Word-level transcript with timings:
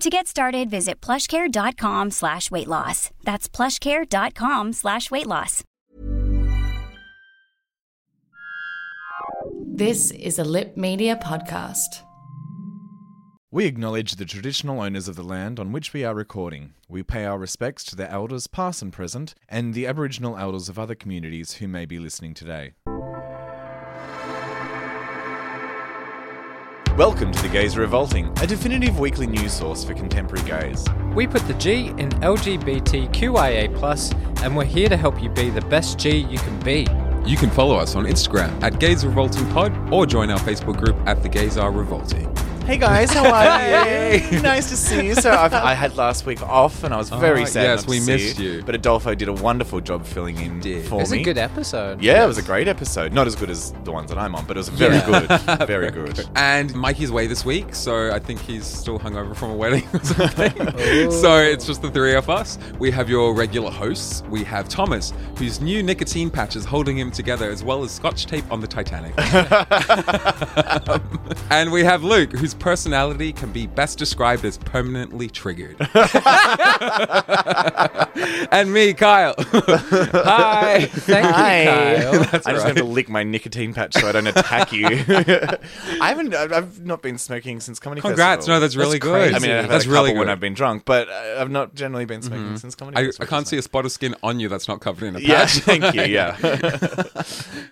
To 0.00 0.10
get 0.10 0.26
started, 0.26 0.68
visit 0.68 1.00
plushcare.com 1.00 2.10
slash 2.10 2.50
weight 2.50 2.68
loss. 2.68 3.10
That's 3.24 3.48
plushcare.com 3.48 4.74
slash 4.74 5.10
weight 5.10 5.26
loss. 5.26 5.64
This 9.64 10.10
is 10.10 10.38
a 10.38 10.44
Lipp 10.44 10.76
Media 10.76 11.16
podcast. 11.16 12.02
We 13.50 13.64
acknowledge 13.64 14.16
the 14.16 14.26
traditional 14.26 14.80
owners 14.82 15.08
of 15.08 15.16
the 15.16 15.22
land 15.22 15.58
on 15.58 15.72
which 15.72 15.94
we 15.94 16.04
are 16.04 16.14
recording. 16.14 16.74
We 16.90 17.02
pay 17.02 17.24
our 17.24 17.38
respects 17.38 17.82
to 17.84 17.96
the 17.96 18.10
elders, 18.10 18.46
past 18.46 18.82
and 18.82 18.92
present, 18.92 19.34
and 19.48 19.72
the 19.72 19.86
Aboriginal 19.86 20.36
elders 20.36 20.68
of 20.68 20.78
other 20.78 20.94
communities 20.94 21.54
who 21.54 21.68
may 21.68 21.86
be 21.86 21.98
listening 21.98 22.34
today. 22.34 22.74
Welcome 26.96 27.30
to 27.30 27.42
The 27.42 27.50
Gays 27.50 27.76
Are 27.76 27.82
Revolting, 27.82 28.32
a 28.40 28.46
definitive 28.46 28.98
weekly 28.98 29.26
news 29.26 29.52
source 29.52 29.84
for 29.84 29.92
contemporary 29.92 30.48
gays. 30.48 30.82
We 31.14 31.26
put 31.26 31.46
the 31.46 31.52
G 31.52 31.88
in 31.88 32.08
LGBTQIA, 32.22 33.68
and 34.42 34.56
we're 34.56 34.64
here 34.64 34.88
to 34.88 34.96
help 34.96 35.22
you 35.22 35.28
be 35.28 35.50
the 35.50 35.60
best 35.60 35.98
G 35.98 36.20
you 36.20 36.38
can 36.38 36.58
be. 36.60 36.86
You 37.26 37.36
can 37.36 37.50
follow 37.50 37.76
us 37.76 37.96
on 37.96 38.06
Instagram 38.06 38.62
at 38.62 38.80
Gays 38.80 39.04
Revolting 39.04 39.46
Pod 39.50 39.92
or 39.92 40.06
join 40.06 40.30
our 40.30 40.38
Facebook 40.38 40.78
group 40.78 40.96
at 41.06 41.22
The 41.22 41.28
Gays 41.28 41.58
Are 41.58 41.70
Revolting. 41.70 42.34
Hey 42.66 42.78
guys, 42.78 43.12
how 43.12 43.32
are 43.32 44.16
you? 44.16 44.40
nice 44.42 44.68
to 44.70 44.76
see 44.76 45.06
you. 45.06 45.14
So 45.14 45.30
I've, 45.30 45.52
I 45.54 45.72
had 45.72 45.94
last 45.96 46.26
week 46.26 46.42
off, 46.42 46.82
and 46.82 46.92
I 46.92 46.96
was 46.96 47.10
very 47.10 47.42
Ah, 47.42 47.46
sad. 47.46 47.62
yes, 47.62 47.76
not 47.78 47.84
to 47.84 47.90
we 47.90 48.00
see 48.00 48.12
missed 48.12 48.38
you. 48.40 48.62
But 48.66 48.74
Adolfo 48.74 49.14
did 49.14 49.28
a 49.28 49.32
wonderful 49.32 49.80
job 49.80 50.04
filling 50.04 50.36
in 50.40 50.60
for 50.82 50.96
It 50.96 51.02
was 51.02 51.12
me. 51.12 51.20
a 51.20 51.24
good 51.24 51.38
episode. 51.38 52.02
yeah, 52.02 52.24
it 52.24 52.26
was 52.26 52.38
a 52.38 52.42
great 52.42 52.66
episode. 52.66 53.12
Not 53.12 53.28
as 53.28 53.36
good 53.36 53.50
as 53.50 53.70
the 53.84 53.92
ones 53.92 54.08
that 54.10 54.18
I'm 54.18 54.34
on, 54.34 54.46
but 54.46 54.56
it 54.56 54.58
was 54.58 54.68
very 54.68 54.98
good. 55.02 55.28
Very 55.68 55.92
good. 55.92 56.26
And 56.36 56.74
Mikey's 56.74 57.10
away 57.10 57.28
this 57.28 57.44
week, 57.44 57.72
so 57.74 58.10
I 58.12 58.18
think 58.18 58.40
he's 58.40 58.64
still 58.64 58.98
hungover 58.98 59.34
from 59.36 59.50
a 59.52 59.56
wedding 59.56 59.84
or 59.92 60.00
something. 60.02 60.52
so 61.12 61.36
it's 61.38 61.66
just 61.66 61.82
the 61.82 61.90
three 61.92 62.14
of 62.14 62.28
us. 62.28 62.58
We 62.80 62.90
have 62.90 63.08
your 63.08 63.32
regular 63.32 63.70
hosts. 63.70 64.22
We 64.28 64.42
have 64.44 64.68
Thomas, 64.68 65.12
whose 65.38 65.60
new 65.60 65.82
nicotine 65.84 66.30
patch 66.30 66.56
is 66.56 66.64
holding 66.64 66.98
him 66.98 67.12
together, 67.12 67.48
as 67.48 67.62
well 67.62 67.84
as 67.84 67.92
scotch 67.92 68.26
tape 68.26 68.44
on 68.50 68.60
the 68.60 68.66
Titanic. 68.66 69.14
and 71.50 71.70
we 71.70 71.84
have 71.84 72.02
Luke, 72.02 72.32
whose 72.32 72.54
personality 72.58 73.32
can 73.32 73.52
be 73.52 73.66
best 73.66 73.98
described 73.98 74.44
as 74.44 74.58
permanently 74.58 75.28
triggered. 75.28 75.76
and 78.50 78.72
me, 78.72 78.94
Kyle. 78.94 79.34
Hi. 79.38 80.86
Thank 80.90 81.26
Hi. 81.26 81.60
you, 81.62 81.68
Kyle. 82.24 82.40
I 82.46 82.52
just 82.52 82.66
have 82.66 82.76
to 82.76 82.84
lick 82.84 83.08
my 83.08 83.22
nicotine 83.22 83.74
patch 83.74 83.94
so 83.94 84.08
I 84.08 84.12
don't 84.12 84.26
attack 84.26 84.72
you. 84.72 84.86
I 84.88 86.08
haven't. 86.08 86.34
I've 86.34 86.52
I've 86.52 86.84
not 86.84 87.02
been 87.02 87.18
smoking 87.18 87.60
since 87.60 87.78
comedy. 87.78 88.00
Congrats. 88.00 88.40
Festival. 88.46 88.56
No, 88.56 88.60
that's 88.60 88.76
really 88.76 88.98
good. 88.98 89.34
I 89.34 89.38
mean, 89.38 89.50
I've 89.50 89.62
had 89.62 89.70
that's 89.70 89.86
a 89.86 89.90
really 89.90 90.10
couple 90.10 90.20
when. 90.20 90.28
I've 90.28 90.40
been 90.40 90.54
drunk, 90.54 90.84
but 90.84 91.08
uh, 91.08 91.36
I've 91.38 91.50
not 91.50 91.74
generally 91.74 92.04
been 92.04 92.22
smoking 92.22 92.56
since 92.56 92.74
comedy. 92.74 92.96
I, 92.96 93.00
I 93.00 93.04
Festival, 93.06 93.26
can't 93.28 93.46
so- 93.46 93.50
see 93.50 93.58
a 93.58 93.62
spot 93.62 93.84
of 93.84 93.92
skin 93.92 94.14
on 94.22 94.40
you 94.40 94.48
that's 94.48 94.68
not 94.68 94.80
covered 94.80 95.06
in 95.06 95.16
a 95.16 95.20
Yeah, 95.20 95.44
patch. 95.46 95.58
thank 95.58 95.94
you. 95.94 96.02
Yeah. 96.02 96.36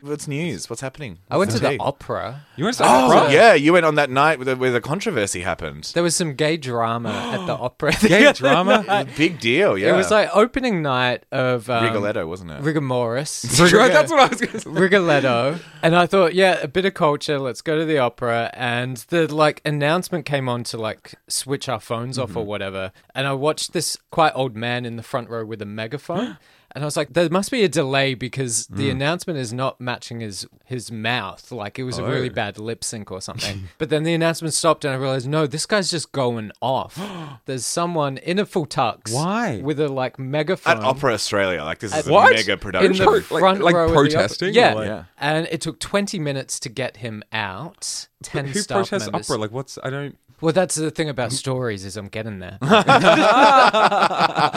What's 0.01 0.29
news? 0.29 0.69
What's 0.69 0.83
happening? 0.83 1.19
I 1.31 1.37
went 1.37 1.51
to 1.53 1.59
the 1.59 1.71
tea? 1.71 1.77
opera. 1.79 2.43
You 2.57 2.65
want 2.65 2.77
to 2.77 2.83
the 2.83 2.89
opera. 2.89 3.21
Oh, 3.29 3.31
yeah, 3.31 3.55
you 3.55 3.73
went 3.73 3.87
on 3.87 3.95
that 3.97 4.11
night 4.11 4.39
with, 4.39 4.49
the, 4.49 4.57
where 4.57 4.71
the 4.75 4.81
controversy 4.83 5.41
happened. 5.41 5.91
There 5.95 6.03
was 6.03 6.15
some 6.15 6.35
gay 6.35 6.57
drama 6.59 7.09
at 7.11 7.47
the 7.47 7.55
opera. 7.59 7.93
Gay 8.01 8.31
drama? 8.35 9.07
Big 9.17 9.41
deal, 9.41 9.79
yeah. 9.79 9.95
It 9.95 9.97
was 9.97 10.11
like 10.11 10.29
opening 10.35 10.83
night 10.83 11.25
of 11.33 11.71
um, 11.71 11.85
Rigoletto, 11.85 12.27
wasn't 12.27 12.51
it? 12.51 12.61
Rigor 12.61 12.81
Morris. 12.83 13.41
That's 13.43 14.11
what 14.11 14.21
I 14.21 14.27
was 14.27 14.41
going 14.41 14.53
to 14.53 14.61
say. 14.61 14.69
Rigoletto. 14.71 15.59
And 15.83 15.97
I 15.97 16.07
thought, 16.07 16.35
yeah, 16.35 16.59
a 16.61 16.69
bit 16.69 16.85
of 16.85 16.93
culture. 16.95 17.39
Let's 17.39 17.63
go 17.63 17.79
to 17.79 17.85
the 17.87 17.99
opera. 17.99 18.51
And 18.55 18.99
the 19.09 19.33
like 19.35 19.63
announcement 19.65 20.27
came 20.27 20.49
on 20.49 20.65
to 20.65 20.77
like 20.77 21.15
switch 21.29 21.69
our 21.69 21.81
phones 21.81 22.19
off 22.19 22.31
Mm-hmm. 22.31 22.39
or 22.39 22.45
whatever. 22.47 22.93
And 23.15 23.27
I 23.27 23.33
watched 23.35 23.73
this 23.73 23.97
quite 24.11 24.33
old 24.35 24.57
man 24.57 24.85
in 24.85 24.97
the 24.97 25.03
front 25.03 25.29
row 25.31 25.45
with 25.45 25.63
a 25.63 25.67
megaphone. 25.67 26.37
And 26.75 26.83
I 26.83 26.87
was 26.87 26.97
like, 26.97 27.13
there 27.13 27.29
must 27.31 27.53
be 27.53 27.63
a 27.63 27.69
delay 27.69 28.15
because 28.15 28.67
the 28.67 28.89
Mm. 28.89 28.93
announcement 28.93 29.39
is 29.39 29.53
not 29.53 29.81
matching 29.81 30.19
his 30.21 30.45
his 30.65 30.91
mouth. 30.91 31.53
Like 31.53 31.79
it 31.79 31.85
was 31.85 31.99
a 31.99 32.03
really 32.05 32.31
Oh. 32.31 32.33
bad 32.33 32.59
lip 32.59 32.83
sync 32.83 33.13
or 33.13 33.21
something. 33.21 33.69
but 33.79 33.91
then 33.91 34.03
the 34.03 34.13
announcement 34.13 34.55
stopped, 34.55 34.85
and 34.85 34.93
I 34.93 34.97
realized, 34.97 35.29
no, 35.29 35.47
this 35.47 35.67
guy's 35.67 35.89
just 35.91 36.11
going 36.11 36.51
off. 36.61 36.99
There's 37.47 37.65
someone 37.65 38.17
in 38.19 38.39
a 38.41 38.45
full 38.47 38.67
tux. 38.67 39.13
Why? 39.15 39.61
With 39.63 39.79
a 39.79 39.89
like 39.89 40.19
megaphone. 40.19 40.79
At 40.79 40.83
Opera 40.83 41.13
Australia, 41.15 41.63
like 41.63 41.79
this 41.79 41.93
is 41.93 41.99
At- 41.99 42.07
a 42.09 42.13
What? 42.13 42.33
mega 42.35 42.53
in 42.85 42.93
the 42.93 43.05
Like- 43.11 43.23
front 43.25 43.61
like 43.63 43.75
row 43.75 43.85
of 43.85 43.91
the 43.93 43.97
opera- 43.99 44.09
protesting? 44.11 44.55
Yeah. 44.55 44.75
Like- 44.75 44.87
Yeah. 44.89 45.05
and 45.19 45.47
it 45.53 45.61
took 45.61 45.79
20 45.79 46.19
minutes 46.19 46.59
to 46.61 46.69
get 46.69 46.97
him 46.97 47.23
out. 47.33 48.09
10 48.25 48.47
Who 48.49 48.59
staff 48.59 48.89
protests 48.89 49.11
members. 49.13 49.31
opera? 49.31 49.41
Like, 49.41 49.53
what's. 49.53 49.79
I 49.85 49.91
don't. 49.91 50.17
Well, 50.45 50.53
that's 50.53 50.75
the 50.75 50.91
thing 50.91 51.09
about 51.09 51.33
stories 51.33 51.85
is 51.85 51.97
I'm 51.97 52.09
getting 52.09 52.39
there. 52.39 52.59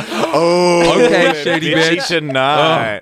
oh, 0.05 0.93
Okay, 1.05 1.43
shady 1.43 1.73
bitch. 1.73 2.07
tonight. 2.07 3.01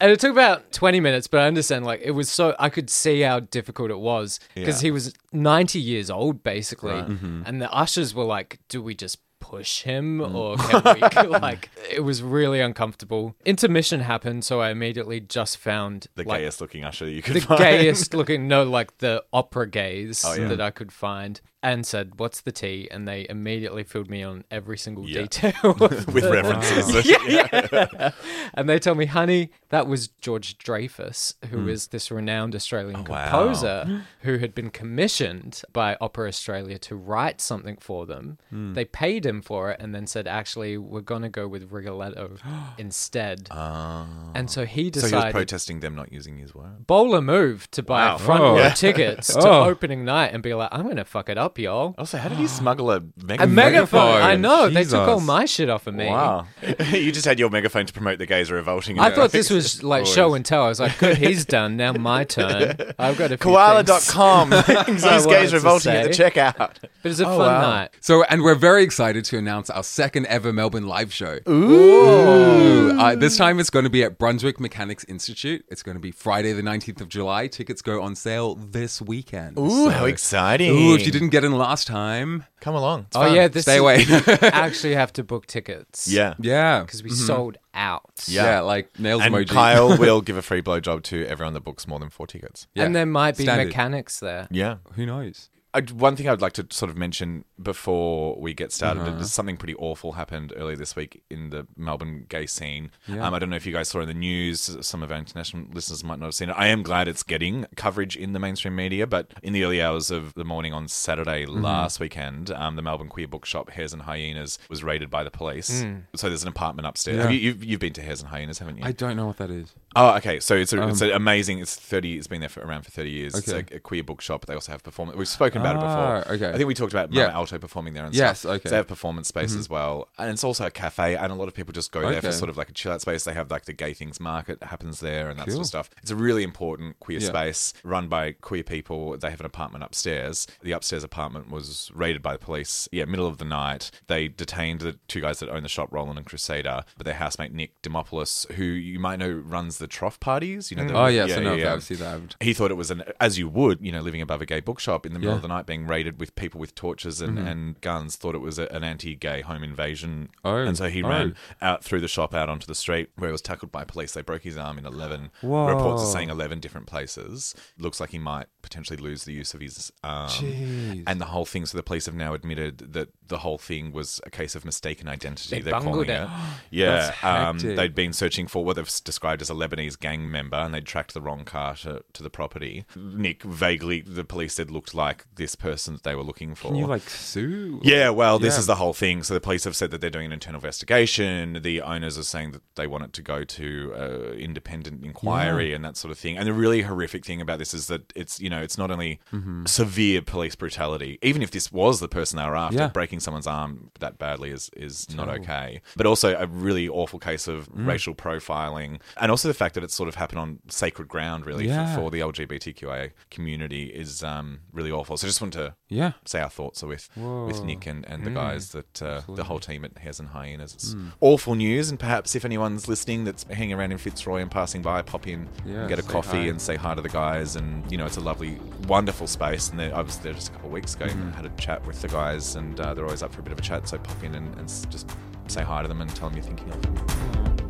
and 0.00 0.10
it 0.10 0.20
took 0.20 0.32
about 0.32 0.72
20 0.72 1.00
minutes, 1.00 1.26
but 1.28 1.40
I 1.40 1.46
understand 1.46 1.84
like 1.84 2.00
it 2.02 2.10
was 2.12 2.30
so 2.30 2.54
I 2.58 2.68
could 2.70 2.90
see 2.90 3.20
how 3.20 3.40
difficult 3.40 3.90
it 3.90 3.98
was 3.98 4.40
because 4.54 4.82
Yeah. 4.82 4.86
he 4.88 4.90
was 4.90 5.14
90 5.32 5.78
years 5.78 6.10
old 6.10 6.42
basically, 6.42 6.88
Mm-hmm. 6.92 7.42
and 7.46 7.60
the 7.62 7.70
ushers 7.72 8.14
were 8.14 8.24
like, 8.24 8.58
"Do 8.68 8.82
we 8.82 8.94
just 8.94 9.18
push 9.40 9.82
him 9.82 10.18
Mm. 10.18 10.34
or 10.34 10.56
can 10.56 10.82
we 11.30 11.38
like 11.38 11.70
it 11.90 12.00
was 12.00 12.22
really 12.24 12.60
uncomfortable 12.60 13.36
intermission 13.46 14.00
happened 14.00 14.44
so 14.44 14.60
i 14.60 14.68
immediately 14.70 15.20
just 15.20 15.56
found 15.58 16.08
The 16.16 16.24
like, 16.24 16.40
gayest 16.40 16.60
looking 16.60 16.82
usher 16.84 17.08
you 17.08 17.22
could 17.22 17.36
the 17.36 17.40
find. 17.42 17.58
gayest 17.60 18.14
looking 18.14 18.48
no 18.48 18.64
like 18.64 18.98
the 18.98 19.22
opera 19.32 19.68
gays 19.70 20.24
Oh, 20.26 20.34
yeah. 20.34 20.48
that 20.48 20.60
i 20.60 20.70
could 20.70 20.90
find 20.92 21.40
and 21.62 21.84
said 21.84 22.18
what's 22.20 22.40
the 22.42 22.52
tea 22.52 22.86
and 22.90 23.08
they 23.08 23.26
immediately 23.28 23.82
filled 23.82 24.08
me 24.08 24.22
on 24.22 24.44
every 24.50 24.78
single 24.78 25.08
Yeah. 25.08 25.22
detail 25.22 25.52
with 25.80 26.06
the- 26.06 26.30
references. 26.30 27.04
yeah, 27.06 27.66
yeah. 27.72 28.10
and 28.54 28.68
they 28.68 28.78
told 28.78 28.96
me 28.98 29.06
honey 29.06 29.50
that 29.70 29.86
was 29.88 30.06
george 30.08 30.56
dreyfus 30.58 31.34
who 31.50 31.66
is 31.66 31.88
this 31.88 32.10
renowned 32.12 32.54
australian. 32.54 33.00
Oh, 33.08 33.10
wow. 33.10 33.24
composer 33.30 34.04
who 34.20 34.38
had 34.38 34.54
been 34.54 34.70
commissioned 34.70 35.62
by 35.72 35.96
opera 36.00 36.28
australia 36.28 36.78
to 36.78 36.94
write 36.94 37.40
something 37.40 37.76
for 37.80 38.06
them 38.06 38.38
Hmm. 38.50 38.74
they 38.74 38.84
paid 38.84 39.26
him 39.26 39.42
for 39.42 39.70
it 39.72 39.80
and 39.80 39.92
then 39.94 40.06
said 40.06 40.28
actually 40.28 40.78
we're 40.78 41.00
going 41.00 41.22
to 41.22 41.28
go 41.28 41.48
with 41.48 41.72
rigoletto 41.72 42.36
instead 42.78 43.48
and 43.50 44.50
so 44.50 44.64
he 44.64 44.90
decided. 44.90 45.10
So 45.10 45.18
he 45.18 45.24
was 45.24 45.32
protesting 45.32 45.80
them 45.80 45.94
not 45.96 46.12
using 46.12 46.38
his 46.38 46.54
word. 46.54 46.86
bowler 46.86 47.20
move 47.20 47.70
to 47.72 47.82
buy 47.82 48.06
Wow. 48.10 48.18
front 48.18 48.40
Oh. 48.42 48.52
row 48.54 48.58
Yeah. 48.62 48.70
tickets 48.74 49.34
to 49.34 49.40
Oh. 49.48 49.64
opening 49.64 50.04
night 50.04 50.32
and 50.32 50.42
be 50.42 50.54
like, 50.54 50.68
I'm 50.72 50.86
gonna 50.86 51.04
fuck 51.04 51.28
it 51.28 51.38
up, 51.38 51.47
y'all. 51.56 51.94
Also, 51.96 52.18
how 52.18 52.28
did 52.28 52.38
you 52.40 52.48
smuggle 52.58 52.90
a 52.90 53.00
megaphone? 53.16 53.40
A 53.40 53.46
megaphone. 53.46 54.00
I 54.00 54.36
megaphone. 54.36 54.40
know. 54.42 54.68
They 54.70 54.82
took 54.84 55.08
all 55.08 55.20
my 55.20 55.44
shit 55.44 55.70
off 55.70 55.86
of 55.86 55.94
me. 55.94 56.06
Wow. 56.06 56.46
you 56.90 57.12
just 57.12 57.24
had 57.26 57.38
your 57.38 57.48
megaphone 57.48 57.86
to 57.86 57.92
promote 57.92 58.18
the 58.18 58.26
gays 58.26 58.50
revolting. 58.50 58.98
I 58.98 59.10
thought 59.14 59.30
this 59.30 59.50
was 59.50 59.82
like 59.84 60.00
Always. 60.00 60.14
show 60.14 60.34
and 60.34 60.44
tell. 60.44 60.64
I 60.64 60.68
was 60.68 60.80
like, 60.80 60.98
good, 60.98 61.16
he's 61.16 61.44
done. 61.44 61.76
Now 61.76 61.92
my 61.92 62.24
turn. 62.24 62.76
I've 62.98 63.16
got 63.16 63.30
a 63.30 63.36
few 63.36 63.36
things. 63.36 63.40
Koala.com. 63.42 64.50
These 64.50 65.04
I 65.04 65.24
gays 65.24 65.52
revolting 65.54 65.92
at 65.92 66.02
the 66.04 66.10
checkout. 66.10 66.54
But 67.02 67.10
it's 67.12 67.20
a 67.20 67.24
Oh, 67.28 67.38
fun 67.38 67.38
wow. 67.38 67.60
night. 67.60 67.90
So, 68.00 68.24
and 68.24 68.42
we're 68.42 68.56
very 68.56 68.82
excited 68.82 69.24
to 69.26 69.38
announce 69.38 69.70
our 69.70 69.84
second 69.84 70.26
ever 70.26 70.52
Melbourne 70.52 70.86
live 70.88 71.12
show. 71.12 71.38
Ooh. 71.48 72.98
Uh, 72.98 73.14
this 73.14 73.36
time 73.36 73.60
it's 73.60 73.70
going 73.70 73.84
to 73.84 73.90
be 73.90 74.02
at 74.02 74.18
Brunswick 74.18 74.58
Mechanics 74.58 75.04
Institute. 75.04 75.64
It's 75.68 75.82
going 75.82 75.94
to 75.96 76.00
be 76.00 76.10
Friday, 76.10 76.52
the 76.52 76.62
19th 76.62 77.00
of 77.00 77.08
July. 77.08 77.46
Tickets 77.46 77.82
go 77.82 78.02
on 78.02 78.14
sale 78.16 78.56
this 78.56 79.00
weekend. 79.00 79.58
Ooh, 79.58 79.68
So- 79.84 79.90
how 79.90 80.04
exciting. 80.06 80.70
Ooh, 80.76 80.94
if 80.94 81.06
you 81.06 81.12
didn't 81.12 81.28
get 81.30 81.37
in 81.44 81.52
last 81.52 81.86
time, 81.86 82.44
Come 82.60 82.74
along. 82.74 83.06
It's 83.08 83.16
Oh 83.16 83.20
fun. 83.22 83.34
yeah, 83.34 83.48
this 83.48 83.62
stay 83.62 83.74
is- 83.76 83.80
away. 83.80 84.02
you 84.02 84.20
actually 84.42 84.94
have 84.94 85.12
to 85.14 85.24
book 85.24 85.46
tickets. 85.46 86.08
Yeah. 86.08 86.34
yeah, 86.40 86.80
because 86.80 87.02
we 87.02 87.10
mm-hmm. 87.10 87.26
sold 87.26 87.58
out. 87.74 88.24
Yeah. 88.26 88.44
yeah, 88.44 88.60
like 88.60 88.98
nails 88.98 89.22
And 89.22 89.34
emoji. 89.34 89.48
Kyle 89.48 89.96
will 90.04 90.20
give 90.20 90.36
a 90.36 90.42
free 90.42 90.62
blowjob 90.62 91.02
to 91.04 91.24
everyone 91.26 91.54
that 91.54 91.62
books 91.64 91.86
more 91.86 91.98
than 91.98 92.10
four 92.10 92.26
tickets. 92.26 92.66
Yeah. 92.74 92.84
and 92.84 92.94
there 92.96 93.06
might 93.06 93.36
be 93.36 93.44
Standard. 93.44 93.68
mechanics 93.68 94.20
there. 94.20 94.48
Yeah. 94.50 94.76
Who 94.94 95.06
knows? 95.06 95.50
I, 95.74 95.82
one 95.82 96.16
thing 96.16 96.28
I'd 96.28 96.40
like 96.40 96.54
to 96.54 96.66
sort 96.70 96.90
of 96.90 96.96
mention 96.96 97.44
before 97.62 98.40
we 98.40 98.54
get 98.54 98.72
started 98.72 99.02
Uh-huh. 99.02 99.20
is 99.20 99.32
something 99.32 99.58
pretty 99.58 99.74
awful 99.74 100.12
happened 100.12 100.52
earlier 100.56 100.76
this 100.76 100.96
week 100.96 101.22
in 101.28 101.50
the 101.50 101.66
Melbourne 101.76 102.24
gay 102.28 102.46
scene. 102.46 102.90
Yeah. 103.06 103.26
Um, 103.26 103.34
I 103.34 103.38
don't 103.38 103.50
know 103.50 103.56
if 103.56 103.66
you 103.66 103.72
guys 103.72 103.88
saw 103.90 104.00
in 104.00 104.08
the 104.08 104.14
news. 104.14 104.76
Some 104.80 105.02
of 105.02 105.12
our 105.12 105.18
international 105.18 105.66
listeners 105.72 106.02
might 106.02 106.18
not 106.20 106.26
have 106.26 106.34
seen 106.34 106.48
it. 106.48 106.54
I 106.56 106.68
am 106.68 106.82
glad 106.82 107.06
it's 107.06 107.22
getting 107.22 107.66
coverage 107.76 108.16
in 108.16 108.32
the 108.32 108.38
mainstream 108.38 108.76
media, 108.76 109.06
but 109.06 109.32
in 109.42 109.52
the 109.52 109.62
early 109.64 109.82
hours 109.82 110.10
of 110.10 110.32
the 110.34 110.44
morning 110.44 110.72
on 110.72 110.88
Saturday 110.88 111.44
Mm-hmm. 111.44 111.62
last 111.62 112.00
weekend, 112.00 112.50
um, 112.50 112.76
the 112.76 112.82
Melbourne 112.82 113.08
queer 113.08 113.28
bookshop 113.28 113.70
Hares 113.70 113.92
and 113.92 114.02
Hyenas 114.02 114.58
was 114.70 114.82
raided 114.82 115.10
by 115.10 115.22
the 115.22 115.30
police. 115.30 115.84
So 116.16 116.28
there's 116.28 116.42
an 116.42 116.48
apartment 116.48 116.86
upstairs. 116.86 117.16
Mm. 117.16 117.18
Yeah. 117.18 117.22
Have 117.24 117.32
you, 117.32 117.38
you've, 117.40 117.64
you've 117.64 117.80
been 117.80 117.92
to 117.92 118.02
Hares 118.02 118.20
and 118.22 118.30
Hyenas, 118.30 118.58
haven't 118.58 118.78
you? 118.78 118.84
I 118.84 118.92
don't 118.92 119.16
know 119.16 119.26
what 119.26 119.36
that 119.36 119.50
is. 119.50 119.74
Oh, 119.96 120.14
okay. 120.16 120.38
So 120.38 120.54
it's, 120.54 120.72
a, 120.72 120.86
it's 120.88 121.00
an 121.00 121.10
amazing. 121.12 121.60
It's 121.60 121.74
thirty. 121.74 122.18
It's 122.18 122.26
been 122.26 122.40
there 122.40 122.48
for 122.50 122.60
around 122.60 122.82
for 122.82 122.90
thirty 122.90 123.10
years. 123.10 123.34
Okay. 123.34 123.60
It's 123.60 123.72
a, 123.72 123.76
a 123.76 123.80
queer 123.80 124.04
bookshop. 124.04 124.44
They 124.46 124.54
also 124.54 124.70
have 124.72 124.82
performance. 124.82 125.16
We've 125.18 125.26
spoken 125.26 125.60
about 125.62 125.76
it 125.76 125.82
Ah, 125.82 126.18
before. 126.20 126.34
okay. 126.34 126.50
I 126.50 126.56
think 126.56 126.68
we 126.68 126.74
talked 126.74 126.92
about 126.92 127.12
Yeah. 127.12 127.24
Mama 127.28 127.34
Alto 127.38 127.58
performing 127.58 127.94
there 127.94 128.04
and 128.04 128.14
Yes, 128.14 128.40
stuff. 128.40 128.50
okay. 128.50 128.58
Mm-hmm. 128.58 128.68
So 128.68 128.70
they 128.70 128.76
have 128.76 128.86
performance 128.86 129.28
space 129.28 129.54
as 129.56 129.68
well, 129.70 130.08
and 130.18 130.30
it's 130.30 130.44
also 130.44 130.66
a 130.66 130.70
cafe. 130.70 131.16
And 131.16 131.32
a 131.32 131.34
lot 131.34 131.48
of 131.48 131.54
people 131.54 131.72
just 131.72 131.90
go 131.90 132.08
there 132.10 132.20
for 132.20 132.32
sort 132.32 132.50
of 132.50 132.56
like 132.58 132.68
a 132.68 132.72
chill 132.72 132.92
out 132.92 133.00
space. 133.00 133.24
They 133.24 133.32
have 133.34 133.50
like 133.50 133.64
the 133.64 133.72
gay 133.72 133.94
things 133.94 134.20
market 134.20 134.62
happens 134.62 135.00
there 135.00 135.30
and 135.30 135.38
that 135.40 135.48
sort 135.50 135.60
of 135.62 135.66
stuff. 135.66 135.90
It's 136.02 136.10
a 136.10 136.16
really 136.16 136.42
important 136.42 137.00
queer 137.00 137.18
Yeah. 137.20 137.28
space 137.28 137.72
run 137.82 138.08
by 138.08 138.32
queer 138.32 138.62
people. 138.62 139.16
They 139.16 139.30
have 139.30 139.40
an 139.40 139.46
apartment 139.46 139.84
upstairs. 139.84 140.46
The 140.62 140.72
upstairs 140.72 141.02
apartment 141.02 141.50
was 141.50 141.90
raided 141.94 142.22
by 142.22 142.34
the 142.34 142.38
police. 142.38 142.88
Yeah, 142.92 143.06
middle 143.06 143.26
of 143.26 143.38
the 143.38 143.44
night. 143.46 143.90
They 144.06 144.28
detained 144.28 144.80
the 144.80 144.98
two 145.08 145.22
guys 145.22 145.38
that 145.40 145.48
own 145.48 145.62
the 145.62 145.68
shop, 145.68 145.88
Rowland 145.90 146.18
and 146.18 146.26
Crusader, 146.26 146.84
but 146.96 147.04
their 147.06 147.14
housemate 147.14 147.52
Nick 147.54 147.80
Demopoulos, 147.82 148.50
who 148.52 148.64
you 148.64 148.98
might 149.00 149.18
know 149.18 149.30
runs 149.30 149.77
the 149.78 149.86
trough 149.86 150.20
parties. 150.20 150.70
You 150.70 150.76
know, 150.76 150.84
the, 150.86 150.94
Oh 150.94 151.02
know. 151.42 151.54
Yeah, 151.54 151.72
I've 151.74 151.82
seen 151.82 151.98
that. 151.98 152.36
he 152.40 152.52
thought 152.52 152.70
it 152.70 152.74
was 152.76 152.90
an 152.90 153.02
as 153.20 153.38
you 153.38 153.48
would 153.48 153.80
you 153.80 153.92
know 153.92 154.00
living 154.00 154.20
above 154.20 154.40
a 154.42 154.46
gay 154.46 154.60
bookshop 154.60 155.06
in 155.06 155.12
the 155.12 155.18
middle 155.18 155.32
Yeah. 155.34 155.36
of 155.36 155.42
the 155.42 155.48
night 155.48 155.66
being 155.66 155.86
raided 155.86 156.18
with 156.20 156.34
people 156.34 156.60
with 156.60 156.74
torches 156.74 157.20
and, 157.20 157.38
and 157.38 157.80
guns 157.80 158.16
thought 158.16 158.34
it 158.34 158.38
was 158.38 158.58
a, 158.58 158.66
an 158.74 158.84
anti-gay 158.84 159.40
home 159.42 159.62
invasion 159.62 160.28
Oh. 160.44 160.56
and 160.56 160.76
so 160.76 160.88
he 160.88 161.02
Oh. 161.02 161.08
ran 161.08 161.34
out 161.62 161.82
through 161.84 162.00
the 162.00 162.08
shop 162.08 162.34
out 162.34 162.48
onto 162.48 162.66
the 162.66 162.74
street 162.74 163.10
where 163.16 163.28
he 163.28 163.32
was 163.32 163.42
tackled 163.42 163.72
by 163.72 163.84
police 163.84 164.12
they 164.12 164.22
broke 164.22 164.42
his 164.42 164.56
arm 164.56 164.78
in 164.78 164.84
11 164.86 165.30
Whoa. 165.40 165.66
reports 165.68 166.02
are 166.02 166.12
saying 166.12 166.28
11 166.30 166.60
different 166.60 166.86
places 166.86 167.54
looks 167.78 168.00
like 168.00 168.10
he 168.10 168.18
might 168.18 168.46
potentially 168.62 168.96
lose 168.98 169.24
the 169.24 169.32
use 169.32 169.54
of 169.54 169.60
his 169.60 169.92
arm 170.04 170.28
Jeez. 170.28 171.04
and 171.06 171.20
the 171.20 171.26
whole 171.26 171.44
thing 171.46 171.64
so 171.66 171.76
the 171.76 171.82
police 171.82 172.06
have 172.06 172.14
now 172.14 172.34
admitted 172.34 172.92
that 172.92 173.08
the 173.26 173.38
whole 173.38 173.58
thing 173.58 173.92
was 173.92 174.20
a 174.26 174.30
case 174.30 174.54
of 174.54 174.64
mistaken 174.64 175.08
identity 175.08 175.56
They 175.56 175.60
they're 175.62 175.72
bungled 175.72 176.06
calling 176.06 176.10
it. 176.10 176.22
it 176.24 176.28
yeah 176.70 177.12
um, 177.22 177.58
they'd 177.58 177.94
been 177.94 178.12
searching 178.12 178.46
for 178.46 178.64
what 178.64 178.76
they've 178.76 179.00
described 179.04 179.42
as 179.42 179.50
a 179.50 179.54
Lebanese 179.68 179.98
gang 179.98 180.30
member, 180.30 180.56
and 180.56 180.72
they'd 180.74 180.86
tracked 180.86 181.14
the 181.14 181.20
wrong 181.20 181.44
car 181.44 181.74
to, 181.76 182.02
to 182.12 182.22
the 182.22 182.30
property. 182.30 182.84
Nick 182.96 183.42
vaguely, 183.42 184.00
the 184.00 184.24
police 184.24 184.54
said, 184.54 184.70
looked 184.70 184.94
like 184.94 185.26
this 185.34 185.54
person 185.54 185.94
that 185.94 186.02
they 186.04 186.14
were 186.14 186.22
looking 186.22 186.54
for. 186.54 186.68
Can 186.68 186.76
you 186.76 186.86
like 186.86 187.08
sue? 187.08 187.80
Yeah, 187.82 188.10
well, 188.10 188.38
this 188.38 188.54
Yeah. 188.54 188.60
is 188.60 188.66
the 188.66 188.76
whole 188.76 188.92
thing. 188.94 189.22
So 189.22 189.34
the 189.34 189.40
police 189.40 189.64
have 189.64 189.76
said 189.76 189.90
that 189.90 190.00
they're 190.00 190.10
doing 190.10 190.26
an 190.26 190.32
internal 190.32 190.58
investigation. 190.58 191.60
The 191.62 191.80
owners 191.82 192.16
are 192.18 192.22
saying 192.24 192.52
that 192.52 192.62
they 192.76 192.86
want 192.86 193.04
it 193.04 193.12
to 193.14 193.22
go 193.22 193.44
to 193.44 193.94
uh, 193.96 194.32
independent 194.34 195.04
inquiry 195.04 195.72
and 195.74 195.84
that 195.84 195.96
sort 195.96 196.10
of 196.12 196.18
thing. 196.18 196.36
And 196.36 196.46
the 196.46 196.52
really 196.52 196.82
horrific 196.82 197.24
thing 197.24 197.40
about 197.40 197.58
this 197.58 197.74
is 197.74 197.86
that 197.88 198.12
it's 198.14 198.40
you 198.40 198.50
know 198.50 198.60
it's 198.60 198.78
not 198.78 198.90
only 198.90 199.20
Mm-hmm. 199.32 199.66
severe 199.66 200.22
police 200.22 200.54
brutality. 200.54 201.18
Even 201.22 201.42
if 201.42 201.50
this 201.50 201.70
was 201.72 202.00
the 202.00 202.08
person 202.08 202.36
they 202.38 202.44
were 202.44 202.56
after, 202.56 202.78
Yeah. 202.78 202.88
breaking 202.88 203.20
someone's 203.20 203.46
arm 203.46 203.90
that 204.00 204.18
badly 204.18 204.50
is 204.50 204.70
is 204.76 205.14
not 205.14 205.28
okay. 205.28 205.80
But 205.96 206.06
also 206.06 206.36
a 206.36 206.46
really 206.46 206.88
awful 206.88 207.18
case 207.18 207.46
of 207.48 207.68
Mm. 207.68 207.86
racial 207.86 208.14
profiling, 208.14 209.00
and 209.16 209.30
also 209.30 209.48
the 209.48 209.54
fact 209.58 209.74
that 209.74 209.84
it's 209.84 209.94
sort 209.94 210.08
of 210.08 210.14
happened 210.14 210.38
on 210.38 210.58
sacred 210.68 211.08
ground, 211.08 211.44
really, 211.46 211.66
Yeah. 211.68 211.94
for, 211.94 212.02
for 212.02 212.10
the 212.10 212.20
LGBTQIA 212.20 213.10
community 213.30 213.84
is 213.86 214.22
um, 214.22 214.60
really 214.72 214.90
awful. 214.90 215.16
So 215.16 215.26
I 215.26 215.28
just 215.28 215.40
want 215.40 215.52
to 215.54 215.74
Yeah. 215.88 216.12
say 216.24 216.40
our 216.40 216.50
thoughts 216.50 216.82
are 216.82 216.86
with 216.86 217.08
with 217.16 217.62
Nick 217.64 217.86
and, 217.86 218.04
and 218.06 218.22
Mm. 218.22 218.24
the 218.24 218.30
guys 218.30 218.70
that 218.72 219.02
uh, 219.02 219.20
the 219.28 219.44
whole 219.44 219.58
team 219.60 219.84
at 219.84 219.96
Hares 219.98 220.20
and 220.20 220.28
Hyenas. 220.30 220.74
It's 220.74 220.96
awful 221.20 221.54
news, 221.54 221.90
and 221.90 221.98
perhaps 221.98 222.34
if 222.34 222.44
anyone's 222.44 222.88
listening 222.88 223.24
that's 223.24 223.42
hanging 223.44 223.74
around 223.74 223.92
in 223.92 223.98
Fitzroy 223.98 224.40
and 224.40 224.50
passing 224.50 224.80
by, 224.82 225.02
pop 225.02 225.26
in, 225.26 225.48
Yeah, 225.66 225.80
and 225.80 225.88
get 225.88 225.98
a 225.98 226.02
coffee 226.02 226.44
hi. 226.44 226.48
and 226.48 226.60
say 226.60 226.76
hi 226.76 226.94
to 226.94 227.00
the 227.02 227.08
guys. 227.08 227.56
And 227.56 227.90
you 227.92 227.98
know, 227.98 228.06
it's 228.06 228.16
a 228.16 228.20
lovely, 228.20 228.58
wonderful 228.86 229.26
space. 229.26 229.70
And 229.70 229.80
I 229.80 230.00
was 230.00 230.18
there 230.18 230.32
just 230.34 230.48
a 230.48 230.52
couple 230.52 230.68
of 230.68 230.72
weeks 230.72 230.94
ago 230.94 231.06
Mm-hmm. 231.06 231.22
and 231.22 231.34
had 231.34 231.46
a 231.46 231.50
chat 231.56 231.84
with 231.86 232.00
the 232.02 232.08
guys, 232.08 232.54
and 232.56 232.78
uh, 232.80 232.94
they're 232.94 233.04
always 233.04 233.22
up 233.22 233.32
for 233.34 233.40
a 233.40 233.42
bit 233.44 233.52
of 233.52 233.58
a 233.58 233.62
chat. 233.62 233.88
So 233.88 233.98
pop 233.98 234.22
in 234.22 234.34
and, 234.34 234.54
and 234.58 234.68
just 234.90 235.10
say 235.48 235.62
hi 235.62 235.82
to 235.82 235.88
them 235.88 236.00
and 236.00 236.14
tell 236.14 236.28
them 236.28 236.36
you're 236.38 236.46
thinking 236.46 236.70
of 236.70 236.82
them. 236.82 237.67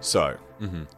So, 0.00 0.36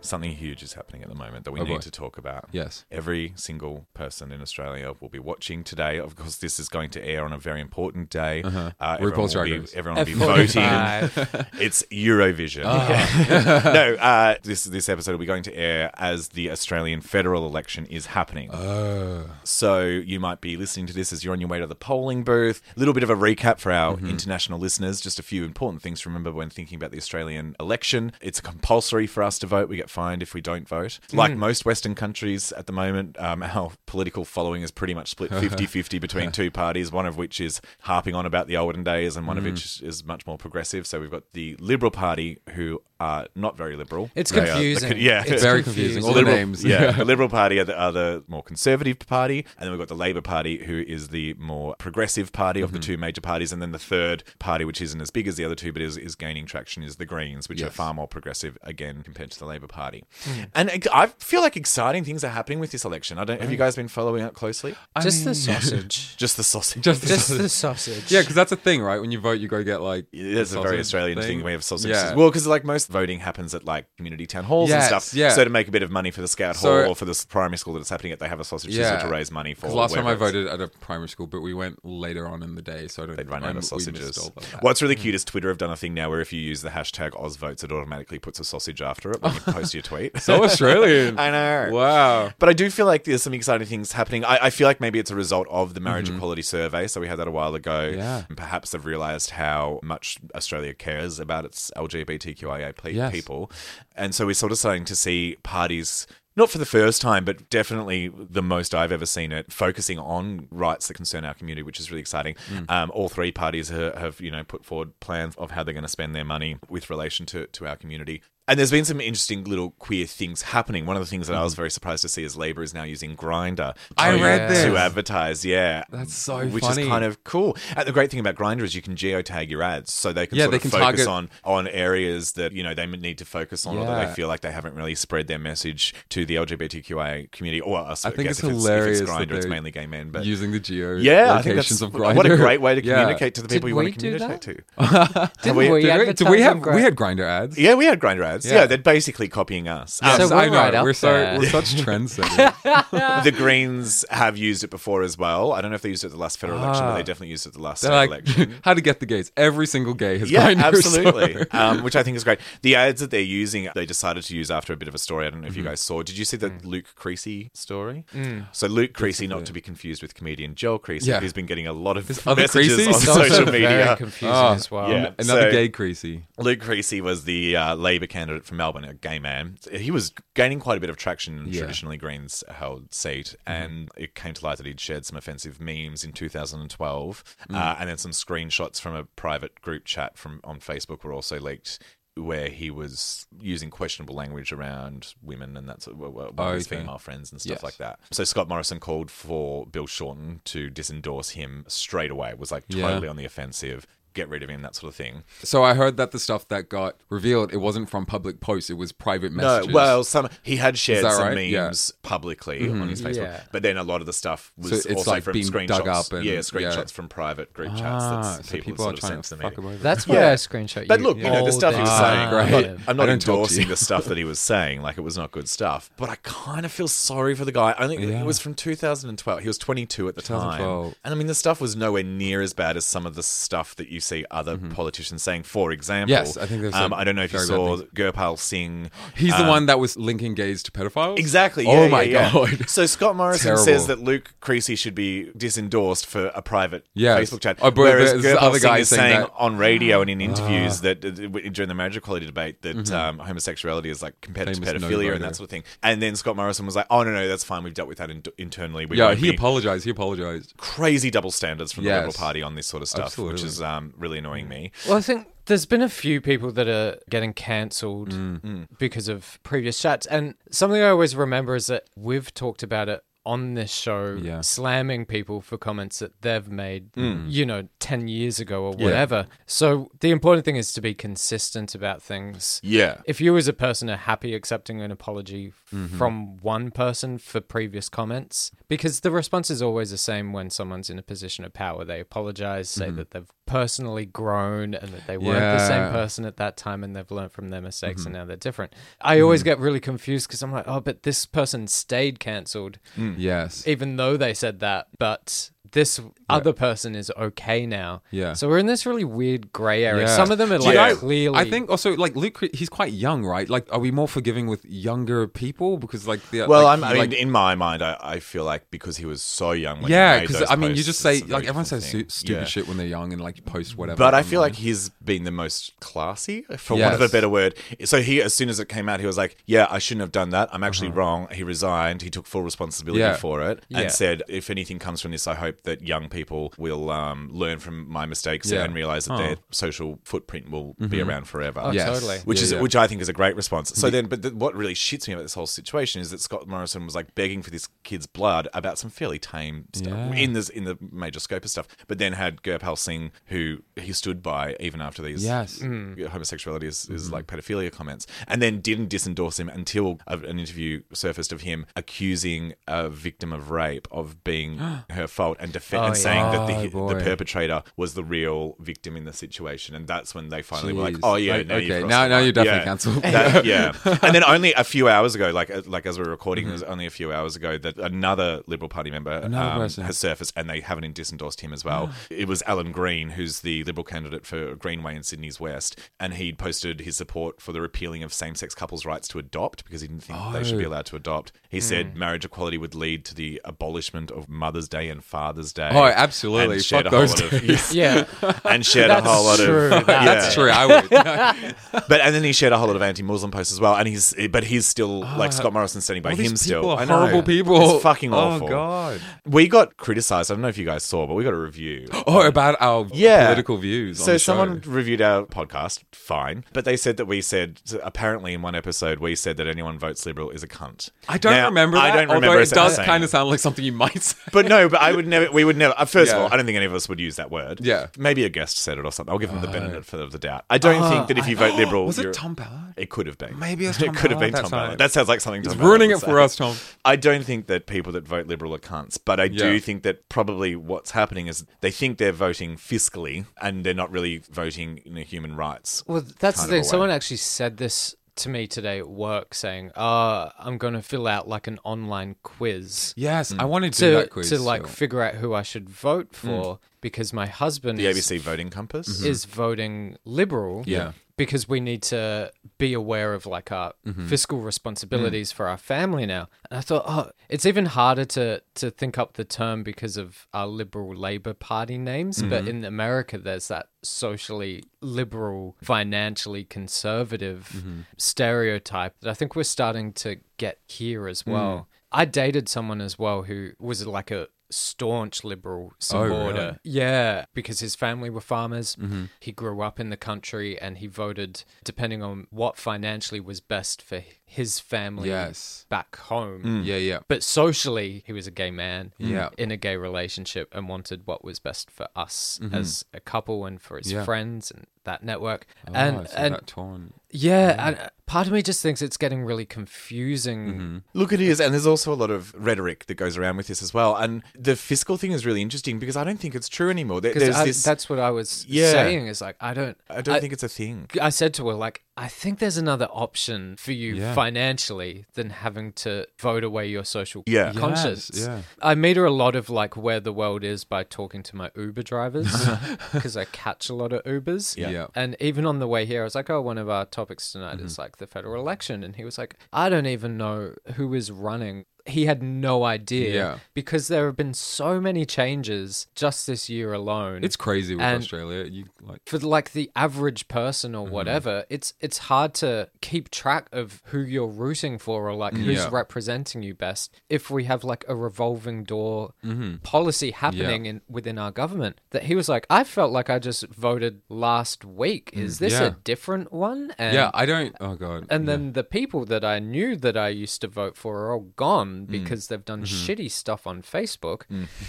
something 0.00 0.30
huge 0.32 0.62
is 0.62 0.74
happening 0.74 1.02
at 1.02 1.08
the 1.08 1.14
moment 1.14 1.44
that 1.44 1.52
we 1.52 1.58
Mm-hmm. 1.58 1.66
Oh, 1.66 1.74
need 1.74 1.78
boy. 1.78 1.80
to 1.82 1.90
talk 1.90 2.18
about. 2.18 2.48
Yes. 2.52 2.84
Every 2.90 3.32
single 3.34 3.86
person 3.94 4.30
in 4.30 4.40
Australia 4.40 4.92
will 5.00 5.08
be 5.08 5.18
watching 5.18 5.64
today. 5.64 5.98
Of 5.98 6.14
course, 6.14 6.36
this 6.36 6.60
is 6.60 6.68
going 6.68 6.90
to 6.90 7.04
air 7.04 7.24
on 7.24 7.32
a 7.32 7.38
very 7.38 7.60
important 7.60 8.10
day. 8.10 8.42
Uh, 8.44 8.70
everyone, 8.80 9.00
RuPaul's 9.18 9.34
will 9.34 9.44
Drag 9.46 9.64
be, 9.64 9.76
everyone 9.76 9.98
will 9.98 10.04
be 10.04 10.12
voting. 10.14 10.62
It's 11.60 11.82
Eurovision. 11.90 12.62
Ah. 12.64 13.70
no, 13.74 13.94
uh, 13.94 14.36
this 14.44 14.64
this 14.64 14.88
episode 14.88 15.12
will 15.12 15.18
be 15.18 15.26
going 15.26 15.42
to 15.42 15.54
air 15.56 15.90
as 15.94 16.28
the 16.28 16.50
Australian 16.50 17.00
federal 17.00 17.44
election 17.46 17.84
is 17.86 18.06
happening. 18.06 18.50
Oh. 18.52 19.26
So 19.44 19.84
you 19.84 20.20
might 20.20 20.40
be 20.40 20.56
listening 20.56 20.86
to 20.86 20.92
this 20.94 21.12
as 21.12 21.24
you're 21.24 21.32
on 21.32 21.40
your 21.40 21.48
way 21.48 21.58
to 21.58 21.66
the 21.66 21.74
polling 21.74 22.22
booth. 22.22 22.62
A 22.76 22.78
little 22.78 22.94
bit 22.94 23.02
of 23.02 23.10
a 23.10 23.16
recap 23.16 23.58
for 23.58 23.72
our 23.72 23.88
Mm-hmm. 23.96 24.10
international 24.10 24.58
listeners. 24.60 25.00
Just 25.00 25.18
a 25.18 25.22
few 25.22 25.44
important 25.44 25.82
things 25.82 26.02
to 26.02 26.08
remember 26.08 26.30
when 26.30 26.50
thinking 26.50 26.76
about 26.76 26.90
the 26.92 26.98
Australian 26.98 27.56
election. 27.58 28.12
It's 28.20 28.40
compulsory 28.40 29.06
for 29.08 29.22
us 29.24 29.38
to 29.40 29.47
vote. 29.48 29.68
We 29.68 29.76
get 29.76 29.90
fined 29.90 30.22
if 30.22 30.34
we 30.34 30.40
don't 30.40 30.68
vote. 30.68 30.98
Like 31.12 31.32
Mm. 31.32 31.38
most 31.38 31.64
Western 31.64 31.94
countries 31.94 32.52
at 32.52 32.66
the 32.66 32.72
moment, 32.72 33.18
um, 33.20 33.42
our 33.42 33.72
political 33.86 34.24
following 34.24 34.62
is 34.62 34.70
pretty 34.70 34.94
much 34.94 35.08
split 35.08 35.30
50 35.34 35.66
50 35.66 35.98
between 35.98 36.30
two 36.30 36.50
parties, 36.50 36.92
one 36.92 37.06
of 37.06 37.16
which 37.16 37.40
is 37.40 37.60
harping 37.80 38.14
on 38.14 38.24
about 38.26 38.46
the 38.46 38.56
olden 38.56 38.84
days 38.84 39.16
and 39.16 39.26
one 39.26 39.36
Mm. 39.36 39.40
of 39.40 39.44
which 39.46 39.64
is, 39.64 39.80
is 39.82 40.04
much 40.04 40.26
more 40.26 40.38
progressive. 40.38 40.86
So 40.86 41.00
we've 41.00 41.10
got 41.10 41.24
the 41.32 41.56
Liberal 41.58 41.90
Party, 41.90 42.38
who 42.54 42.80
are 43.00 43.26
not 43.36 43.56
very 43.56 43.76
liberal. 43.76 44.10
It's 44.14 44.30
They 44.32 44.40
are 44.40 44.44
the- 44.44 44.50
confusing. 44.52 44.98
yeah, 44.98 45.22
It's 45.26 45.42
Very 45.42 45.62
confusing. 45.62 46.02
All 46.02 46.10
the 46.12 46.16
Liberal- 46.20 46.36
names. 46.36 46.64
Yeah, 46.64 46.90
the 46.98 47.04
Liberal 47.04 47.28
Party 47.28 47.58
are 47.60 47.64
the, 47.64 47.78
are 47.78 47.92
the 47.92 48.24
more 48.26 48.42
conservative 48.42 48.98
party, 48.98 49.44
and 49.56 49.64
then 49.64 49.70
we've 49.70 49.78
got 49.78 49.88
the 49.88 49.94
Labor 49.94 50.20
Party, 50.20 50.64
who 50.64 50.80
is 50.86 51.08
the 51.08 51.34
more 51.34 51.76
progressive 51.78 52.32
party 52.32 52.60
of 52.60 52.72
the 52.72 52.78
Mm-hmm. 52.78 52.92
two 52.92 52.96
major 52.96 53.20
parties, 53.20 53.52
and 53.52 53.60
then 53.62 53.72
the 53.72 53.78
third 53.78 54.22
party, 54.38 54.64
which 54.64 54.80
isn't 54.80 55.00
as 55.00 55.10
big 55.10 55.26
as 55.28 55.36
the 55.36 55.44
other 55.44 55.54
two, 55.54 55.72
but 55.72 55.82
is, 55.82 55.96
is 55.96 56.14
gaining 56.14 56.46
traction, 56.46 56.82
is 56.82 56.96
the 56.96 57.06
Greens, 57.06 57.48
which 57.48 57.60
are 57.60 57.66
Yes. 57.66 57.74
far 57.74 57.92
more 57.94 58.06
progressive 58.08 58.56
again 58.62 59.02
compared 59.02 59.30
to 59.32 59.38
the 59.38 59.44
Labor 59.46 59.66
Party. 59.68 60.04
Mm. 60.24 60.46
And 60.54 60.70
ex- 60.70 60.86
I 60.92 61.06
feel 61.18 61.40
like 61.40 61.56
exciting 61.56 62.04
things 62.04 62.22
are 62.24 62.28
happening 62.30 62.58
with 62.60 62.70
this 62.72 62.84
election. 62.84 63.18
I 63.18 63.24
don't. 63.24 63.40
Have 63.40 63.50
you 63.50 63.56
guys 63.56 63.76
been 63.76 63.88
following 63.88 64.24
it 64.24 64.34
closely? 64.34 64.74
Just 65.00 65.24
the 65.24 65.34
sausage. 65.34 66.16
Just 66.16 66.36
the 66.36 66.42
sausage. 66.44 66.82
Just, 66.82 67.06
Just 67.06 67.28
the 67.28 67.48
sausage. 67.48 68.10
yeah, 68.10 68.20
because 68.20 68.34
that's 68.34 68.52
a 68.52 68.56
thing, 68.56 68.80
right? 68.82 69.00
When 69.00 69.10
you 69.12 69.20
vote, 69.20 69.38
you 69.40 69.48
go 69.48 69.62
get 69.62 69.82
like. 69.82 70.06
That's 70.12 70.52
a 70.52 70.60
very 70.60 70.78
sausage 70.78 70.80
Australian 70.80 71.20
thing. 71.22 71.42
We 71.44 71.52
have 71.52 71.62
sausages. 71.64 71.96
Yeah. 71.96 72.14
Well, 72.14 72.28
because 72.28 72.46
like 72.46 72.64
most 72.64 72.87
voting 72.88 73.20
happens 73.20 73.54
at 73.54 73.64
like 73.64 73.86
community 73.96 74.26
town 74.26 74.44
halls 74.44 74.68
Yes, 74.70 74.90
and 74.90 75.02
stuff. 75.02 75.14
yeah. 75.16 75.30
So 75.30 75.44
to 75.44 75.50
make 75.50 75.68
a 75.68 75.70
bit 75.70 75.82
of 75.82 75.90
money 75.90 76.10
for 76.10 76.20
the 76.20 76.28
Scout 76.28 76.56
So- 76.56 76.82
Hall 76.82 76.92
or 76.92 76.96
for 76.96 77.04
the 77.04 77.24
primary 77.28 77.58
school 77.58 77.74
that 77.74 77.80
it's 77.80 77.90
happening 77.90 78.12
at, 78.12 78.18
they 78.18 78.28
have 78.28 78.40
a 78.40 78.44
sausage 78.44 78.74
sizzle 78.74 78.98
to 79.00 79.08
raise 79.08 79.30
money 79.30 79.54
for. 79.54 79.68
Last 79.68 79.94
time 79.94 80.06
I 80.06 80.12
it's- 80.12 80.18
voted 80.32 80.46
at 80.48 80.60
a 80.60 80.68
primary 80.68 81.08
school, 81.08 81.26
but 81.26 81.40
we 81.40 81.54
went 81.54 81.84
later 81.84 82.26
on 82.26 82.42
in 82.42 82.54
the 82.54 82.62
day, 82.62 82.88
so 82.88 83.02
I 83.02 83.06
don't. 83.06 83.16
They'd 83.16 83.28
run 83.30 83.44
I- 83.44 83.50
out 83.50 83.56
of 83.56 83.64
sausages. 83.64 84.16
all 84.18 84.32
of 84.36 84.50
that. 84.52 84.62
What's 84.62 84.80
really 84.82 84.96
cute 84.96 85.14
is 85.14 85.24
Twitter 85.24 85.48
have 85.48 85.58
done 85.58 85.70
a 85.70 85.76
thing 85.76 85.94
now 85.94 86.08
where 86.10 86.20
if 86.20 86.32
you 86.32 86.40
use 86.40 86.62
the 86.62 86.70
hashtag 86.70 87.10
AusVotes, 87.12 87.62
it 87.64 87.70
automatically 87.72 88.18
puts 88.18 88.40
a 88.40 88.44
sausage 88.44 88.80
after 88.82 89.10
it 89.12 89.22
when 89.22 89.34
you 89.34 89.40
post 89.40 89.74
your 89.74 89.82
tweet. 89.82 90.18
So 90.28 90.42
Australian. 90.44 91.18
I 91.18 91.30
know. 91.30 91.68
Wow. 91.72 92.32
But 92.38 92.48
I 92.48 92.52
do 92.52 92.70
feel 92.70 92.86
like 92.86 93.04
there's 93.04 93.22
some 93.22 93.34
exciting 93.34 93.66
things 93.66 93.92
happening. 93.92 94.24
I, 94.24 94.46
I 94.46 94.50
feel 94.50 94.66
like 94.66 94.80
maybe 94.80 94.98
it's 94.98 95.10
a 95.10 95.14
result 95.16 95.46
of 95.50 95.74
the 95.74 95.80
marriage 95.80 96.06
Mm-hmm. 96.08 96.16
equality 96.16 96.42
survey. 96.42 96.86
So 96.86 97.00
we 97.00 97.08
had 97.08 97.16
that 97.18 97.28
a 97.28 97.30
while 97.30 97.54
ago. 97.54 97.90
Yeah. 97.94 98.24
And 98.28 98.36
perhaps 98.36 98.70
they've 98.70 98.84
realised 98.84 99.30
how 99.30 99.80
much 99.82 100.18
Australia 100.34 100.74
cares 100.74 101.18
about 101.18 101.44
its 101.44 101.70
LGBTQIA 101.76 102.74
pe- 102.78 102.92
Yes. 102.92 103.12
people. 103.12 103.50
And 103.94 104.14
so 104.14 104.24
we're 104.26 104.34
sort 104.34 104.52
of 104.52 104.58
starting 104.58 104.84
to 104.86 104.96
see 104.96 105.36
parties. 105.42 106.06
Not 106.36 106.50
for 106.50 106.58
the 106.58 106.66
first 106.66 107.02
time, 107.02 107.24
but 107.24 107.50
definitely 107.50 108.12
the 108.14 108.42
most 108.42 108.72
I've 108.72 108.92
ever 108.92 109.06
seen 109.06 109.32
it, 109.32 109.52
focusing 109.52 109.98
on 109.98 110.46
rights 110.52 110.86
that 110.86 110.94
concern 110.94 111.24
our 111.24 111.34
community, 111.34 111.64
which 111.64 111.80
is 111.80 111.90
really 111.90 112.00
exciting. 112.00 112.36
Mm. 112.48 112.70
Um, 112.70 112.90
all 112.94 113.08
three 113.08 113.32
parties 113.32 113.70
have, 113.70 113.94
have, 113.96 114.20
you 114.20 114.30
know, 114.30 114.44
put 114.44 114.64
forward 114.64 114.98
plans 115.00 115.34
of 115.36 115.50
how 115.50 115.64
they're 115.64 115.74
going 115.74 115.82
to 115.82 115.88
spend 115.88 116.14
their 116.14 116.24
money 116.24 116.56
with 116.68 116.90
relation 116.90 117.26
to, 117.26 117.48
to 117.48 117.66
our 117.66 117.74
community. 117.76 118.22
And 118.48 118.58
there's 118.58 118.70
been 118.70 118.84
some 118.86 119.00
interesting 119.00 119.44
little 119.44 119.72
queer 119.72 120.06
things 120.06 120.40
happening. 120.42 120.86
One 120.86 120.96
of 120.96 121.02
the 121.02 121.06
things 121.08 121.28
that 121.28 121.36
I 121.36 121.44
was 121.44 121.54
very 121.54 121.70
surprised 121.70 122.02
to 122.02 122.08
see 122.08 122.24
is 122.24 122.34
Labor 122.36 122.62
is 122.62 122.72
now 122.72 122.82
using 122.82 123.14
Grindr. 123.14 123.76
I 123.96 124.18
read 124.20 124.50
this. 124.50 124.64
to 124.64 124.76
advertise. 124.76 125.44
Yeah, 125.44 125.84
That's 125.90 126.14
so 126.14 126.38
funny. 126.38 126.50
which 126.50 126.64
funny. 126.64 126.82
is 126.82 126.88
kind 126.88 127.04
of 127.04 127.22
cool. 127.24 127.56
And 127.76 127.86
the 127.86 127.92
great 127.92 128.10
thing 128.10 128.20
about 128.20 128.36
Grindr 128.36 128.62
is 128.62 128.74
you 128.74 128.80
can 128.82 128.94
geotag 128.96 129.50
your 129.50 129.62
ads, 129.62 129.92
so 129.92 130.12
they 130.12 130.26
can 130.26 130.38
Yeah, 130.38 130.44
sort 130.44 130.50
they 130.52 130.56
of 130.56 130.62
can 130.62 130.70
focus 130.70 131.04
target- 131.04 131.08
on 131.08 131.30
on 131.44 131.68
areas 131.68 132.32
that 132.32 132.52
you 132.52 132.62
know 132.62 132.72
they 132.74 132.86
need 132.86 133.18
to 133.18 133.24
focus 133.24 133.66
on, 133.66 133.76
or 133.76 133.84
that 133.84 134.08
they 134.08 134.14
feel 134.14 134.28
like 134.28 134.40
they 134.40 134.50
haven't 134.52 134.74
really 134.74 134.94
spread 134.94 135.26
their 135.28 135.38
message 135.38 135.94
to 136.08 136.24
the 136.24 136.36
LGBTQI 136.36 137.30
community. 137.32 137.60
Or 137.60 137.78
I, 137.78 137.90
I 137.92 137.94
think 137.94 138.16
guess 138.16 138.30
it's 138.38 138.44
if 138.44 138.50
it's, 138.54 138.62
hilarious. 138.64 138.98
If 139.00 139.02
it's 139.02 139.10
Grindr, 139.12 139.28
that 139.28 139.36
it's 139.36 139.46
mainly 139.46 139.70
gay 139.70 139.86
men, 139.86 140.10
but 140.10 140.24
using 140.24 140.52
the 140.52 140.60
geo 140.60 140.96
yeah, 140.96 141.34
I 141.34 141.42
think 141.42 141.56
locations 141.56 141.80
that's 141.80 141.94
of 141.94 142.00
Grindr. 142.00 142.16
what 142.16 142.24
a 142.30 142.36
great 142.36 142.60
way 142.62 142.74
to 142.74 142.82
Yeah. 142.84 142.94
communicate 143.02 143.34
to 143.34 143.42
the 143.42 143.48
Did 143.48 143.56
people 143.56 143.68
you 143.68 143.76
want 143.76 143.88
to 143.88 143.92
communicate 143.92 144.40
to. 144.78 145.28
Didn't 145.42 145.56
we- 145.56 145.68
we? 145.70 145.82
Did 145.82 145.84
we, 145.84 145.90
advertise 145.90 146.28
we 146.30 146.36
on 146.38 146.42
have 146.42 146.62
Gra- 146.62 146.74
we 146.74 146.82
had 146.82 146.96
grindr 146.96 147.24
ads? 147.24 147.58
Yeah, 147.58 147.74
we 147.74 147.84
had 147.84 147.98
Grindr 148.00 148.22
ads. 148.24 148.37
Yeah. 148.44 148.54
Yeah. 148.54 148.66
they're 148.66 148.78
basically 148.78 149.28
copying 149.28 149.68
us. 149.68 150.00
Um, 150.02 150.16
So 150.20 150.28
we're 150.36 150.48
know. 150.50 150.56
right 150.56 150.74
up 150.74 150.84
we're 150.84 150.92
so 150.92 151.12
there. 151.12 151.38
we're 151.38 151.48
such 151.50 151.74
trendsetters. 151.84 153.24
the 153.24 153.32
Greens 153.32 154.04
have 154.10 154.36
used 154.36 154.64
it 154.64 154.70
before 154.70 155.02
as 155.02 155.16
well. 155.18 155.52
I 155.52 155.60
don't 155.60 155.70
know 155.70 155.74
if 155.76 155.82
they 155.82 155.88
used 155.90 156.04
it 156.04 156.08
at 156.08 156.12
the 156.12 156.18
last 156.18 156.38
federal 156.38 156.58
election, 156.58 156.84
but 156.84 156.92
Ah. 156.92 156.96
they 156.96 157.02
definitely 157.02 157.28
used 157.28 157.46
it 157.46 157.50
at 157.50 157.54
the 157.54 157.62
last 157.62 157.82
They're 157.82 157.90
state 157.90 158.10
like, 158.10 158.26
election. 158.26 158.54
how 158.64 158.74
to 158.74 158.80
get 158.80 159.00
the 159.00 159.06
gays? 159.06 159.30
Every 159.36 159.66
single 159.66 159.94
gay 159.94 160.18
has 160.18 160.30
Yeah, 160.30 160.52
Grindr, 160.52 160.62
absolutely. 160.64 161.34
so- 161.34 161.46
um, 161.58 161.82
which 161.82 161.96
I 161.96 162.02
think 162.02 162.16
is 162.16 162.24
great. 162.24 162.40
The 162.62 162.74
ads 162.76 163.00
that 163.00 163.10
they're 163.10 163.20
using, 163.20 163.68
they 163.74 163.86
decided 163.86 164.24
to 164.24 164.36
use 164.36 164.50
after 164.50 164.72
a 164.72 164.76
bit 164.76 164.88
of 164.88 164.94
a 164.94 164.98
story. 164.98 165.26
I 165.26 165.30
don't 165.30 165.40
know 165.40 165.46
if 165.46 165.52
Mm-hmm. 165.54 165.62
you 165.62 165.68
guys 165.70 165.80
saw. 165.80 166.02
Did 166.02 166.18
you 166.18 166.24
see 166.24 166.36
the 166.36 166.52
Luke 166.62 166.84
Creasey 166.96 167.50
story? 167.56 168.04
Mm. 168.14 168.46
So 168.52 168.66
Luke 168.66 168.92
Creasey, 168.92 169.28
not 169.28 169.44
to 169.46 169.52
be 169.52 169.60
confused 169.60 170.02
with 170.02 170.14
comedian 170.14 170.54
Joel 170.54 170.78
Creasey, 170.78 171.06
Yeah. 171.06 171.20
who's 171.20 171.32
been 171.32 171.46
getting 171.46 171.66
a 171.66 171.72
lot 171.72 171.96
of 171.96 172.06
There's 172.06 172.26
other 172.26 172.42
messages 172.42 172.76
Creaseys? 172.78 172.86
on 172.86 172.94
It's 172.94 173.08
also 173.08 173.22
social 173.28 173.44
very 173.46 173.60
media. 173.62 173.96
confusing 173.96 174.28
Oh, 174.36 174.52
as 174.54 174.70
well. 174.70 174.90
Yeah. 174.90 175.10
Another 175.18 175.42
So- 175.42 175.50
gay 175.50 175.68
creasey. 175.68 176.22
Luke 176.38 176.60
Creasey 176.60 177.00
was 177.00 177.24
the 177.24 177.56
uh, 177.56 177.74
Labor 177.74 178.06
candidate 178.28 178.46
from 178.46 178.58
Melbourne, 178.58 178.84
a 178.84 178.94
gay 178.94 179.18
man. 179.18 179.58
He 179.72 179.90
was 179.90 180.12
gaining 180.34 180.60
quite 180.60 180.76
a 180.76 180.80
bit 180.80 180.90
of 180.90 180.96
traction 180.96 181.38
in 181.38 181.46
Yeah. 181.46 181.50
Mm-hmm. 181.52 181.58
traditionally 181.60 181.96
Greens 181.96 182.44
held 182.50 182.92
seat, 182.92 183.34
and 183.46 183.88
it 183.96 184.14
came 184.14 184.34
to 184.34 184.44
light 184.44 184.58
that 184.58 184.66
he'd 184.66 184.80
shared 184.80 185.06
some 185.06 185.16
offensive 185.16 185.60
memes 185.60 186.04
in 186.04 186.12
2012, 186.12 187.24
Mm. 187.48 187.54
uh, 187.56 187.76
and 187.78 187.88
then 187.88 187.96
some 187.98 188.10
screenshots 188.12 188.80
from 188.80 188.94
a 188.94 189.04
private 189.04 189.60
group 189.62 189.84
chat 189.84 190.18
from 190.18 190.40
on 190.44 190.60
Facebook 190.60 191.02
were 191.04 191.12
also 191.12 191.38
leaked. 191.40 191.78
Where 192.16 192.48
he 192.48 192.68
was 192.68 193.28
using 193.40 193.70
questionable 193.70 194.16
language 194.16 194.50
around 194.50 195.14
women 195.22 195.56
and 195.56 195.68
that's 195.68 195.86
well, 195.86 196.10
well, 196.10 196.34
Oh, 196.36 196.52
his 196.54 196.66
okay. 196.66 196.78
female 196.80 196.98
friends 196.98 197.30
and 197.30 197.40
stuff 197.40 197.58
Yes. 197.58 197.62
like 197.62 197.76
that. 197.76 198.00
So 198.10 198.24
Scott 198.24 198.48
Morrison 198.48 198.80
called 198.80 199.08
for 199.08 199.66
Bill 199.66 199.86
Shorten 199.86 200.40
to 200.46 200.68
disendorse 200.68 201.30
him 201.30 201.64
straight 201.68 202.10
away. 202.10 202.34
Was 202.34 202.50
like 202.50 202.64
Yeah. 202.66 202.88
totally 202.88 203.06
on 203.06 203.14
the 203.14 203.24
offensive, 203.24 203.86
get 204.18 204.28
rid 204.28 204.42
of 204.42 204.50
him, 204.50 204.62
that 204.62 204.74
sort 204.74 204.88
of 204.90 204.96
thing. 204.96 205.22
So 205.42 205.62
I 205.62 205.74
heard 205.74 205.96
that 205.96 206.10
the 206.10 206.18
stuff 206.18 206.46
that 206.48 206.68
got 206.68 206.96
revealed, 207.08 207.52
it 207.52 207.58
wasn't 207.58 207.88
from 207.88 208.04
public 208.06 208.40
posts; 208.40 208.68
it 208.70 208.74
was 208.74 208.92
private 208.92 209.32
messages. 209.32 209.68
No, 209.68 209.74
well, 209.74 210.04
some 210.04 210.28
he 210.42 210.56
had 210.56 210.76
shared 210.78 211.04
some 211.10 211.22
right? 211.28 211.34
memes 211.34 211.50
Yeah. 211.52 211.68
Mm-hmm. 211.70 212.08
publicly 212.08 212.68
on 212.70 212.88
his 212.88 213.00
Facebook, 213.02 213.16
Yeah. 213.16 213.40
but 213.52 213.62
then 213.62 213.76
a 213.76 213.82
lot 213.84 214.00
of 214.00 214.06
the 214.06 214.12
stuff 214.12 214.52
was 214.56 214.70
So 214.70 214.76
it's 214.76 214.86
also 214.98 215.10
like 215.12 215.22
from 215.22 215.32
being 215.34 215.46
screenshots. 215.46 215.68
dug 215.68 215.88
up 215.88 216.12
and- 216.12 216.24
yeah, 216.24 216.38
screenshots 216.40 216.76
yeah. 216.76 216.84
from 216.98 217.08
private 217.08 217.52
group 217.52 217.70
chats 217.72 217.82
ah, 218.04 218.36
that 218.38 218.44
so 218.44 218.52
people, 218.52 218.72
people 218.72 218.84
sort 218.84 218.92
are 218.92 218.94
of 218.94 219.00
trying 219.00 219.12
sent 219.22 219.24
to 219.24 219.30
to 219.30 219.36
me. 219.36 219.42
fuck 219.42 219.58
away. 219.58 219.76
That's 219.76 220.06
why 220.08 220.14
Yeah. 220.16 220.30
I 220.30 220.34
screenshot 220.34 220.88
But 220.88 221.00
look, 221.00 221.16
you 221.18 221.24
know, 221.24 221.44
the 221.44 221.52
stuff 221.52 221.74
he 221.74 221.80
was 221.80 221.90
saying. 221.90 222.28
time. 222.30 222.30
Great. 222.30 222.50
look, 222.50 222.80
I'm 222.88 222.96
not 222.96 223.06
don't 223.06 223.18
talk 223.20 223.24
to 223.26 223.32
endorsing 223.32 223.68
the 223.68 223.76
stuff 223.76 224.04
that 224.06 224.18
he 224.18 224.24
was 224.24 224.38
saying, 224.38 224.82
like 224.82 224.98
it 224.98 225.02
was 225.02 225.16
not 225.16 225.30
good 225.30 225.48
stuff. 225.48 225.90
But 225.96 226.08
I 226.10 226.16
kind 226.22 226.64
of 226.66 226.72
feel 226.72 226.88
sorry 226.88 227.34
for 227.34 227.44
the 227.44 227.52
guy. 227.52 227.74
I 227.78 227.86
think 227.86 228.00
Yeah. 228.02 228.20
it 228.20 228.26
was 228.26 228.38
from 228.38 228.54
2012. 228.54 229.40
He 229.40 229.46
was 229.48 229.58
22 229.58 230.08
at 230.08 230.14
the 230.14 230.22
time, 230.22 230.60
and 231.04 231.14
I 231.14 231.14
mean 231.14 231.26
the 231.26 231.34
stuff 231.34 231.60
was 231.60 231.76
nowhere 231.76 232.02
near 232.02 232.40
as 232.42 232.52
bad 232.52 232.76
as 232.76 232.84
some 232.84 233.06
of 233.06 233.14
the 233.14 233.22
stuff 233.22 233.76
that 233.76 233.88
you 233.88 234.00
see 234.08 234.24
other 234.30 234.56
politicians 234.58 235.22
saying. 235.22 235.42
For 235.44 235.70
example, 235.72 235.98
Mm-hmm. 235.98 236.10
Yes, 236.26 236.36
I 236.36 236.46
think 236.46 236.74
um, 236.74 236.94
I 236.94 237.04
don't 237.04 237.16
know 237.16 237.22
if 237.24 237.32
you 237.32 237.38
saw. 237.40 237.76
Gurpal 237.94 238.38
Singh. 238.38 238.90
He's 239.16 239.32
the 239.36 239.42
um, 239.42 239.48
one 239.48 239.66
that 239.66 239.78
was 239.78 239.96
linking 239.96 240.34
gays 240.34 240.62
to 240.64 240.70
pedophiles. 240.72 241.18
Exactly. 241.18 241.66
Oh 241.66 241.82
yeah, 241.84 241.88
my 241.88 242.02
yeah, 242.02 242.26
yeah. 242.26 242.32
god. 242.32 242.68
So 242.68 242.86
Scott 242.86 243.16
Morrison 243.16 243.44
Terrible. 243.48 243.64
says 243.64 243.86
that 243.88 243.98
Luke 244.00 244.32
Creasey 244.40 244.76
should 244.78 244.94
be 244.94 245.30
disendorsed 245.36 246.06
for 246.06 246.26
a 246.34 246.42
private 246.42 246.86
Yes. 246.94 247.18
Facebook 247.30 247.40
chat. 247.40 247.58
Oh, 247.60 247.70
but 247.70 247.82
Whereas 247.82 248.12
Gurpal 248.14 248.36
other 248.40 248.58
Singh 248.58 248.68
guys 248.70 248.80
is 248.92 248.98
saying 248.98 249.20
that- 249.20 249.32
on 249.38 249.56
radio 249.56 250.00
and 250.00 250.10
in 250.10 250.20
Ah. 250.20 250.24
interviews 250.24 250.80
that 250.82 251.04
uh, 251.04 251.10
during 251.50 251.68
the 251.68 251.74
marriage 251.74 251.96
equality 251.96 252.26
debate 252.26 252.62
that 252.62 252.76
Mm-hmm. 252.76 252.94
um, 252.94 253.18
homosexuality 253.18 253.90
is 253.90 254.02
like 254.02 254.20
compared 254.20 254.48
Famous 254.48 254.58
to 254.60 254.64
pedophilia 254.78 254.80
no-voter. 254.80 255.12
and 255.14 255.24
that 255.24 255.36
sort 255.36 255.46
of 255.46 255.50
thing. 255.50 255.64
And 255.82 256.00
then 256.02 256.16
Scott 256.16 256.36
Morrison 256.36 256.64
was 256.66 256.76
like, 256.76 256.86
"Oh 256.90 257.02
no, 257.02 257.12
no, 257.12 257.26
that's 257.28 257.44
fine. 257.44 257.62
We've 257.64 257.74
dealt 257.74 257.88
with 257.88 257.98
that 257.98 258.10
in- 258.10 258.22
internally. 258.38 258.86
We 258.86 258.96
yeah, 258.98 259.14
he 259.14 259.30
be- 259.30 259.36
apologized. 259.36 259.84
He 259.84 259.90
apologized. 259.90 260.54
crazy 260.56 261.10
double 261.10 261.30
standards 261.30 261.72
from 261.72 261.84
the 261.84 261.90
Liberal 261.90 262.12
Party 262.12 262.42
on 262.42 262.54
this 262.54 262.66
sort 262.66 262.82
of 262.82 262.88
stuff, 262.88 263.16
which 263.18 263.32
Absolutely. 263.42 263.46
is 263.48 263.62
um, 263.94 263.94
really 263.96 264.18
annoying 264.18 264.48
me. 264.48 264.72
Well, 264.86 264.96
I 264.98 265.00
think 265.00 265.28
there's 265.46 265.66
been 265.66 265.82
a 265.82 265.88
few 265.88 266.20
people 266.20 266.52
that 266.52 266.68
are 266.68 266.98
getting 267.10 267.32
cancelled 267.32 268.10
Mm. 268.10 268.68
because 268.78 269.08
of 269.08 269.38
previous 269.42 269.78
chats. 269.80 270.06
And 270.06 270.34
something 270.50 270.80
I 270.80 270.88
always 270.88 271.16
remember 271.16 271.54
is 271.54 271.66
that 271.68 271.84
we've 271.96 272.32
talked 272.34 272.62
about 272.62 272.88
it 272.88 273.02
on 273.26 273.52
this 273.54 273.70
show, 273.70 274.18
Yeah. 274.22 274.40
slamming 274.40 275.04
people 275.04 275.42
for 275.42 275.58
comments 275.58 275.98
that 275.98 276.12
they've 276.22 276.48
made, 276.48 276.92
Mm. 276.94 277.26
you 277.28 277.44
know, 277.44 277.68
10 277.78 278.08
years 278.08 278.40
ago 278.40 278.62
or 278.64 278.72
whatever. 278.72 279.26
So 279.44 279.90
the 280.00 280.10
important 280.10 280.46
thing 280.46 280.56
is 280.56 280.72
to 280.72 280.80
be 280.80 280.94
consistent 280.94 281.74
about 281.74 282.00
things. 282.02 282.58
Yeah. 282.62 283.02
If 283.04 283.20
you 283.20 283.36
as 283.36 283.46
a 283.46 283.52
person 283.52 283.90
are 283.90 283.98
happy 283.98 284.34
accepting 284.34 284.80
an 284.80 284.90
apology 284.90 285.52
Mm-hmm. 285.74 285.98
from 285.98 286.38
one 286.38 286.70
person 286.70 287.18
for 287.18 287.42
previous 287.42 287.90
comments, 287.90 288.50
because 288.66 289.00
the 289.00 289.10
response 289.10 289.50
is 289.50 289.60
always 289.60 289.90
the 289.90 289.98
same 289.98 290.32
when 290.32 290.48
someone's 290.48 290.88
in 290.88 290.98
a 290.98 291.02
position 291.02 291.44
of 291.44 291.52
power. 291.52 291.84
They 291.84 292.00
apologize, 292.00 292.70
say 292.70 292.88
that 292.90 293.10
they've 293.10 293.30
personally 293.48 294.04
grown 294.06 294.74
and 294.74 294.92
that 294.92 295.06
they 295.06 295.16
weren't 295.16 295.58
the 295.58 295.66
same 295.66 295.90
person 295.90 296.24
at 296.24 296.36
that 296.36 296.56
time 296.56 296.84
and 296.84 296.94
they've 296.94 297.10
learned 297.10 297.32
from 297.32 297.48
their 297.48 297.62
mistakes 297.62 298.02
mm-hmm. 298.02 298.08
and 298.08 298.14
now 298.14 298.24
they're 298.26 298.36
different. 298.36 298.74
I 299.00 299.16
mm-hmm. 299.16 299.24
always 299.24 299.42
get 299.42 299.58
really 299.58 299.80
confused 299.80 300.28
because 300.28 300.42
I'm 300.42 300.52
like, 300.52 300.68
oh, 300.68 300.80
but 300.80 301.02
this 301.02 301.26
person 301.26 301.66
stayed 301.66 302.20
cancelled 302.20 302.78
mm. 302.96 303.14
Yes. 303.16 303.66
even 303.66 303.96
though 303.96 304.16
they 304.16 304.34
said 304.34 304.60
that, 304.60 304.88
but 304.98 305.50
this 305.72 306.00
other 306.28 306.52
person 306.52 306.94
is 306.94 307.10
okay 307.16 307.66
now. 307.66 308.02
Yeah. 308.10 308.32
So 308.34 308.48
we're 308.48 308.58
in 308.58 308.66
this 308.66 308.86
really 308.86 309.04
weird 309.04 309.52
grey 309.52 309.84
area. 309.84 310.06
Yeah. 310.06 310.16
Some 310.16 310.30
of 310.30 310.38
them 310.38 310.52
are 310.52 310.58
Do 310.58 310.64
like 310.64 310.74
you 310.74 310.80
know- 310.80 310.96
clearly. 310.96 311.38
I 311.38 311.48
think 311.48 311.70
also 311.70 311.94
like 311.96 312.14
Luke, 312.16 312.38
he's 312.54 312.68
quite 312.68 312.92
young, 312.92 313.24
right? 313.24 313.48
Like, 313.48 313.66
are 313.72 313.78
we 313.78 313.90
more 313.90 314.08
forgiving 314.08 314.46
with 314.46 314.64
younger 314.64 315.26
people 315.28 315.76
because 315.78 316.06
like 316.06 316.20
the 316.30 316.46
Well, 316.46 316.64
like, 316.64 316.78
I'm, 316.78 316.84
I 316.84 316.88
mean, 316.94 316.98
like- 316.98 317.12
in 317.12 317.30
my 317.30 317.54
mind, 317.54 317.82
I, 317.82 317.96
I 318.00 318.20
feel 318.20 318.44
like 318.44 318.70
because 318.70 318.96
he 318.96 319.04
was 319.06 319.22
so 319.22 319.52
young. 319.52 319.82
When 319.82 319.90
yeah, 319.90 320.20
because 320.20 320.40
those 320.40 320.50
I 320.50 320.56
mean, 320.56 320.74
you 320.76 320.82
just 320.82 321.00
say 321.00 321.20
like 321.22 321.44
everyone 321.44 321.64
says 321.64 321.90
thing. 321.90 322.08
stupid 322.08 322.40
Yeah. 322.40 322.44
shit 322.44 322.68
when 322.68 322.76
they're 322.76 322.86
young 322.86 323.12
and 323.12 323.20
like 323.22 323.44
post 323.44 323.76
whatever. 323.76 323.98
But 323.98 324.14
I 324.14 324.22
feel 324.22 324.40
online. 324.40 324.50
like 324.52 324.58
he's 324.58 324.88
been 324.90 325.24
the 325.24 325.30
most 325.30 325.78
classy, 325.80 326.42
for 326.56 326.76
want 326.78 326.94
of 326.94 327.00
a 327.00 327.08
better 327.08 327.28
word. 327.28 327.54
So 327.84 328.00
he, 328.02 328.20
as 328.22 328.34
soon 328.34 328.48
as 328.48 328.60
it 328.60 328.68
came 328.68 328.88
out, 328.88 329.00
he 329.00 329.06
was 329.06 329.16
like, 329.18 329.36
"Yeah, 329.46 329.66
I 329.70 329.78
shouldn't 329.78 330.02
have 330.02 330.12
done 330.12 330.30
that. 330.30 330.48
I'm 330.52 330.62
actually 330.64 330.88
Uh-huh. 330.88 330.98
wrong." 330.98 331.28
He 331.32 331.42
resigned. 331.42 332.02
He 332.02 332.10
took 332.10 332.26
full 332.26 332.42
responsibility 332.42 333.00
Yeah. 333.00 333.16
for 333.16 333.42
it, 333.42 333.64
Yeah. 333.68 333.80
and 333.80 333.90
said, 333.92 334.22
"If 334.28 334.50
anything 334.50 334.78
comes 334.78 335.00
from 335.00 335.12
this, 335.12 335.26
I 335.26 335.34
hope 335.34 335.57
that 335.64 335.82
young 335.82 336.08
people 336.08 336.52
will 336.58 336.90
um, 336.90 337.28
learn 337.32 337.58
from 337.58 337.88
my 337.90 338.06
mistakes 338.06 338.50
Yeah. 338.50 338.64
and 338.64 338.74
realize 338.74 339.06
that 339.06 339.14
Oh. 339.14 339.18
their 339.18 339.36
social 339.50 339.98
footprint 340.04 340.50
will 340.50 340.74
be 340.88 341.00
around 341.00 341.24
forever." 341.28 341.60
Oh, 341.62 341.72
Yes. 341.72 341.86
totally. 341.88 342.18
which 342.24 342.38
Yeah, 342.38 342.44
is 342.44 342.52
yeah. 342.52 342.60
which 342.60 342.76
I 342.76 342.86
think 342.86 343.00
is 343.00 343.08
a 343.08 343.12
great 343.12 343.36
response. 343.36 343.72
So 343.74 343.90
then, 343.90 344.06
but 344.06 344.22
the, 344.22 344.30
what 344.30 344.54
really 344.54 344.74
shits 344.74 345.06
me 345.08 345.14
about 345.14 345.22
this 345.22 345.34
whole 345.34 345.46
situation 345.46 346.00
is 346.00 346.10
that 346.10 346.20
Scott 346.20 346.46
Morrison 346.48 346.84
was 346.84 346.94
like 346.94 347.14
begging 347.14 347.42
for 347.42 347.50
this 347.50 347.68
kid's 347.84 348.06
blood 348.06 348.48
about 348.54 348.78
some 348.78 348.90
fairly 348.90 349.18
tame 349.18 349.66
stuff 349.74 349.92
Yeah. 349.92 350.14
in 350.14 350.32
this 350.32 350.48
in 350.48 350.64
the 350.64 350.76
major 350.92 351.20
scope 351.20 351.44
of 351.44 351.50
stuff. 351.50 351.66
But 351.86 351.98
then 351.98 352.12
had 352.14 352.42
Gurpal 352.42 352.76
Singh, 352.78 353.10
who 353.26 353.58
he 353.76 353.92
stood 353.92 354.22
by 354.22 354.56
even 354.60 354.80
after 354.80 355.02
these 355.02 355.24
Yes. 355.24 355.60
homosexuality 355.60 356.66
is, 356.66 356.88
is 356.88 357.04
Mm-hmm. 357.04 357.12
like 357.14 357.26
pedophilia 357.26 357.70
comments, 357.72 358.06
and 358.26 358.42
then 358.42 358.60
didn't 358.60 358.88
disendorse 358.88 359.38
him 359.38 359.48
until 359.48 360.00
a, 360.06 360.16
an 360.18 360.38
interview 360.38 360.82
surfaced 360.92 361.32
of 361.32 361.42
him 361.42 361.66
accusing 361.76 362.54
a 362.66 362.88
victim 362.88 363.32
of 363.32 363.50
rape 363.50 363.88
of 363.90 364.22
being 364.24 364.58
her 364.90 365.06
fault 365.06 365.36
and, 365.40 365.47
def- 365.52 365.72
Oh, 365.74 365.84
and 365.84 365.96
saying 365.96 366.22
that 366.32 366.40
Oh, 366.40 366.62
the, 366.62 366.68
boy. 366.68 366.94
the 366.94 367.04
perpetrator 367.04 367.62
was 367.76 367.94
the 367.94 368.02
real 368.04 368.56
victim 368.58 368.96
in 368.96 369.04
the 369.04 369.12
situation, 369.12 369.74
and 369.74 369.86
that's 369.86 370.14
when 370.14 370.28
they 370.28 370.42
finally 370.42 370.72
were 370.72 370.82
like, 370.82 370.96
"Oh 371.02 371.16
yeah, 371.16 371.36
Like, 371.38 371.46
now 371.46 371.56
you've 371.56 371.70
okay, 371.70 371.80
now- 371.86 372.06
now 372.08 372.16
line." 372.16 372.24
you're 372.24 372.32
definitely 372.32 372.58
Yeah. 372.60 372.64
cancelled. 372.64 373.02
That- 373.02 373.44
yeah, 373.44 373.72
and 374.02 374.14
then 374.14 374.24
only 374.24 374.52
a 374.54 374.64
few 374.64 374.88
hours 374.88 375.14
ago, 375.14 375.30
like 375.30 375.50
uh, 375.50 375.62
like 375.66 375.86
as 375.86 375.98
we 375.98 376.04
we're 376.04 376.10
recording, 376.10 376.44
Mm-hmm. 376.44 376.50
it 376.50 376.52
was 376.54 376.62
only 376.64 376.86
a 376.86 376.90
few 376.90 377.12
hours 377.12 377.36
ago 377.36 377.58
that 377.58 377.76
another 377.78 378.42
Liberal 378.46 378.68
Party 378.68 378.90
member 378.90 379.20
um, 379.24 379.32
has 379.32 379.98
surfaced, 379.98 380.32
and 380.36 380.48
they 380.48 380.60
haven't 380.60 380.94
disendorsed 380.94 381.40
him 381.40 381.52
as 381.52 381.64
well. 381.64 381.90
it 382.10 382.26
was 382.28 382.42
Alan 382.46 382.72
Green, 382.72 383.10
who's 383.10 383.40
the 383.40 383.64
Liberal 383.64 383.84
candidate 383.84 384.24
for 384.26 384.54
Greenway 384.54 384.96
in 384.96 385.02
Sydney's 385.02 385.38
West, 385.40 385.78
and 386.00 386.14
he'd 386.14 386.38
posted 386.38 386.80
his 386.80 386.96
support 386.96 387.40
for 387.40 387.52
the 387.52 387.60
repealing 387.60 388.02
of 388.02 388.12
same-sex 388.12 388.54
couples' 388.54 388.84
rights 388.86 389.06
to 389.08 389.18
adopt 389.18 389.64
because 389.64 389.80
he 389.82 389.88
didn't 389.88 390.02
think 390.04 390.18
they 390.32 390.42
should 390.44 390.58
be 390.58 390.64
Oh. 390.64 390.68
allowed 390.68 390.86
to 390.86 390.96
adopt. 390.96 391.32
He 391.48 391.60
said 391.60 391.96
marriage 391.96 392.24
equality 392.24 392.58
would 392.58 392.74
lead 392.74 393.04
to 393.06 393.14
the 393.14 393.40
abolishment 393.44 394.10
of 394.10 394.28
Mother's 394.28 394.68
Day 394.68 394.88
and 394.88 395.02
Father's 395.04 395.37
Mother's 395.38 395.52
Day. 395.52 395.68
Oh, 395.72 395.84
absolutely. 395.84 396.56
And 396.56 396.64
shared 396.64 396.84
Fuck 396.84 396.92
a 396.92 396.96
whole 396.96 397.06
those 397.06 397.22
lot 397.22 397.32
of, 397.32 397.40
days. 397.46 397.74
Yeah. 397.78 398.04
and 398.44 398.66
shared 398.66 398.90
a 398.90 398.94
That's 398.94 399.06
whole 399.06 399.24
lot 399.24 399.38
true. 399.38 399.66
of. 399.72 399.86
That- 399.86 400.04
That's 400.04 400.34
true. 400.34 400.50
I 400.50 400.66
would. 400.66 401.54
But 401.88 402.00
and 402.00 402.14
then 402.14 402.24
he 402.24 402.32
shared 402.32 402.52
a 402.52 402.58
whole 402.58 402.66
lot 402.66 402.76
of 402.76 402.82
anti-Muslim 402.82 403.30
posts 403.30 403.52
as 403.52 403.60
well, 403.60 403.74
and 403.76 403.86
he's 403.86 404.14
but 404.30 404.42
he's 404.44 404.66
still 404.66 405.00
like 405.00 405.28
ah. 405.28 405.34
Scott 405.34 405.52
Morrison 405.52 405.80
standing 405.80 406.02
by 406.02 406.10
All 406.10 406.16
him 406.16 406.30
these 406.30 406.40
still. 406.40 406.60
people 406.62 406.70
are 406.72 406.78
I 406.80 406.84
know. 406.84 406.98
horrible 406.98 407.22
people. 407.22 407.74
It's 407.76 407.82
fucking 407.82 408.12
oh, 408.12 408.16
awful. 408.16 408.46
Oh 408.48 408.50
god. 408.50 409.00
We 409.24 409.48
got 409.48 409.76
criticized. 409.76 410.30
I 410.30 410.34
don't 410.34 410.42
know 410.42 410.48
if 410.48 410.58
you 410.58 410.64
guys 410.66 410.82
saw, 410.82 411.06
but 411.06 411.14
we 411.14 411.24
got 411.24 411.32
a 411.34 411.38
review. 411.38 411.88
Oh, 412.06 412.26
about 412.26 412.56
our 412.60 412.86
Yeah. 412.92 413.26
political 413.26 413.56
views. 413.58 414.00
on 414.00 414.04
So 414.06 414.12
the 414.12 414.18
show. 414.18 414.32
someone 414.32 414.62
reviewed 414.66 415.00
our 415.00 415.24
podcast, 415.24 415.82
fine, 415.92 416.44
but 416.52 416.64
they 416.64 416.76
said 416.76 416.96
that 416.96 417.06
we 417.06 417.20
said 417.20 417.60
apparently 417.82 418.34
in 418.34 418.42
one 418.42 418.54
episode 418.54 418.98
we 418.98 419.14
said 419.14 419.36
that 419.36 419.46
anyone 419.46 419.78
votes 419.78 420.04
liberal 420.04 420.30
is 420.30 420.42
a 420.42 420.48
cunt. 420.48 420.90
I 421.08 421.18
don't 421.18 421.32
Now, 421.32 421.46
remember. 421.48 421.76
That, 421.76 421.84
I 421.84 421.88
don't 421.96 422.08
remember. 422.08 422.26
Although 422.28 422.40
it 422.40 422.50
does 422.50 422.78
kind 422.78 423.04
of 423.04 423.10
sound 423.10 423.30
like 423.30 423.40
something 423.40 423.64
you 423.64 423.72
might 423.72 424.02
say. 424.02 424.16
But 424.32 424.46
no, 424.46 424.68
but 424.68 424.80
I 424.80 424.92
would 424.92 425.06
never. 425.06 425.27
We 425.32 425.44
would 425.44 425.56
never. 425.56 425.74
uh, 425.76 425.84
First 425.84 426.12
of 426.12 426.18
Yeah. 426.18 426.24
all, 426.24 426.32
I 426.32 426.36
don't 426.36 426.46
think 426.46 426.56
any 426.56 426.66
of 426.66 426.74
us 426.74 426.88
would 426.88 427.00
use 427.00 427.16
that 427.16 427.30
word. 427.30 427.60
Yeah. 427.62 427.88
maybe 427.96 428.24
a 428.24 428.28
guest 428.28 428.58
said 428.58 428.78
it 428.78 428.84
or 428.84 428.92
something. 428.92 429.12
I'll 429.12 429.18
give 429.18 429.30
them 429.30 429.40
the 429.40 429.48
benefit 429.48 430.00
of 430.00 430.12
the 430.12 430.18
doubt. 430.18 430.44
I 430.50 430.58
don't 430.58 430.88
think 430.90 431.08
that 431.08 431.18
if 431.18 431.26
you 431.28 431.36
vote 431.36 431.54
liberal, 431.54 431.86
Was 431.86 431.98
it 431.98 432.02
you're- 432.02 432.14
Tom 432.14 432.34
Ballard? 432.34 432.74
It 432.76 432.90
could 432.90 433.06
have 433.06 433.18
been. 433.18 433.38
Maybe 433.38 433.66
it's 433.66 433.78
it 433.82 433.86
Tom 433.86 433.94
could 433.94 434.10
have 434.10 434.20
Ballard, 434.20 434.32
been 434.32 434.42
Tom 434.42 434.42
that's 434.42 434.50
Ballard. 434.50 434.78
That 434.78 434.92
sounds 434.92 435.08
like 435.08 435.20
something. 435.20 435.40
It's 435.40 435.48
Tom 435.48 435.58
Ballard 435.58 435.70
ruining 435.70 435.88
would 435.90 435.96
it 436.02 436.06
for 436.06 436.18
say. 436.18 436.24
us, 436.24 436.36
Tom. 436.36 436.56
I 436.84 436.96
don't 436.96 437.24
think 437.24 437.46
that 437.46 437.66
people 437.66 437.92
that 437.92 438.06
vote 438.06 438.26
liberal 438.26 438.54
are 438.54 438.58
cunts, 438.58 438.98
but 439.04 439.18
I 439.20 439.28
do 439.28 439.58
think 439.60 439.82
that 439.82 440.08
probably 440.08 440.54
what's 440.56 440.92
happening 440.92 441.26
is 441.26 441.44
they 441.60 441.70
think 441.70 441.98
they're 441.98 442.12
voting 442.12 442.56
fiscally 442.56 443.26
and 443.40 443.64
they're 443.64 443.74
not 443.74 443.90
really 443.90 444.18
voting 444.30 444.78
in 444.84 444.96
a 444.96 445.02
human 445.02 445.36
rights. 445.36 445.82
Well, 445.86 446.02
that's 446.20 446.38
kind 446.38 446.38
the 446.38 446.42
of 446.42 446.48
thing. 446.50 446.54
a 446.56 446.60
way. 446.60 446.68
Someone 446.68 446.90
actually 446.90 447.16
said 447.18 447.56
this 447.56 447.94
to 448.18 448.28
me 448.28 448.46
today 448.46 448.78
at 448.78 448.88
work, 448.88 449.34
saying, 449.34 449.70
"Uh, 449.74 450.30
I'm 450.38 450.58
going 450.58 450.74
to 450.74 450.82
fill 450.82 451.06
out 451.06 451.28
like 451.28 451.46
an 451.46 451.58
online 451.64 452.16
quiz 452.22 452.94
Yes, 452.96 453.32
I 453.38 453.44
wanted 453.44 453.72
to, 453.74 453.80
do 453.80 453.90
to 453.92 453.96
that 453.98 454.10
quiz. 454.10 454.28
to 454.30 454.38
like 454.38 454.62
so- 454.62 454.68
figure 454.68 455.02
out 455.02 455.14
who 455.16 455.34
I 455.34 455.42
should 455.42 455.68
vote 455.68 456.14
for 456.14 456.58
because 456.80 457.12
my 457.12 457.26
husband 457.26 457.78
The 457.78 457.86
is, 457.86 457.96
ABC 457.98 458.18
voting 458.20 458.50
compass. 458.50 459.02
is 459.02 459.24
voting 459.24 459.96
liberal. 460.04 460.62
Yeah. 460.66 460.92
Because 461.18 461.48
we 461.48 461.60
need 461.60 461.82
to 461.82 462.32
be 462.56 462.72
aware 462.72 463.12
of 463.12 463.26
like 463.26 463.52
our 463.52 463.74
mm-hmm. 463.86 464.06
fiscal 464.06 464.40
responsibilities 464.40 465.32
mm. 465.32 465.36
for 465.36 465.48
our 465.48 465.58
family 465.58 466.06
now. 466.06 466.28
And 466.50 466.58
I 466.58 466.60
thought, 466.62 466.84
oh, 466.86 467.10
it's 467.28 467.44
even 467.44 467.66
harder 467.66 468.06
to 468.06 468.42
to 468.54 468.70
think 468.70 468.96
up 468.96 469.14
the 469.14 469.24
term 469.24 469.62
because 469.62 469.96
of 469.96 470.26
our 470.32 470.46
liberal 470.46 470.94
Labor 470.94 471.34
Party 471.34 471.76
names. 471.76 472.22
But 472.22 472.42
mm-hmm. 472.42 472.48
in 472.48 472.64
America, 472.64 473.18
there's 473.18 473.48
that 473.48 473.68
socially 473.82 474.64
liberal, 474.80 475.56
financially 475.62 476.44
conservative 476.44 477.52
mm-hmm. 477.54 477.80
stereotype 477.96 478.94
that 479.00 479.10
I 479.10 479.14
think 479.14 479.36
we're 479.36 479.42
starting 479.42 479.92
to 479.94 480.16
get 480.38 480.58
here 480.66 481.06
as 481.08 481.24
mm. 481.24 481.32
well. 481.32 481.68
I 481.90 482.04
dated 482.04 482.48
someone 482.48 482.80
as 482.80 482.98
well 482.98 483.22
who 483.22 483.52
was 483.58 483.86
like 483.86 484.10
a 484.10 484.28
staunch 484.50 485.24
liberal 485.24 485.70
oh, 485.72 485.76
supporter. 485.78 486.32
really? 486.32 486.58
Yeah, 486.64 487.26
because 487.34 487.60
his 487.60 487.74
family 487.74 488.10
were 488.10 488.20
farmers. 488.20 488.76
Mm-hmm. 488.76 489.04
He 489.20 489.32
grew 489.32 489.60
up 489.60 489.78
in 489.78 489.90
the 489.90 489.96
country 489.96 490.58
and 490.60 490.78
he 490.78 490.86
voted 490.86 491.44
depending 491.64 492.02
on 492.02 492.26
what 492.30 492.56
financially 492.56 493.20
was 493.20 493.40
best 493.40 493.82
for 493.82 493.98
his 494.30 494.60
family 494.60 495.08
Yes. 495.08 495.64
back 495.70 495.96
home. 495.96 496.62
Yeah, 496.64 496.76
yeah. 496.76 496.98
But 497.08 497.22
socially, 497.24 498.02
he 498.06 498.12
was 498.12 498.26
a 498.26 498.30
gay 498.30 498.50
man 498.50 498.92
Yeah. 498.98 499.30
in 499.38 499.50
a 499.50 499.56
gay 499.56 499.76
relationship 499.76 500.54
and 500.54 500.68
wanted 500.68 501.02
what 501.06 501.24
was 501.24 501.38
best 501.38 501.70
for 501.70 501.88
us 501.96 502.38
as 502.52 502.84
a 502.92 503.00
couple 503.00 503.46
and 503.46 503.60
for 503.60 503.78
his 503.78 503.88
Mm-hmm. 503.88 503.96
Yeah. 503.96 504.04
friends 504.04 504.50
and 504.50 504.66
that 504.84 505.02
network. 505.02 505.46
Oh, 505.66 505.72
and 505.74 505.96
I 505.98 506.06
and 506.16 506.34
that 506.34 506.46
torn. 506.46 506.94
yeah, 507.10 507.66
and 507.68 507.90
part 508.06 508.26
of 508.26 508.32
me 508.32 508.42
just 508.42 508.62
thinks 508.62 508.80
it's 508.80 508.96
getting 508.96 509.22
really 509.22 509.44
confusing. 509.44 510.48
Mm-hmm. 510.48 510.78
Look, 510.94 511.12
it 511.12 511.20
is, 511.20 511.40
and 511.40 511.52
there's 511.52 511.66
also 511.66 511.92
a 511.92 511.94
lot 511.96 512.10
of 512.10 512.34
rhetoric 512.34 512.86
that 512.86 512.94
goes 512.94 513.16
around 513.18 513.36
with 513.36 513.46
this 513.48 513.62
as 513.62 513.74
well. 513.74 513.96
And 513.96 514.22
the 514.38 514.56
fiscal 514.56 514.96
thing 514.96 515.12
is 515.12 515.26
really 515.26 515.42
interesting 515.42 515.78
because 515.78 515.96
I 515.96 516.04
don't 516.04 516.18
think 516.20 516.34
it's 516.34 516.48
true 516.48 516.70
anymore. 516.70 517.00
There- 517.00 517.14
There's 517.14 517.36
I- 517.36 517.44
this. 517.46 517.62
that's 517.62 517.88
what 517.90 517.98
I 517.98 518.10
was 518.10 518.44
Yeah. 518.48 518.72
saying 518.72 519.06
is 519.08 519.20
like 519.20 519.36
I 519.40 519.52
don't 519.54 519.76
I 519.90 520.00
don't 520.00 520.20
think 520.20 520.32
it's 520.32 520.42
a 520.42 520.48
thing. 520.48 520.88
I 521.00 521.10
said 521.10 521.34
to 521.34 521.48
her, 521.48 521.54
like, 521.54 521.82
I 521.98 522.06
think 522.06 522.38
there's 522.38 522.56
another 522.56 522.86
option 522.92 523.56
for 523.56 523.72
you 523.72 523.96
Yeah. 523.96 524.14
financially 524.14 525.04
than 525.14 525.30
having 525.30 525.72
to 525.84 526.06
vote 526.16 526.44
away 526.44 526.68
your 526.68 526.84
social 526.84 527.24
Yeah. 527.26 527.52
conscience. 527.52 528.10
Yes, 528.14 528.26
yeah. 528.26 528.42
I 528.62 528.76
meter 528.76 529.04
a 529.04 529.10
lot 529.10 529.34
of 529.34 529.50
like 529.50 529.76
where 529.76 529.98
the 529.98 530.12
world 530.12 530.44
is 530.44 530.62
by 530.62 530.84
talking 530.84 531.24
to 531.24 531.34
my 531.34 531.50
Uber 531.56 531.82
drivers 531.82 532.30
because 532.92 533.16
I 533.16 533.24
catch 533.24 533.68
a 533.68 533.74
lot 533.74 533.92
of 533.92 534.04
Ubers. 534.04 534.56
Yeah. 534.56 534.70
Yeah. 534.70 534.86
And 534.94 535.16
even 535.18 535.44
on 535.44 535.58
the 535.58 535.66
way 535.66 535.86
here, 535.86 536.02
I 536.02 536.04
was 536.04 536.14
like, 536.14 536.30
oh, 536.30 536.40
one 536.40 536.56
of 536.56 536.68
our 536.68 536.84
topics 536.84 537.32
tonight 537.32 537.56
mm-hmm. 537.56 537.66
is 537.66 537.78
like 537.78 537.96
the 537.96 538.06
federal 538.06 538.40
election. 538.40 538.84
And 538.84 538.94
he 538.94 539.04
was 539.04 539.18
like, 539.18 539.34
I 539.52 539.68
don't 539.68 539.86
even 539.86 540.16
know 540.16 540.54
who 540.76 540.94
is 540.94 541.10
running. 541.10 541.64
He 541.88 542.06
had 542.06 542.22
no 542.22 542.64
idea 542.64 543.14
Yeah. 543.14 543.38
because 543.54 543.88
there 543.88 544.06
have 544.06 544.16
been 544.16 544.34
so 544.34 544.80
many 544.80 545.04
changes 545.06 545.86
just 545.94 546.26
this 546.26 546.48
year 546.48 546.72
alone 546.72 547.24
It's 547.24 547.36
crazy 547.36 547.74
with 547.74 547.84
And- 547.84 548.02
Australia. 548.02 548.44
You 548.44 548.66
like 548.80 549.00
for 549.06 549.18
like 549.18 549.52
the 549.52 549.70
average 549.74 550.28
person 550.28 550.72
Mm-hmm. 550.72 550.80
or 550.82 550.90
whatever, 550.90 551.44
it's 551.48 551.74
it's 551.80 551.98
hard 551.98 552.34
to 552.34 552.68
keep 552.80 553.10
track 553.10 553.48
of 553.52 553.82
who 553.86 554.00
you're 554.00 554.26
rooting 554.44 554.78
for 554.78 555.08
or 555.08 555.14
like 555.14 555.34
who's 555.34 555.58
Yeah. 555.64 555.68
representing 555.72 556.42
you 556.42 556.54
best. 556.54 556.94
If 557.08 557.30
we 557.30 557.44
have 557.44 557.64
like 557.64 557.84
a 557.88 557.96
revolving 557.96 558.64
door 558.64 559.14
policy 559.62 560.10
happening 560.10 560.62
Mm-hmm. 560.62 560.64
Yeah. 560.64 560.70
in 560.70 560.80
within 560.88 561.18
our 561.18 561.30
government, 561.30 561.80
that 561.90 562.04
he 562.04 562.14
was 562.14 562.28
like, 562.28 562.46
I 562.50 562.64
felt 562.64 562.92
like 562.92 563.08
I 563.10 563.18
just 563.18 563.46
voted 563.48 564.02
last 564.08 564.64
week. 564.64 565.10
Is 565.12 565.38
this 565.38 565.54
Mm, 565.54 565.66
a 565.66 565.70
different 565.84 566.32
one? 566.32 566.72
And, 566.78 566.94
yeah, 566.94 567.10
I 567.14 567.24
don't. 567.26 567.54
Oh 567.60 567.74
god. 567.74 568.06
And 568.10 568.28
then 568.28 568.52
the 568.52 568.64
people 568.64 569.04
that 569.06 569.24
I 569.24 569.38
knew 569.38 569.76
that 569.76 569.96
I 569.96 570.08
used 570.08 570.40
to 570.42 570.48
vote 570.48 570.76
for 570.76 570.98
are 571.04 571.12
all 571.12 571.26
gone 571.36 571.77
Mm. 571.86 571.90
because 571.90 572.28
they've 572.28 572.44
done 572.44 572.62
Mm-hmm. 572.62 572.92
shitty 572.92 573.10
stuff 573.10 573.46
on 573.46 573.62
Facebook. 573.62 574.22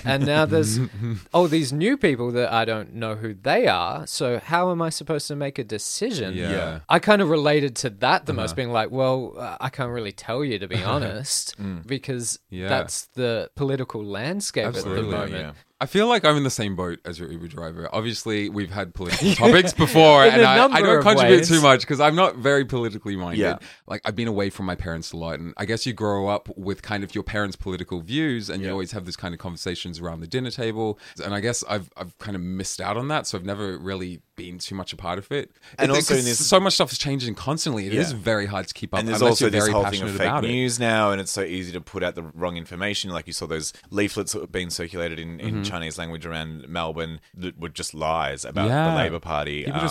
And 0.05 0.25
now 0.25 0.45
there's 0.45 0.79
all 1.33 1.47
these 1.47 1.73
new 1.73 1.97
people 1.97 2.31
that 2.31 2.51
I 2.53 2.65
don't 2.65 2.93
know 2.93 3.15
who 3.15 3.33
they 3.33 3.67
are. 3.67 4.05
So 4.07 4.39
how 4.39 4.71
am 4.71 4.81
I 4.81 4.89
supposed 4.89 5.27
to 5.29 5.35
make 5.35 5.57
a 5.59 5.63
decision? 5.63 6.35
Yeah. 6.35 6.51
Yeah. 6.51 6.57
Uh-huh. 6.57 6.79
I 6.89 6.99
kind 6.99 7.21
of 7.21 7.29
related 7.29 7.75
to 7.77 7.89
that 7.89 8.25
the 8.25 8.33
most, 8.33 8.55
being 8.55 8.71
like, 8.71 8.91
well, 8.91 9.33
uh, 9.37 9.57
I 9.59 9.69
can't 9.69 9.91
really 9.91 10.11
tell 10.11 10.43
you 10.43 10.59
to 10.59 10.67
be 10.67 10.83
honest, 10.93 11.55
because 11.85 12.37
Mm. 12.37 12.37
Yeah. 12.49 12.67
that's 12.69 13.05
the 13.15 13.49
political 13.55 14.03
landscape 14.03 14.65
Absolutely, 14.65 14.99
at 14.99 15.05
the 15.05 15.17
moment. 15.17 15.31
yeah. 15.33 15.51
I 15.81 15.85
feel 15.85 16.07
like 16.07 16.25
I'm 16.25 16.35
in 16.35 16.43
the 16.43 16.49
same 16.49 16.75
boat 16.75 16.99
as 17.05 17.19
your 17.19 17.31
Uber 17.31 17.47
driver. 17.47 17.87
Obviously, 17.93 18.49
we've 18.49 18.69
had 18.69 18.93
political 18.93 19.33
topics 19.35 19.73
before, 19.73 20.25
and 20.25 20.41
I, 20.41 20.65
I 20.65 20.81
don't 20.81 21.01
contribute 21.01 21.37
ways. 21.37 21.47
too 21.47 21.61
much 21.61 21.81
because 21.81 22.01
I'm 22.01 22.15
not 22.15 22.35
very 22.35 22.65
politically 22.65 23.15
minded. 23.15 23.41
Yeah. 23.41 23.57
Like 23.87 24.01
I've 24.03 24.15
been 24.15 24.27
away 24.27 24.49
from 24.49 24.65
my 24.65 24.75
parents 24.75 25.13
a 25.13 25.17
lot, 25.17 25.39
and 25.39 25.53
I 25.55 25.63
guess 25.63 25.85
you 25.85 25.93
grow 25.93 26.27
up 26.27 26.49
with 26.57 26.81
kind 26.81 27.03
of 27.03 27.15
your 27.15 27.23
parents' 27.23 27.55
political 27.55 28.01
views, 28.01 28.49
and 28.49 28.61
you 28.61 28.69
always 28.69 28.91
have 28.91 29.05
this 29.05 29.15
kind 29.15 29.33
of 29.33 29.39
conversations 29.39 29.99
around 29.99 30.19
the 30.19 30.27
dinner 30.27 30.51
table. 30.51 30.99
And 31.23 31.33
I 31.33 31.39
guess 31.39 31.63
I've 31.69 31.89
I've 31.95 32.17
kind 32.17 32.35
of 32.35 32.41
missed 32.41 32.81
out 32.81 32.97
on 32.97 33.07
that, 33.07 33.25
so 33.27 33.37
I've 33.37 33.45
never 33.45 33.77
really 33.77 34.21
been 34.39 34.57
too 34.57 34.75
much 34.75 34.91
a 34.93 34.95
part 34.95 35.17
of 35.19 35.31
it. 35.31 35.51
And 35.77 35.91
It- 35.91 35.95
also 35.95 36.15
in 36.15 36.25
this- 36.25 36.45
so 36.47 36.59
much 36.59 36.73
stuff 36.73 36.91
is 36.91 36.97
changing 36.97 37.35
constantly. 37.35 37.85
It 37.87 37.93
is 37.93 38.11
Yeah. 38.11 38.17
very 38.19 38.45
hard 38.47 38.67
to 38.67 38.73
keep 38.73 38.93
up. 38.93 38.99
and 38.99 39.07
there's 39.07 39.21
also 39.21 39.45
you're 39.45 39.51
this 39.51 39.63
very 39.65 39.73
whole 39.73 39.85
thing 39.91 40.01
of 40.01 40.11
fake 40.11 40.21
about 40.21 40.45
it. 40.45 40.49
news 40.49 40.79
now, 40.79 41.11
and 41.11 41.19
it's 41.21 41.31
so 41.31 41.43
easy 41.43 41.71
to 41.73 41.81
put 41.81 42.01
out 42.03 42.15
the 42.15 42.23
wrong 42.23 42.55
information. 42.57 43.11
Like 43.11 43.27
you 43.27 43.33
saw 43.33 43.45
those 43.47 43.73
leaflets 43.89 44.35
being 44.51 44.69
circulated 44.69 45.19
in, 45.19 45.37
Mm-hmm. 45.39 45.63
Chinese 45.63 45.97
language 45.97 46.25
around 46.25 46.67
Melbourne 46.69 47.19
that 47.33 47.59
were 47.59 47.69
just 47.69 47.93
lies 47.93 48.43
about 48.45 48.67
Yeah. 48.69 48.89
the 48.91 48.95
Labor 48.95 49.19
Party, 49.19 49.65
um, 49.67 49.89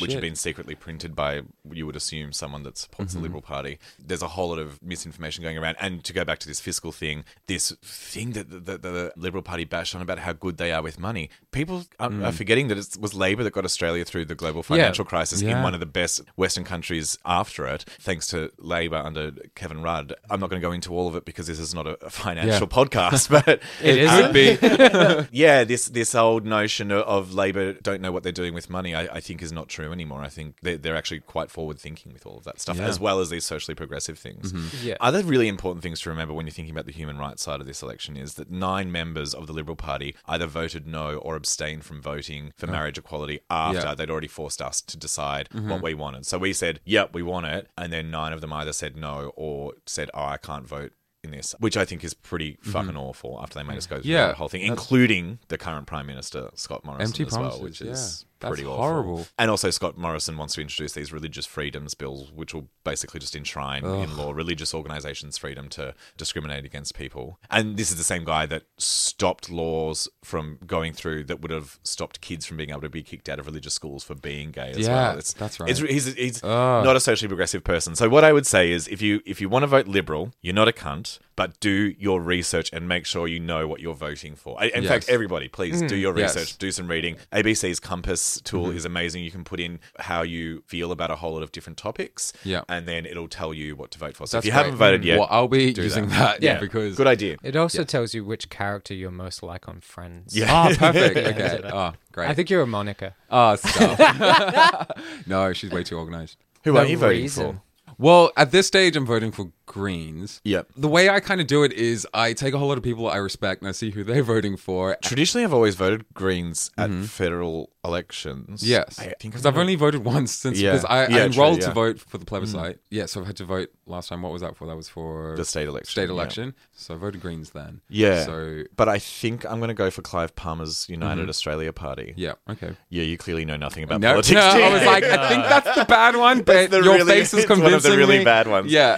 which 0.00 0.12
have 0.12 0.20
been 0.20 0.34
secretly 0.36 0.74
printed 0.74 1.14
by 1.14 1.42
you 1.72 1.86
would 1.86 1.96
assume 1.96 2.32
someone 2.32 2.62
that 2.64 2.76
supports 2.78 3.12
Mm-hmm. 3.12 3.18
the 3.20 3.22
Liberal 3.22 3.42
Party. 3.42 3.78
There's 3.98 4.22
a 4.22 4.28
whole 4.28 4.48
lot 4.50 4.58
of 4.58 4.82
misinformation 4.82 5.42
going 5.42 5.56
around, 5.58 5.76
and 5.80 6.02
to 6.04 6.12
go 6.12 6.24
back 6.24 6.38
to 6.40 6.48
this 6.48 6.60
fiscal 6.60 6.92
thing, 6.92 7.24
this 7.46 7.72
thing 7.82 8.32
that 8.32 8.50
the, 8.50 8.60
the, 8.60 8.78
the 8.78 9.12
Liberal 9.16 9.42
Party 9.42 9.64
bashed 9.64 9.94
on 9.94 10.02
about 10.02 10.18
how 10.20 10.32
good 10.32 10.56
they 10.58 10.72
are 10.72 10.82
with 10.82 10.98
money, 10.98 11.30
people 11.52 11.86
are, 12.00 12.10
Mm. 12.10 12.24
are 12.26 12.32
forgetting 12.32 12.68
that 12.68 12.78
it 12.78 12.96
was 13.00 13.14
Labor 13.14 13.42
that 13.44 13.52
got 13.52 13.64
Australia 13.64 13.85
through 14.04 14.24
the 14.24 14.34
global 14.34 14.62
financial 14.62 15.04
crisis 15.04 15.40
in 15.42 15.62
one 15.62 15.74
of 15.74 15.80
the 15.80 15.86
best 15.86 16.22
Western 16.36 16.64
countries 16.64 17.18
after 17.24 17.66
it, 17.66 17.84
thanks 18.00 18.26
to 18.28 18.50
Labor 18.58 18.96
under 18.96 19.32
Kevin 19.54 19.82
Rudd. 19.82 20.14
I'm 20.30 20.40
not 20.40 20.50
going 20.50 20.60
to 20.60 20.66
go 20.66 20.72
into 20.72 20.92
all 20.94 21.08
of 21.08 21.14
it 21.16 21.24
because 21.24 21.46
this 21.46 21.58
is 21.58 21.74
not 21.74 21.86
a, 21.86 21.96
a 22.04 22.10
financial 22.10 22.66
podcast, 22.66 23.28
but 23.46 23.60
It 23.82 24.06
uh, 24.06 24.30
isn't? 24.30 24.32
be. 24.32 25.28
yeah, 25.36 25.64
this 25.64 25.86
this 25.86 26.14
old 26.14 26.44
notion 26.44 26.90
of, 26.90 27.02
of 27.02 27.34
Labor 27.34 27.74
don't 27.74 28.00
know 28.00 28.12
what 28.12 28.22
they're 28.22 28.32
doing 28.32 28.54
with 28.54 28.68
money, 28.68 28.94
I, 28.94 29.02
I 29.16 29.20
think 29.20 29.42
is 29.42 29.52
not 29.52 29.68
true 29.68 29.92
anymore. 29.92 30.22
I 30.22 30.28
think 30.28 30.56
they're, 30.62 30.76
they're 30.76 30.96
actually 30.96 31.20
quite 31.20 31.50
forward 31.50 31.78
thinking 31.78 32.12
with 32.12 32.26
all 32.26 32.36
of 32.38 32.44
that 32.44 32.60
stuff, 32.60 32.78
Yeah. 32.78 32.86
as 32.86 32.98
well 33.00 33.20
as 33.20 33.30
these 33.30 33.44
socially 33.44 33.74
progressive 33.74 34.18
things. 34.18 34.52
Yeah. 34.82 34.96
Other 35.00 35.22
really 35.22 35.48
important 35.48 35.82
things 35.82 36.00
to 36.00 36.10
remember 36.10 36.34
when 36.34 36.46
you're 36.46 36.52
thinking 36.52 36.74
about 36.74 36.86
the 36.86 36.92
human 36.92 37.18
rights 37.18 37.42
side 37.42 37.60
of 37.60 37.66
this 37.66 37.82
election 37.82 38.16
is 38.16 38.34
that 38.34 38.50
nine 38.50 38.90
members 38.90 39.34
of 39.34 39.46
the 39.46 39.52
Liberal 39.52 39.76
Party 39.76 40.14
either 40.26 40.46
voted 40.46 40.86
no 40.86 41.16
or 41.18 41.36
abstained 41.36 41.84
from 41.84 42.00
voting 42.00 42.52
for 42.56 42.66
marriage 42.66 42.98
equality 42.98 43.40
after 43.50 43.75
Yeah. 43.84 43.94
they'd 43.94 44.10
already 44.10 44.28
forced 44.28 44.60
us 44.62 44.80
to 44.82 44.96
decide 44.96 45.48
what 45.52 45.82
we 45.82 45.94
wanted. 45.94 46.26
So 46.26 46.38
we 46.38 46.52
said, 46.52 46.80
yep, 46.84 47.14
we 47.14 47.22
want 47.22 47.46
it. 47.46 47.68
And 47.76 47.92
then 47.92 48.10
nine 48.10 48.32
of 48.32 48.40
them 48.40 48.52
either 48.52 48.72
said 48.72 48.96
no 48.96 49.32
or 49.36 49.74
said, 49.86 50.10
oh, 50.14 50.24
I 50.24 50.36
can't 50.36 50.66
vote 50.66 50.92
in 51.24 51.30
this, 51.32 51.54
which 51.58 51.76
I 51.76 51.84
think 51.84 52.04
is 52.04 52.14
pretty 52.14 52.58
fucking 52.62 52.96
awful 52.96 53.38
after 53.42 53.58
they 53.58 53.64
made 53.64 53.76
us 53.78 53.86
go 53.86 54.00
through 54.00 54.10
Yeah, 54.10 54.28
that 54.28 54.36
whole 54.36 54.48
thing, 54.48 54.62
including 54.62 55.38
the 55.48 55.58
current 55.58 55.86
Prime 55.86 56.06
Minister, 56.06 56.50
Scott 56.54 56.84
Morrison, 56.84 57.06
as 57.26 57.32
well, 57.32 57.62
which 57.62 57.80
is 57.80 58.24
That's 58.40 58.50
pretty 58.50 58.64
awful. 58.66 58.82
horrible. 58.82 59.26
And 59.38 59.50
also, 59.50 59.70
Scott 59.70 59.96
Morrison 59.96 60.36
wants 60.36 60.54
to 60.54 60.60
introduce 60.60 60.92
these 60.92 61.12
religious 61.12 61.46
freedoms 61.46 61.94
bills, 61.94 62.30
which 62.32 62.52
will 62.54 62.68
basically 62.84 63.20
just 63.20 63.34
enshrine 63.34 63.84
in 63.84 64.16
law 64.16 64.32
religious 64.32 64.74
organizations' 64.74 65.38
freedom 65.38 65.68
to 65.70 65.94
discriminate 66.16 66.64
against 66.64 66.94
people. 66.94 67.38
And 67.50 67.76
this 67.76 67.90
is 67.90 67.96
the 67.96 68.04
same 68.04 68.24
guy 68.24 68.46
that 68.46 68.64
stopped 68.78 69.50
laws 69.50 70.08
from 70.22 70.58
going 70.66 70.92
through 70.92 71.24
that 71.24 71.40
would 71.40 71.50
have 71.50 71.78
stopped 71.82 72.20
kids 72.20 72.44
from 72.46 72.56
being 72.56 72.70
able 72.70 72.80
to 72.82 72.88
be 72.88 73.02
kicked 73.02 73.28
out 73.28 73.38
of 73.38 73.46
religious 73.46 73.74
schools 73.74 74.04
for 74.04 74.14
being 74.14 74.50
gay 74.50 74.70
as 74.70 74.78
Yeah, 74.78 75.14
well. 75.14 75.14
that's 75.38 75.60
right. 75.60 75.70
It's, 75.70 75.80
he's 75.80 76.14
he's 76.14 76.42
not 76.42 76.96
a 76.96 77.00
socially 77.00 77.28
progressive 77.28 77.64
person. 77.64 77.96
So 77.96 78.08
what 78.08 78.24
I 78.24 78.32
would 78.32 78.46
say 78.46 78.70
is, 78.72 78.88
if 78.88 79.00
you 79.02 79.20
if 79.24 79.40
you 79.40 79.48
want 79.48 79.62
to 79.62 79.66
vote 79.66 79.86
liberal, 79.86 80.32
you're 80.42 80.54
not 80.54 80.68
a 80.68 80.72
cunt, 80.72 81.18
but 81.36 81.58
do 81.60 81.94
your 81.98 82.20
research 82.20 82.70
and 82.72 82.88
make 82.88 83.06
sure 83.06 83.26
you 83.28 83.38
know 83.40 83.66
what 83.68 83.80
you're 83.80 83.94
voting 83.94 84.34
for. 84.34 84.62
In 84.62 84.82
Yes. 84.84 84.88
fact, 84.92 85.08
everybody, 85.08 85.48
please 85.48 85.80
do 85.82 85.96
mm, 85.96 86.00
your 86.00 86.18
Yes. 86.18 86.34
research, 86.36 86.58
do 86.58 86.70
some 86.70 86.88
reading. 86.88 87.16
ABC's 87.32 87.78
Compass 87.80 88.35
tool 88.40 88.66
mm-hmm. 88.66 88.76
is 88.76 88.84
amazing. 88.84 89.24
You 89.24 89.30
can 89.30 89.44
put 89.44 89.60
in 89.60 89.80
how 89.98 90.22
you 90.22 90.62
feel 90.66 90.92
about 90.92 91.10
a 91.10 91.16
whole 91.16 91.32
lot 91.34 91.42
of 91.42 91.52
different 91.52 91.78
topics, 91.78 92.32
Yeah. 92.44 92.62
and 92.68 92.86
then 92.86 93.06
it'll 93.06 93.28
tell 93.28 93.52
you 93.54 93.76
what 93.76 93.90
to 93.92 93.98
vote 93.98 94.16
for. 94.16 94.26
So 94.26 94.36
That's 94.36 94.46
if 94.46 94.46
you 94.46 94.52
great. 94.52 94.64
haven't 94.64 94.78
voted 94.78 95.04
yet, 95.04 95.18
well, 95.18 95.28
I'll 95.30 95.48
be 95.48 95.72
using 95.72 96.08
that. 96.08 96.40
that. 96.40 96.42
yeah, 96.42 96.58
because 96.58 96.96
good 96.96 97.06
idea. 97.06 97.36
It 97.42 97.56
also 97.56 97.84
tells 97.84 98.14
you 98.14 98.24
which 98.24 98.48
character 98.50 98.94
you're 98.94 99.10
most 99.10 99.42
like 99.42 99.68
on 99.68 99.80
Friends. 99.80 100.36
Yeah. 100.36 100.46
Ah, 100.50 100.74
perfect. 100.78 101.16
Okay. 101.16 101.60
Oh, 101.72 101.92
great. 102.12 102.28
I 102.28 102.34
think 102.34 102.50
you're 102.50 102.62
a 102.62 102.66
Monica. 102.66 103.14
Oh, 103.30 103.56
stop. 103.56 104.98
no, 105.26 105.52
she's 105.52 105.70
way 105.70 105.82
too 105.84 105.98
organized. 105.98 106.36
Who 106.64 106.72
No 106.72 106.80
are 106.80 106.86
you 106.86 106.98
voting 106.98 107.22
reason. 107.22 107.52
for? 107.54 107.62
Well, 107.98 108.32
at 108.36 108.50
this 108.50 108.66
stage, 108.66 108.96
I'm 108.96 109.06
voting 109.06 109.32
for 109.32 109.50
Greens. 109.66 110.40
Yep. 110.44 110.68
The 110.76 110.88
way 110.88 111.08
I 111.10 111.20
kind 111.20 111.40
of 111.40 111.46
do 111.46 111.62
it 111.62 111.72
is 111.72 112.06
I 112.14 112.32
take 112.32 112.54
a 112.54 112.58
whole 112.58 112.68
lot 112.68 112.78
of 112.78 112.84
people 112.84 113.08
I 113.08 113.16
respect 113.16 113.60
and 113.62 113.68
I 113.68 113.72
see 113.72 113.90
who 113.90 114.02
they're 114.04 114.22
voting 114.36 114.56
for. 114.56 114.96
Traditionally, 115.02 115.44
I've 115.44 115.52
always 115.52 115.74
voted 115.74 116.04
Greens 116.14 116.70
at 116.78 116.90
federal 117.04 117.70
elections. 117.84 118.62
Mm-hmm. 118.62 118.70
Yes, 118.70 118.98
I 118.98 119.04
think 119.04 119.32
because 119.34 119.46
I've 119.46 119.56
only 119.56 119.74
voted 119.76 120.04
once 120.04 120.32
since 120.32 120.60
Yeah. 120.60 120.72
because 120.72 120.84
I, 120.86 121.04
I 121.04 121.08
Yeah, 121.08 121.24
enrolled 121.26 121.60
true, 121.60 121.68
to 121.68 121.74
vote 121.74 122.00
for 122.00 122.18
the 122.18 122.24
plebiscite. 122.24 122.78
Yeah, 122.90 123.06
so 123.06 123.20
I've 123.20 123.26
had 123.26 123.36
to 123.36 123.44
vote 123.44 123.68
last 123.86 124.08
time. 124.08 124.22
What 124.22 124.32
was 124.32 124.42
that 124.42 124.56
for? 124.56 124.66
That 124.66 124.76
was 124.76 124.88
for 124.88 125.36
The 125.36 125.44
state 125.44 125.68
election, 125.68 125.90
State 125.90 126.02
yeah. 126.08 126.10
election. 126.14 126.54
So 126.74 126.94
I 126.94 126.96
voted 126.98 127.20
Greens 127.20 127.50
then. 127.50 127.80
Yeah. 127.88 128.24
So 128.24 128.62
but 128.76 128.88
I 128.88 128.98
think 128.98 129.44
I'm 129.44 129.58
going 129.58 129.68
to 129.68 129.74
go 129.74 129.90
for 129.90 130.02
Clive 130.02 130.34
Palmer's 130.36 130.88
United 130.88 131.20
Mm-hmm. 131.22 131.28
Australia 131.30 131.72
Party. 131.72 132.14
yeah, 132.16 132.32
okay. 132.50 132.76
Yeah, 132.88 133.02
you 133.04 133.16
clearly 133.18 133.44
know 133.44 133.56
nothing 133.56 133.84
about 133.84 134.00
No, 134.00 134.08
politics. 134.14 134.32
no, 134.34 134.40
I 134.40 134.72
was 134.72 134.84
like, 134.84 135.04
I 135.04 135.28
think 135.28 135.42
that's 135.48 135.76
the 135.78 135.84
bad 135.84 136.16
one, 136.16 136.42
but 136.42 136.70
your 136.72 136.82
really- 136.82 137.04
face 137.04 137.32
is 137.34 137.44
it's 137.44 137.50
one 137.50 137.72
of 137.72 137.82
the 137.82 137.96
really 137.96 138.18
me. 138.18 138.24
bad 138.24 138.48
ones. 138.48 138.70
Yeah. 138.72 138.94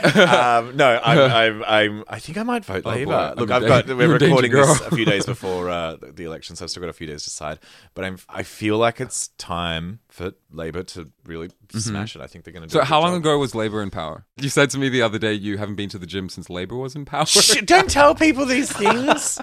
um, 0.58 0.58
no, 0.61 1.01
I'm, 1.05 1.19
I'm, 1.19 1.65
I'm, 1.65 2.05
I 2.09 2.19
think 2.19 2.39
I 2.39 2.43
might 2.43 2.65
vote 2.65 2.83
Oh, 2.85 2.91
Labor. 2.91 3.35
boy. 3.37 3.41
Look, 3.41 3.51
I've 3.51 3.67
got 3.67 3.87
we're 3.89 4.03
you're 4.07 4.15
a 4.17 4.19
danger 4.19 4.35
recording 4.35 4.53
this 4.53 4.81
a 4.83 4.91
few 4.95 5.05
days 5.05 5.27
before 5.35 5.69
uh, 5.71 5.97
the 5.97 6.13
the 6.13 6.25
election, 6.25 6.57
so 6.57 6.65
I've 6.65 6.71
still 6.71 6.81
got 6.83 6.91
a 6.91 6.93
few 6.93 7.07
days 7.07 7.23
to 7.25 7.31
decide. 7.31 7.59
But 7.95 8.05
I'm, 8.05 8.19
I 8.29 8.43
feel 8.43 8.79
like 8.79 9.01
it's 9.01 9.29
time 9.39 10.01
for 10.09 10.33
Labor 10.51 10.83
to 10.83 11.11
really 11.25 11.51
smash 11.71 12.17
it. 12.17 12.23
I 12.23 12.27
think 12.27 12.45
they're 12.45 12.53
going 12.53 12.63
to. 12.63 12.69
do 12.69 12.79
Mm-hmm. 12.79 12.85
so 12.87 12.89
how 12.89 13.01
long 13.01 13.13
job. 13.13 13.23
ago 13.23 13.39
was 13.39 13.55
Labor 13.55 13.83
in 13.83 13.91
power? 13.91 14.25
You 14.37 14.49
said 14.49 14.71
to 14.71 14.79
me 14.79 14.89
the 14.89 15.03
other 15.03 15.19
day 15.19 15.33
you 15.33 15.59
haven't 15.59 15.77
been 15.77 15.89
to 15.91 15.99
the 15.99 16.07
gym 16.07 16.29
since 16.29 16.49
Labor 16.51 16.77
was 16.77 16.95
in 16.95 17.05
power. 17.05 17.27
Shh, 17.27 17.61
don't 17.63 17.91
tell 17.91 18.15
people 18.15 18.45
these 18.47 18.71
things. 18.73 19.39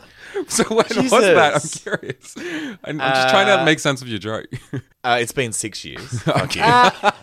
so 0.48 0.64
when 0.70 0.78
was 0.96 1.12
that? 1.12 1.56
I'm 1.56 1.62
curious. 1.62 2.36
I'm, 2.84 3.00
I'm 3.02 3.14
just 3.16 3.30
trying 3.30 3.48
to 3.48 3.62
Uh, 3.62 3.66
make 3.66 3.80
sense 3.80 4.02
of 4.02 4.08
your 4.08 4.20
joke. 4.20 4.48
Uh, 5.04 5.18
it's 5.22 5.32
been 5.32 5.54
six 5.54 5.86
years. 5.86 6.26
You. 6.26 6.62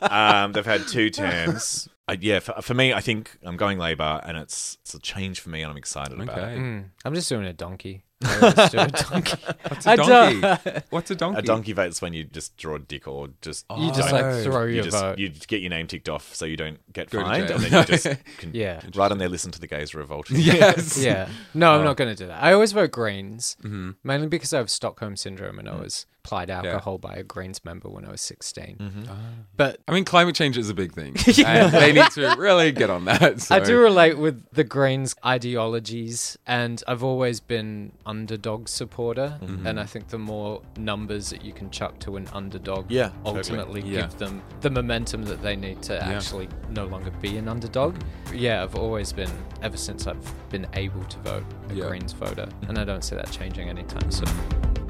um, 0.09 0.53
they've 0.53 0.65
had 0.65 0.87
two 0.89 1.11
terms. 1.11 1.89
Uh, 2.09 2.17
yeah, 2.21 2.41
for, 2.41 2.61
for 2.62 2.75
me, 2.75 2.93
I 2.93 3.01
think 3.01 3.38
I'm 3.45 3.57
going 3.57 3.79
Labor, 3.79 4.21
and 4.25 4.37
it's 4.37 4.77
it's 4.83 4.93
a 4.95 4.99
change 4.99 5.41
for 5.41 5.51
me, 5.51 5.62
and 5.62 5.71
I'm 5.71 5.77
excited 5.77 6.21
about 6.21 6.37
it. 6.38 6.43
Okay. 6.43 6.57
Mm, 6.57 6.85
I'm 7.05 7.15
just 7.15 7.29
doing 7.29 7.45
a 7.47 7.53
donkey. 7.53 8.05
I 8.25 8.69
do 8.71 8.79
a 8.79 8.87
donkey. 8.88 9.37
What's 9.69 9.87
I 9.87 9.95
a 9.95 9.97
don't- 9.97 10.41
donkey? 10.41 10.81
What's 10.91 11.11
a 11.11 11.15
donkey? 11.17 11.38
A 11.38 11.43
donkey 11.43 11.73
vote's 11.73 12.03
when 12.03 12.12
you 12.12 12.25
just 12.25 12.57
draw 12.57 12.75
a 12.77 12.79
dick 12.79 13.07
or 13.09 13.29
just 13.41 13.67
You 13.77 13.93
just 13.93 14.12
like 14.12 14.43
throw 14.45 14.65
you 14.65 14.75
your 14.77 14.85
just 14.85 14.97
vote. 15.01 15.19
you 15.19 15.29
get 15.31 15.61
your 15.61 15.71
name 15.71 15.87
ticked 15.88 16.09
off 16.09 16.33
so 16.35 16.45
you 16.45 16.57
don't 16.57 16.79
get 16.93 17.11
Go 17.11 17.19
to 17.21 17.25
fined, 17.25 17.49
jail. 17.49 17.57
and 17.57 17.65
then 17.67 17.81
you 17.81 17.85
just 17.87 18.07
can 18.38 18.51
Yeah. 18.55 18.81
right 18.95 19.11
on 19.11 19.19
there 19.19 19.29
listen 19.29 19.51
to 19.53 19.61
the 19.61 19.67
gays 19.67 19.95
revolt. 19.95 20.31
Yes. 20.31 20.99
yeah. 21.03 21.29
No, 21.55 21.73
I'm 21.73 21.85
not 21.85 21.97
going 21.97 22.11
to 22.15 22.17
do 22.17 22.27
that. 22.29 22.43
I 22.43 22.53
always 22.53 22.73
vote 22.73 22.91
Greens, 22.93 23.57
Mm-hmm. 23.62 23.91
mainly 24.05 24.27
because 24.29 24.53
I 24.53 24.59
have 24.59 24.71
Stockholm 24.71 25.17
syndrome 25.17 25.59
and 25.59 25.69
I 25.69 25.73
Mm. 25.73 25.81
was 25.83 26.07
applied 26.25 26.51
alcohol 26.51 26.99
by 26.99 27.15
a 27.15 27.23
Greens 27.23 27.65
member 27.65 27.89
when 27.89 28.05
I 28.05 28.11
was 28.11 28.21
16. 28.21 28.77
Mm-hmm. 28.79 29.13
But 29.57 29.81
I 29.89 29.93
mean, 29.93 30.05
climate 30.05 30.35
change 30.37 30.57
is 30.57 30.71
a 30.71 30.75
big 30.75 30.93
thing. 30.93 31.17
and 31.45 31.73
they 31.73 31.93
need 31.93 32.11
to 32.13 32.35
really 32.39 32.71
get 32.71 32.91
on 32.91 33.07
that. 33.07 33.41
So. 33.41 33.55
I 33.57 33.61
do 33.61 33.79
relate 33.81 34.17
with 34.19 34.45
the 34.53 34.63
Greens 34.65 35.15
ideologies, 35.25 36.39
and 36.47 36.83
I've 36.87 37.03
always 37.03 37.41
been 37.41 37.93
underdog 38.07 38.69
supporter. 38.69 39.39
Mm-hmm. 39.43 39.67
And 39.67 39.81
I 39.81 39.85
think 39.85 40.09
the 40.09 40.19
more 40.19 40.63
numbers 40.77 41.31
that 41.31 41.45
you 41.45 41.53
can 41.53 41.71
chuck 41.71 41.99
to 42.01 42.17
an 42.17 42.29
underdog, 42.33 42.91
Yeah, 42.91 43.09
totally. 43.25 43.39
ultimately 43.39 43.81
Yeah. 43.83 44.03
give 44.03 44.19
them 44.19 44.43
the 44.61 44.71
momentum 44.71 45.25
that 45.25 45.43
they 45.43 45.57
need 45.57 45.83
to 45.83 46.03
actually 46.03 46.49
no 46.71 46.87
longer 46.87 47.11
be 47.21 47.37
an 47.37 47.49
underdog. 47.49 47.97
Yeah, 48.33 48.63
I've 48.63 48.77
always 48.77 49.13
been, 49.13 49.31
ever 49.63 49.77
since 49.77 50.07
I've 50.07 50.51
been 50.51 50.67
able 50.75 51.03
to 51.05 51.19
vote, 51.19 51.45
a 51.71 51.75
Yeah. 51.75 51.89
Greens 51.89 52.13
voter, 52.13 52.49
and 52.69 52.79
I 52.79 52.85
don't 52.85 53.03
see 53.03 53.17
that 53.17 53.31
changing 53.33 53.69
anytime 53.69 54.11
soon. 54.11 54.82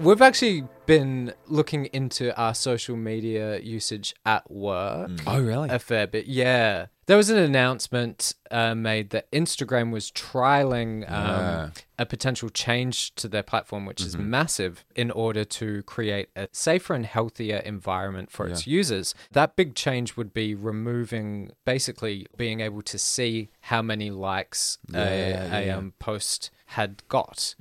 We've 0.00 0.22
actually 0.22 0.64
been 0.86 1.34
looking 1.48 1.86
into 1.86 2.34
our 2.40 2.54
social 2.54 2.96
media 2.96 3.58
usage 3.58 4.14
at 4.24 4.48
work. 4.50 5.10
Oh, 5.26 5.40
really? 5.42 5.68
A 5.70 5.78
fair 5.80 6.06
bit, 6.06 6.26
yeah. 6.26 6.86
There 7.06 7.16
was 7.16 7.30
an 7.30 7.38
announcement 7.38 8.34
uh, 8.50 8.74
made 8.74 9.10
that 9.10 9.30
Instagram 9.32 9.90
was 9.90 10.10
trialing 10.12 11.10
um, 11.10 11.26
Yeah. 11.26 11.70
a 11.98 12.06
potential 12.06 12.48
change 12.48 13.14
to 13.16 13.28
their 13.28 13.42
platform, 13.42 13.86
which 13.86 14.00
is 14.02 14.14
Mm-hmm. 14.14 14.30
massive, 14.30 14.84
in 14.94 15.10
order 15.10 15.44
to 15.44 15.82
create 15.82 16.28
a 16.36 16.48
safer 16.52 16.94
and 16.94 17.04
healthier 17.04 17.56
environment 17.56 18.30
for 18.30 18.46
its 18.46 18.66
users. 18.66 19.14
That 19.32 19.56
big 19.56 19.74
change 19.74 20.16
would 20.16 20.32
be 20.32 20.54
removing, 20.54 21.50
basically, 21.64 22.26
being 22.36 22.60
able 22.60 22.82
to 22.82 22.98
see 22.98 23.48
how 23.62 23.82
many 23.82 24.10
likes 24.10 24.78
Yeah, 24.90 25.00
a, 25.00 25.18
yeah, 25.30 25.58
a 25.58 25.66
yeah. 25.66 25.76
Um, 25.76 25.94
post 25.98 26.50
had 26.72 27.02
got. 27.08 27.54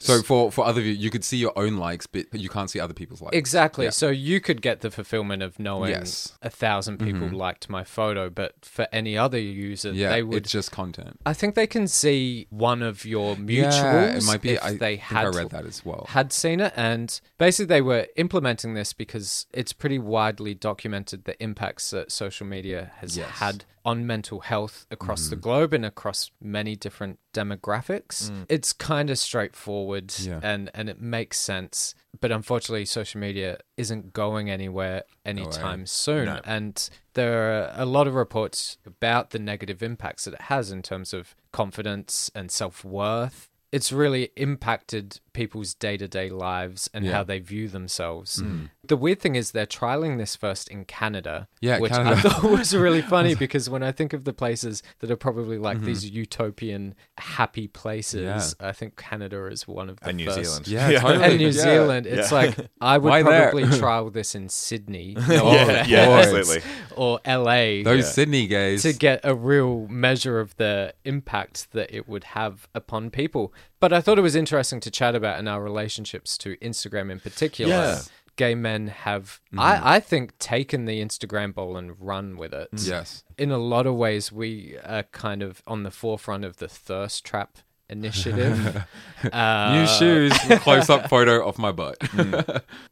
So 0.00 0.22
for 0.22 0.50
for 0.50 0.64
other 0.66 0.80
view, 0.80 0.92
you 0.92 1.10
could 1.10 1.24
see 1.24 1.36
your 1.36 1.56
own 1.56 1.76
likes, 1.76 2.06
but 2.06 2.26
you 2.32 2.48
can't 2.48 2.68
see 2.68 2.80
other 2.80 2.92
people's 2.94 3.22
likes. 3.22 3.36
Exactly. 3.36 3.84
Yeah. 3.86 3.90
So 3.90 4.08
you 4.10 4.40
could 4.40 4.60
get 4.62 4.80
the 4.80 4.90
fulfillment 4.90 5.42
of 5.44 5.58
knowing 5.60 5.90
Yes. 5.90 6.28
Mm-hmm. 6.34 6.46
a 6.46 6.50
thousand 6.50 6.98
people 6.98 7.28
liked 7.28 7.68
my 7.70 7.84
photo, 7.84 8.28
but 8.30 8.54
for 8.62 8.88
any 8.92 9.16
other 9.16 9.38
user, 9.38 9.92
Yeah, 9.92 10.10
they 10.10 10.22
would. 10.24 10.38
it's 10.42 10.50
just 10.52 10.72
content. 10.72 11.20
I 11.24 11.34
think 11.34 11.54
they 11.54 11.68
can 11.68 11.86
see 11.86 12.46
one 12.50 12.82
of 12.82 13.04
your 13.04 13.36
mutuals. 13.36 13.80
Yeah, 13.80 14.16
it 14.16 14.24
might 14.24 14.42
be. 14.42 14.50
If 14.54 14.64
I 14.64 14.70
they 14.72 14.96
think 14.96 15.00
had 15.02 15.26
I 15.26 15.28
read 15.30 15.50
that 15.50 15.64
as 15.64 15.84
well. 15.84 16.06
had 16.10 16.32
seen 16.32 16.58
it, 16.60 16.72
and 16.76 17.20
basically 17.38 17.66
they 17.66 17.80
were 17.82 18.06
implementing 18.16 18.74
this 18.74 18.92
because 18.92 19.46
it's 19.52 19.72
pretty 19.72 19.98
widely 20.00 20.54
documented 20.54 21.24
the 21.24 21.40
impacts 21.42 21.90
that 21.90 22.10
social 22.10 22.46
media 22.46 22.90
has 22.96 23.16
Yes. 23.16 23.28
Mm-hmm. 23.28 23.44
had 23.44 23.64
on 23.84 24.06
mental 24.06 24.40
health 24.40 24.86
across 24.90 25.28
the 25.28 25.36
globe 25.36 25.72
and 25.72 25.82
across 25.86 26.30
many 26.42 26.76
different 26.76 27.18
demographics. 27.32 28.30
It's 28.48 28.72
kind 28.72 29.10
of 29.10 29.18
straightforward 29.18 30.08
Mm. 30.08 30.26
Yeah. 30.26 30.40
and 30.42 30.70
and 30.74 30.88
it 30.88 31.00
makes 31.00 31.38
sense, 31.38 31.94
but 32.20 32.30
unfortunately, 32.32 32.84
social 32.86 33.20
media 33.20 33.58
isn't 33.76 34.12
going 34.12 34.48
anywhere 34.50 35.02
anytime 35.24 35.84
soon, 35.86 36.28
and 36.44 36.88
there 37.14 37.34
are 37.52 37.72
a 37.76 37.84
lot 37.84 38.06
of 38.06 38.14
reports 38.14 38.78
about 38.86 39.30
the 39.30 39.38
negative 39.38 39.82
impacts 39.82 40.24
that 40.24 40.34
it 40.34 40.42
has 40.42 40.70
in 40.70 40.82
terms 40.82 41.12
of 41.12 41.34
confidence 41.52 42.30
and 42.34 42.50
self 42.50 42.84
worth. 42.84 43.48
It's 43.70 43.92
really 43.92 44.30
impacted 44.36 45.20
people's 45.34 45.74
day 45.74 45.98
to 45.98 46.08
day 46.08 46.30
lives 46.30 46.88
and 46.94 47.04
Yeah. 47.04 47.12
how 47.12 47.24
they 47.24 47.38
view 47.38 47.68
themselves. 47.68 48.42
The 48.88 48.96
weird 48.96 49.20
thing 49.20 49.36
is 49.36 49.52
they're 49.52 49.66
trialing 49.66 50.18
this 50.18 50.34
first 50.36 50.68
in 50.68 50.84
Canada, 50.84 51.46
Yeah, 51.60 51.78
which 51.78 51.92
I 51.92 52.20
thought 52.20 52.42
was 52.42 52.74
really 52.74 53.02
funny 53.16 53.34
because 53.34 53.70
when 53.70 53.82
I 53.82 53.92
think 53.92 54.12
of 54.12 54.24
the 54.24 54.32
places 54.32 54.82
that 55.00 55.10
are 55.10 55.16
probably 55.16 55.58
like 55.58 55.76
Mm-hmm. 55.78 55.86
these 55.86 56.10
utopian 56.10 56.94
happy 57.18 57.68
places, 57.68 58.54
I 58.58 58.72
think 58.72 58.96
Canada 58.96 59.46
is 59.46 59.68
one 59.68 59.88
of 59.88 60.00
the 60.00 60.08
And 60.08 60.16
New. 60.16 60.30
Zealand. 60.30 60.66
Yeah, 60.68 60.98
totally. 61.00 61.24
And 61.24 61.36
New 61.38 61.46
Yeah. 61.46 61.52
Zealand, 61.52 62.06
it's 62.06 62.32
like 62.32 62.56
I 62.80 62.98
would 62.98 63.08
Why 63.10 63.22
probably 63.22 63.64
trial 63.78 64.10
this 64.10 64.34
in 64.34 64.48
Sydney 64.48 65.16
yeah, 65.28 65.84
yeah, 65.86 66.06
boy. 66.06 66.12
absolutely. 66.18 66.62
or 66.96 67.20
LA 67.26 67.82
Those 67.84 68.12
Sydney 68.12 68.46
guys 68.46 68.82
to 68.82 68.92
get 68.92 69.20
a 69.22 69.34
real 69.34 69.86
measure 69.88 70.40
of 70.40 70.56
the 70.56 70.94
impact 71.04 71.72
that 71.72 71.94
it 71.94 72.08
would 72.08 72.24
have 72.24 72.68
upon 72.74 73.10
people. 73.10 73.52
But 73.80 73.92
I 73.92 74.00
thought 74.00 74.18
it 74.18 74.22
was 74.22 74.34
interesting 74.34 74.80
to 74.80 74.90
chat 74.90 75.14
about 75.14 75.38
in 75.38 75.46
our 75.46 75.62
relationships 75.62 76.36
to 76.38 76.56
Instagram 76.56 77.12
in 77.12 77.20
particular. 77.20 77.72
Yeah. 77.72 78.00
Gay 78.38 78.54
men 78.54 78.86
have, 78.88 79.40
Mm-hmm. 79.52 79.60
I, 79.60 79.96
I 79.96 80.00
think, 80.00 80.38
taken 80.38 80.86
the 80.86 81.04
Instagram 81.04 81.54
ball 81.54 81.76
and 81.76 81.94
run 82.00 82.36
with 82.38 82.54
it. 82.54 82.68
yes. 82.72 83.24
In 83.36 83.50
a 83.50 83.58
lot 83.58 83.86
of 83.86 83.94
ways, 83.94 84.32
we 84.32 84.76
are 84.84 85.02
kind 85.02 85.42
of 85.42 85.60
on 85.66 85.82
the 85.82 85.90
forefront 85.90 86.44
of 86.46 86.56
the 86.56 86.68
thirst 86.68 87.24
trap 87.24 87.58
initiative. 87.90 88.84
uh, 89.32 89.72
New 89.74 89.86
shoes. 89.86 90.32
Close 90.60 90.88
up 90.90 91.08
photo 91.10 91.46
of 91.46 91.58
my 91.58 91.72
butt. 91.72 91.98